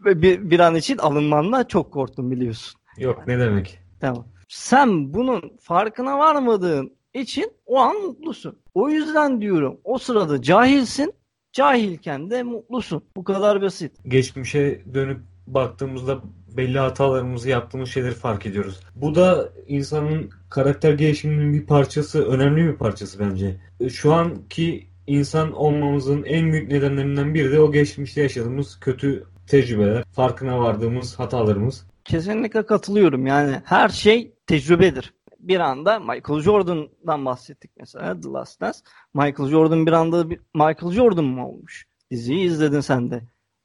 Ve 0.05 0.23
Bir, 0.23 0.51
bir 0.51 0.61
an 0.61 0.75
için 0.75 0.99
alınmanla 0.99 1.69
çok 1.69 1.93
korktum 1.93 2.31
biliyorsun. 2.31 2.81
Yok 2.99 3.27
ne 3.27 3.39
demek? 3.39 3.79
Tamam. 4.01 4.27
Sen 4.49 5.15
bunun 5.15 5.57
farkına 5.61 6.19
varmadığın 6.19 6.97
için 7.15 7.53
o 7.67 7.79
an 7.79 7.97
mutlusun. 7.97 8.59
O 8.75 8.89
yüzden 8.89 9.41
diyorum 9.41 9.81
o 9.85 9.99
sırada 9.99 10.43
cahilsin. 10.43 11.15
Cahilken 11.53 12.31
de 12.31 12.43
mutlusun. 12.43 13.03
Bu 13.17 13.25
kadar 13.25 13.63
basit. 13.63 13.93
Geçmişe 14.09 14.83
dönüp 14.95 15.21
baktığımızda 15.47 16.19
belli 16.57 16.79
hatalarımızı 16.79 17.49
yaptığımız 17.49 17.91
şeyleri 17.91 18.15
fark 18.15 18.47
ediyoruz. 18.47 18.81
Bu 18.95 19.15
da 19.15 19.49
insanın 19.67 20.31
karakter 20.51 20.93
gelişiminin 20.93 21.53
bir 21.53 21.67
parçası, 21.67 22.25
önemli 22.27 22.67
bir 22.73 22.77
parçası 22.77 23.19
bence. 23.19 23.57
Şu 23.89 24.13
anki 24.13 24.87
insan 25.07 25.53
olmamızın 25.53 26.23
en 26.23 26.53
büyük 26.53 26.71
nedenlerinden 26.71 27.35
biri 27.35 27.53
de 27.53 27.61
o 27.61 27.73
geçmişte 27.73 28.23
yaşadığımız 28.23 28.81
kötü 28.81 29.25
tecrübeler, 29.47 30.05
farkına 30.13 30.61
vardığımız 30.61 31.19
hatalarımız. 31.19 31.87
Kesinlikle 32.05 32.67
katılıyorum. 32.67 33.27
Yani 33.27 33.63
her 33.65 33.89
şey 33.89 34.33
tecrübedir. 34.47 35.15
bir 35.39 35.61
anda 35.61 36.01
Michael 36.01 36.41
Jordan'dan 36.41 37.25
bahsettik 37.25 37.71
mesela 37.79 38.21
The 38.21 38.29
Last 38.29 38.61
Dance. 38.61 38.79
Michael 39.15 39.49
Jordan 39.51 39.87
bir 39.87 39.93
anda 39.93 40.31
bir, 40.31 40.41
Michael 40.55 40.93
Jordan 40.93 41.25
mı 41.25 41.49
olmuş? 41.49 41.87
Diziyi 42.11 42.47
izledin 42.47 42.81
sen 42.81 43.11
de. 43.11 43.23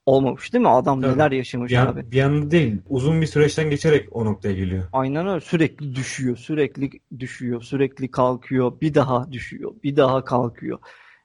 Olmamış 0.09 0.53
değil 0.53 0.61
mi? 0.61 0.69
Adam 0.69 1.01
Tabii. 1.01 1.13
neler 1.13 1.31
yaşamış 1.31 1.71
Bir, 1.71 1.77
abi. 1.77 1.99
an, 1.99 2.11
bir 2.11 2.21
anda 2.21 2.51
değil. 2.51 2.77
Uzun 2.89 3.21
bir 3.21 3.25
süreçten 3.27 3.69
geçerek 3.69 4.07
o 4.11 4.25
noktaya 4.25 4.53
geliyor. 4.53 4.83
Aynen 4.93 5.27
öyle. 5.27 5.39
Sürekli 5.39 5.95
düşüyor, 5.95 6.37
sürekli 6.37 6.89
düşüyor, 7.19 7.61
sürekli 7.61 8.11
kalkıyor, 8.11 8.81
bir 8.81 8.93
daha 8.93 9.31
düşüyor, 9.31 9.71
bir 9.83 9.95
daha 9.95 10.25
kalkıyor. 10.25 10.79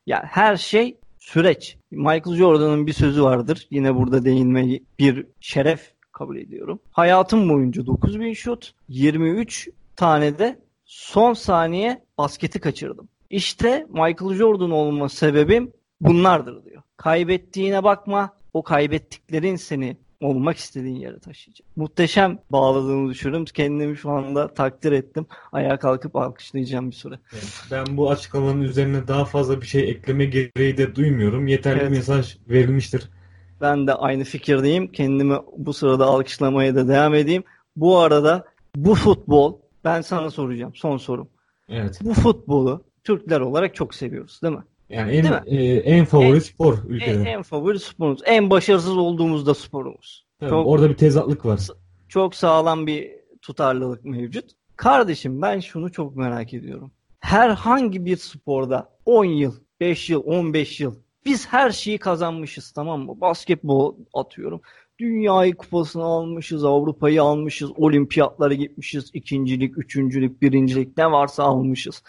Yani 0.07 0.25
her 0.25 0.57
şey 0.57 0.97
süreç. 1.19 1.77
Michael 1.91 2.37
Jordan'ın 2.37 2.87
bir 2.87 2.93
sözü 2.93 3.23
vardır. 3.23 3.67
Yine 3.71 3.95
burada 3.95 4.25
değinmeyi 4.25 4.85
bir 4.99 5.27
şeref 5.41 5.93
kabul 6.13 6.37
ediyorum. 6.37 6.79
Hayatım 6.91 7.49
boyunca 7.49 7.87
9000 7.87 8.33
şut, 8.33 8.75
23 8.89 9.69
tane 9.97 10.39
de 10.39 10.59
son 10.85 11.33
saniye 11.33 12.03
basketi 12.19 12.61
kaçırdım. 12.61 13.09
İşte 13.31 13.87
Michael 13.89 14.35
Jordan 14.35 14.71
olma 14.71 15.09
sebebim 15.09 15.73
bunlardır 16.01 16.65
diyor. 16.65 16.83
Kaybettiğine 16.97 17.85
bakma, 17.85 18.31
o 18.55 18.63
kaybettiklerin 18.63 19.57
seni 19.57 19.97
olmak 20.21 20.57
istediğin 20.57 20.97
yere 20.97 21.19
taşıyacak. 21.19 21.67
Muhteşem 21.77 22.39
bağladığını 22.51 23.11
düşünüyorum. 23.11 23.45
Kendimi 23.55 23.97
şu 23.97 24.11
anda 24.11 24.55
takdir 24.55 24.93
ettim. 24.93 25.27
Ayağa 25.53 25.79
kalkıp 25.79 26.17
alkışlayacağım 26.17 26.91
bir 26.91 26.97
süre. 26.97 27.19
Evet, 27.33 27.63
Ben 27.71 27.97
bu 27.97 28.11
açıklamanın 28.11 28.61
üzerine 28.61 29.09
daha 29.09 29.25
fazla 29.25 29.61
bir 29.61 29.67
şey 29.67 29.91
ekleme 29.91 30.25
gereği 30.25 30.77
de 30.77 30.95
duymuyorum. 30.95 31.47
Yeterli 31.47 31.81
Evet. 31.81 31.91
mesaj 31.91 32.37
verilmiştir. 32.49 33.11
Ben 33.61 33.87
de 33.87 33.95
aynı 33.95 34.25
fikirdeyim. 34.25 34.93
Kendimi 34.93 35.37
bu 35.57 35.73
sırada 35.73 36.05
alkışlamaya 36.07 36.75
da 36.75 36.89
devam 36.89 37.15
edeyim. 37.15 37.45
Bu 37.77 37.99
arada 37.99 38.45
bu 38.77 38.95
futbol 38.95 39.59
ben 39.85 40.01
sana 40.01 40.31
soracağım. 40.31 40.73
Son 40.75 40.97
sorum. 40.97 41.29
Evet. 41.69 41.99
Bu 42.03 42.15
futbolu 42.15 42.85
Türkler 43.05 43.41
olarak 43.41 43.75
çok 43.75 43.95
seviyoruz 43.95 44.41
değil 44.43 44.55
mi? 44.55 44.63
Yani 44.89 45.13
en 45.13 45.25
e, 45.47 45.65
en 45.77 46.05
favori 46.05 46.27
En- 46.37 46.39
spor 46.39 46.75
En, 46.85 46.89
ülkede. 46.89 47.23
en 47.23 47.43
favori 47.43 47.79
sporumuz. 47.81 48.21
En 48.25 48.51
başarısız 48.51 48.97
olduğumuz 48.97 49.47
da 49.47 49.55
sporumuz. 49.55 50.27
Tabii, 50.41 50.51
çok- 50.51 50.67
orada 50.67 50.89
bir 50.91 50.95
tezatlık 50.97 51.47
var. 51.47 51.61
Çok 52.09 52.35
sağlam 52.35 52.87
bir 52.87 53.11
tutarlılık 53.43 54.05
mevcut. 54.05 54.45
Kardeşim 54.77 55.43
ben 55.43 55.61
şunu 55.61 55.93
çok 55.93 56.17
merak 56.17 56.55
ediyorum. 56.55 56.91
Herhangi 57.21 58.05
bir 58.05 58.17
sporda 58.17 58.89
10 59.07 59.25
yıl, 59.25 59.55
5 59.81 60.11
yıl, 60.11 60.23
15 60.25 60.81
yıl 60.81 60.95
biz 61.25 61.47
her 61.47 61.71
şeyi 61.71 61.99
kazanmışız 61.99 62.71
tamam 62.73 63.01
mı? 63.01 63.21
Basketbol 63.21 63.95
atıyorum. 64.15 64.61
Dünyayı 64.99 65.55
kupasını 65.57 66.03
almışız, 66.05 66.65
Avrupa'yı 66.65 67.23
almışız, 67.23 67.71
olimpiyatlara 67.77 68.55
gitmişiz, 68.55 69.11
ikincilik, 69.13 69.79
üçüncülük, 69.79 70.43
birincilik 70.43 70.97
ne 70.97 71.13
varsa 71.13 71.43
almışız. 71.45 72.03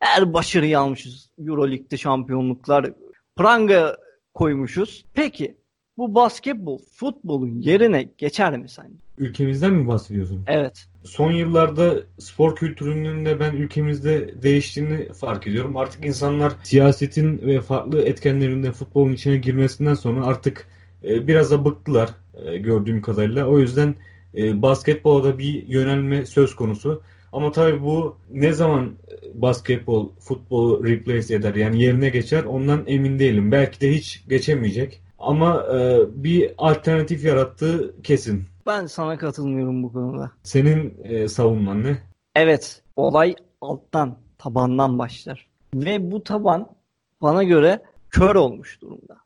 Her 0.00 0.34
başarıyı 0.34 0.78
almışız. 0.78 1.30
Euroleague'de 1.38 1.96
şampiyonluklar, 1.96 2.92
pranga 3.36 3.96
koymuşuz. 4.34 5.04
Peki 5.14 5.56
bu 5.98 6.14
basketbol 6.14 6.78
futbolun 6.94 7.60
yerine 7.60 8.02
geçer 8.18 8.58
mi 8.58 8.68
sence? 8.68 8.94
Ülkemizden 9.18 9.72
mi 9.72 9.88
bahsediyorsun? 9.88 10.42
Evet. 10.46 10.86
Son 11.04 11.32
yıllarda 11.32 11.94
spor 12.18 12.56
kültürünün 12.56 13.26
de 13.26 13.40
ben 13.40 13.52
ülkemizde 13.52 14.42
değiştiğini 14.42 15.12
fark 15.12 15.46
ediyorum. 15.46 15.76
Artık 15.76 16.06
insanlar 16.06 16.52
siyasetin 16.62 17.38
ve 17.38 17.60
farklı 17.60 18.02
etkenlerinde 18.02 18.72
futbolun 18.72 19.12
içine 19.12 19.36
girmesinden 19.36 19.94
sonra 19.94 20.26
artık 20.26 20.68
e, 21.04 21.28
biraz 21.28 21.50
da 21.50 21.64
bıktılar 21.64 22.10
e, 22.44 22.56
gördüğüm 22.56 23.02
kadarıyla. 23.02 23.46
O 23.46 23.58
yüzden 23.58 23.94
e, 24.36 24.62
basketbola 24.62 25.24
da 25.24 25.38
bir 25.38 25.66
yönelme 25.68 26.26
söz 26.26 26.56
konusu. 26.56 27.02
Ama 27.32 27.52
tabii 27.52 27.82
bu 27.82 28.16
ne 28.30 28.52
zaman 28.52 28.84
e, 28.86 29.42
basketbol 29.42 30.08
futbolu 30.20 30.84
replace 30.84 31.34
eder 31.34 31.54
yani 31.54 31.82
yerine 31.82 32.08
geçer 32.08 32.44
ondan 32.44 32.84
emin 32.86 33.18
değilim. 33.18 33.52
Belki 33.52 33.80
de 33.80 33.94
hiç 33.94 34.24
geçemeyecek. 34.28 35.02
Ama 35.18 35.66
e, 35.74 35.98
bir 36.24 36.52
alternatif 36.58 37.24
yarattığı 37.24 38.02
kesin. 38.02 38.44
Ben 38.66 38.86
sana 38.86 39.18
katılmıyorum 39.18 39.82
bu 39.82 39.92
konuda. 39.92 40.30
Senin 40.42 40.94
e, 41.04 41.28
savunman 41.28 41.84
ne? 41.84 41.98
Evet, 42.36 42.82
olay 42.96 43.34
alttan, 43.60 44.18
tabandan 44.38 44.98
başlar. 44.98 45.46
Ve 45.74 46.10
bu 46.10 46.24
taban 46.24 46.68
bana 47.22 47.42
göre 47.42 47.82
kör 48.10 48.34
olmuş 48.34 48.82
durumda. 48.82 49.16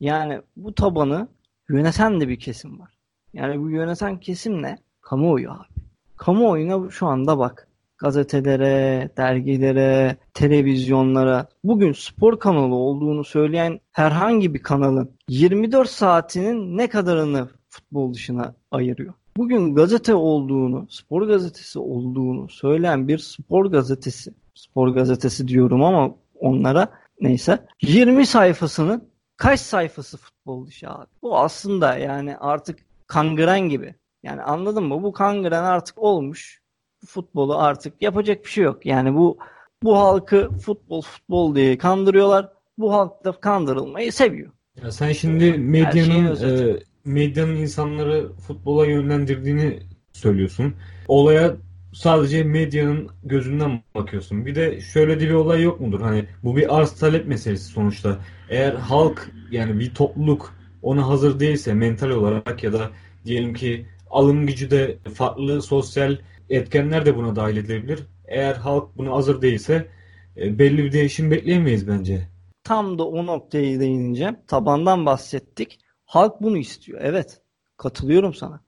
Yani 0.00 0.40
bu 0.56 0.74
tabanı 0.74 1.28
yöneten 1.68 2.20
de 2.20 2.28
bir 2.28 2.38
kesim 2.38 2.80
var. 2.80 2.90
Yani 3.32 3.60
bu 3.60 3.70
yöneten 3.70 4.20
kesim 4.20 4.62
ne? 4.62 4.78
Kamuoyu 5.00 5.50
abi. 5.50 5.85
Kamuoyuna 6.16 6.90
şu 6.90 7.06
anda 7.06 7.38
bak. 7.38 7.68
Gazetelere, 7.98 9.10
dergilere, 9.16 10.16
televizyonlara 10.34 11.48
bugün 11.64 11.92
spor 11.92 12.38
kanalı 12.38 12.74
olduğunu 12.74 13.24
söyleyen 13.24 13.80
herhangi 13.92 14.54
bir 14.54 14.62
kanalın 14.62 15.10
24 15.28 15.88
saatinin 15.88 16.78
ne 16.78 16.88
kadarını 16.88 17.48
futbol 17.68 18.14
dışına 18.14 18.54
ayırıyor? 18.70 19.14
Bugün 19.36 19.74
gazete 19.74 20.14
olduğunu, 20.14 20.86
spor 20.90 21.22
gazetesi 21.28 21.78
olduğunu 21.78 22.48
söyleyen 22.48 23.08
bir 23.08 23.18
spor 23.18 23.66
gazetesi, 23.66 24.34
spor 24.54 24.88
gazetesi 24.88 25.48
diyorum 25.48 25.84
ama 25.84 26.14
onlara 26.40 26.88
neyse 27.20 27.58
20 27.82 28.26
sayfasının 28.26 29.08
kaç 29.36 29.60
sayfası 29.60 30.16
futbol 30.16 30.66
dışı 30.66 30.90
abi? 30.90 31.06
Bu 31.22 31.38
aslında 31.38 31.96
yani 31.98 32.36
artık 32.36 32.78
kangren 33.06 33.60
gibi. 33.60 33.94
Yani 34.22 34.42
anladın 34.42 34.84
mı? 34.84 35.02
Bu 35.02 35.12
kangren 35.12 35.64
artık 35.64 35.98
olmuş. 35.98 36.62
Futbolu 37.06 37.58
artık 37.58 38.02
yapacak 38.02 38.44
bir 38.44 38.50
şey 38.50 38.64
yok. 38.64 38.86
Yani 38.86 39.14
bu 39.14 39.38
bu 39.82 39.98
halkı 39.98 40.50
futbol 40.50 41.02
futbol 41.02 41.54
diye 41.54 41.78
kandırıyorlar. 41.78 42.48
Bu 42.78 42.92
halk 42.92 43.24
da 43.24 43.32
kandırılmayı 43.32 44.12
seviyor. 44.12 44.52
Ya 44.82 44.90
sen 44.90 45.12
şimdi 45.12 45.52
medyanın 45.52 46.36
e, 46.36 46.80
medyanın 47.04 47.56
insanları 47.56 48.32
futbola 48.32 48.86
yönlendirdiğini 48.86 49.82
söylüyorsun. 50.12 50.74
Olaya 51.08 51.56
sadece 51.92 52.44
medyanın 52.44 53.10
gözünden 53.24 53.82
bakıyorsun. 53.94 54.46
Bir 54.46 54.54
de 54.54 54.80
şöyle 54.80 55.20
de 55.20 55.24
bir 55.24 55.34
olay 55.34 55.62
yok 55.62 55.80
mudur? 55.80 56.00
Hani 56.00 56.24
bu 56.44 56.56
bir 56.56 56.78
arz 56.78 56.92
talep 56.92 57.26
meselesi 57.26 57.64
sonuçta. 57.64 58.18
Eğer 58.50 58.74
halk 58.74 59.30
yani 59.50 59.80
bir 59.80 59.94
topluluk 59.94 60.54
ona 60.82 61.08
hazır 61.08 61.40
değilse 61.40 61.74
mental 61.74 62.10
olarak 62.10 62.64
ya 62.64 62.72
da 62.72 62.90
diyelim 63.24 63.54
ki 63.54 63.86
alım 64.10 64.46
gücü 64.46 64.70
de 64.70 64.98
farklı 65.14 65.62
sosyal 65.62 66.16
etkenler 66.50 67.06
de 67.06 67.16
buna 67.16 67.36
dahil 67.36 67.56
edilebilir. 67.56 68.06
Eğer 68.28 68.54
halk 68.54 68.96
buna 68.96 69.12
hazır 69.12 69.42
değilse 69.42 69.88
e, 70.36 70.58
belli 70.58 70.84
bir 70.84 70.92
değişim 70.92 71.30
bekleyemeyiz 71.30 71.88
bence. 71.88 72.28
Tam 72.64 72.98
da 72.98 73.08
o 73.08 73.26
noktaya 73.26 73.80
değineceğim. 73.80 74.36
Tabandan 74.46 75.06
bahsettik. 75.06 75.78
Halk 76.04 76.42
bunu 76.42 76.58
istiyor. 76.58 77.00
Evet. 77.02 77.40
Katılıyorum 77.76 78.34
sana. 78.34 78.60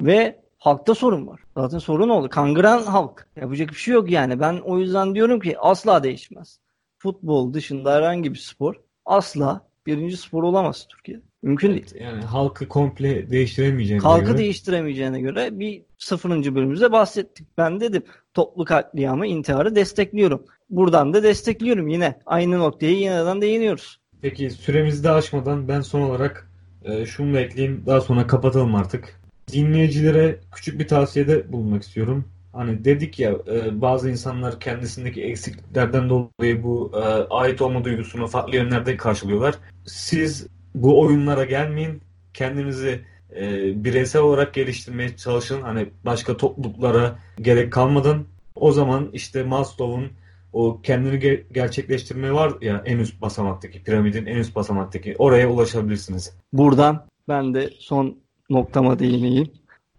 Ve 0.00 0.42
halkta 0.58 0.94
sorun 0.94 1.26
var. 1.26 1.40
Zaten 1.56 1.78
sorun 1.78 2.08
oldu. 2.08 2.28
Kangren 2.28 2.82
halk. 2.82 3.28
Yapacak 3.36 3.68
bir 3.68 3.74
şey 3.74 3.94
yok 3.94 4.10
yani. 4.10 4.40
Ben 4.40 4.58
o 4.64 4.78
yüzden 4.78 5.14
diyorum 5.14 5.40
ki 5.40 5.58
asla 5.58 6.02
değişmez. 6.02 6.58
Futbol 6.98 7.54
dışında 7.54 7.94
herhangi 7.94 8.32
bir 8.32 8.38
spor 8.38 8.74
asla 9.04 9.66
birinci 9.86 10.16
spor 10.16 10.42
olamaz 10.42 10.86
Türkiye'de. 10.88 11.22
Mümkün 11.44 11.70
değil. 11.70 11.94
Yani 12.00 12.22
halkı 12.22 12.68
komple 12.68 13.30
değiştiremeyeceğine 13.30 14.02
Halkı 14.02 14.24
göre. 14.24 14.38
değiştiremeyeceğine 14.38 15.20
göre 15.20 15.58
bir 15.58 15.82
sıfırıncı 15.98 16.54
bölümümüzde 16.54 16.92
bahsettik. 16.92 17.46
Ben 17.58 17.80
dedim 17.80 18.02
toplu 18.34 18.64
katliamı, 18.64 19.26
intiharı 19.26 19.74
destekliyorum. 19.74 20.42
Buradan 20.70 21.14
da 21.14 21.22
destekliyorum 21.22 21.88
yine. 21.88 22.18
Aynı 22.26 22.58
noktaya 22.58 22.92
yeniden 22.92 23.40
değiniyoruz. 23.40 24.00
Peki 24.22 24.50
süremizi 24.50 25.04
de 25.04 25.10
aşmadan 25.10 25.68
ben 25.68 25.80
son 25.80 26.00
olarak 26.00 26.50
e, 26.84 27.06
şunu 27.06 27.34
da 27.34 27.40
ekleyeyim. 27.40 27.82
Daha 27.86 28.00
sonra 28.00 28.26
kapatalım 28.26 28.74
artık. 28.74 29.20
Dinleyicilere 29.52 30.40
küçük 30.54 30.80
bir 30.80 30.88
tavsiyede 30.88 31.52
bulunmak 31.52 31.82
istiyorum. 31.82 32.24
Hani 32.52 32.84
dedik 32.84 33.18
ya 33.18 33.30
e, 33.30 33.80
bazı 33.80 34.10
insanlar 34.10 34.60
kendisindeki 34.60 35.22
eksikliklerden 35.22 36.08
dolayı 36.08 36.62
bu 36.62 36.92
e, 36.94 36.98
ait 37.34 37.62
olma 37.62 37.84
duygusunu 37.84 38.26
farklı 38.26 38.56
yönlerde 38.56 38.96
karşılıyorlar. 38.96 39.54
Siz 39.86 40.46
bu 40.74 41.00
oyunlara 41.00 41.44
gelmeyin. 41.44 42.02
Kendinizi 42.34 43.00
e, 43.36 43.44
bireysel 43.84 44.22
olarak 44.22 44.54
geliştirmeye 44.54 45.16
çalışın. 45.16 45.62
Hani 45.62 45.88
başka 46.04 46.36
topluluklara 46.36 47.18
gerek 47.40 47.72
kalmadan. 47.72 48.24
O 48.54 48.72
zaman 48.72 49.10
işte 49.12 49.42
Maslow'un 49.42 50.10
o 50.52 50.80
kendini 50.82 51.14
ge- 51.14 51.42
gerçekleştirme 51.52 52.32
var 52.32 52.52
ya 52.60 52.82
en 52.86 52.98
üst 52.98 53.20
basamaktaki 53.20 53.82
piramidin 53.82 54.26
en 54.26 54.36
üst 54.36 54.56
basamaktaki 54.56 55.14
oraya 55.18 55.50
ulaşabilirsiniz. 55.50 56.36
Buradan 56.52 57.06
ben 57.28 57.54
de 57.54 57.70
son 57.78 58.18
noktama 58.50 58.98
değineyim. 58.98 59.52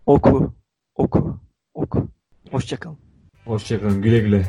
Oku, 0.05 0.53
oku, 0.95 1.39
oku. 1.73 2.07
Hoşçakalın. 2.51 2.97
Hoşçakalın 3.45 4.01
güle 4.01 4.19
güle. 4.19 4.45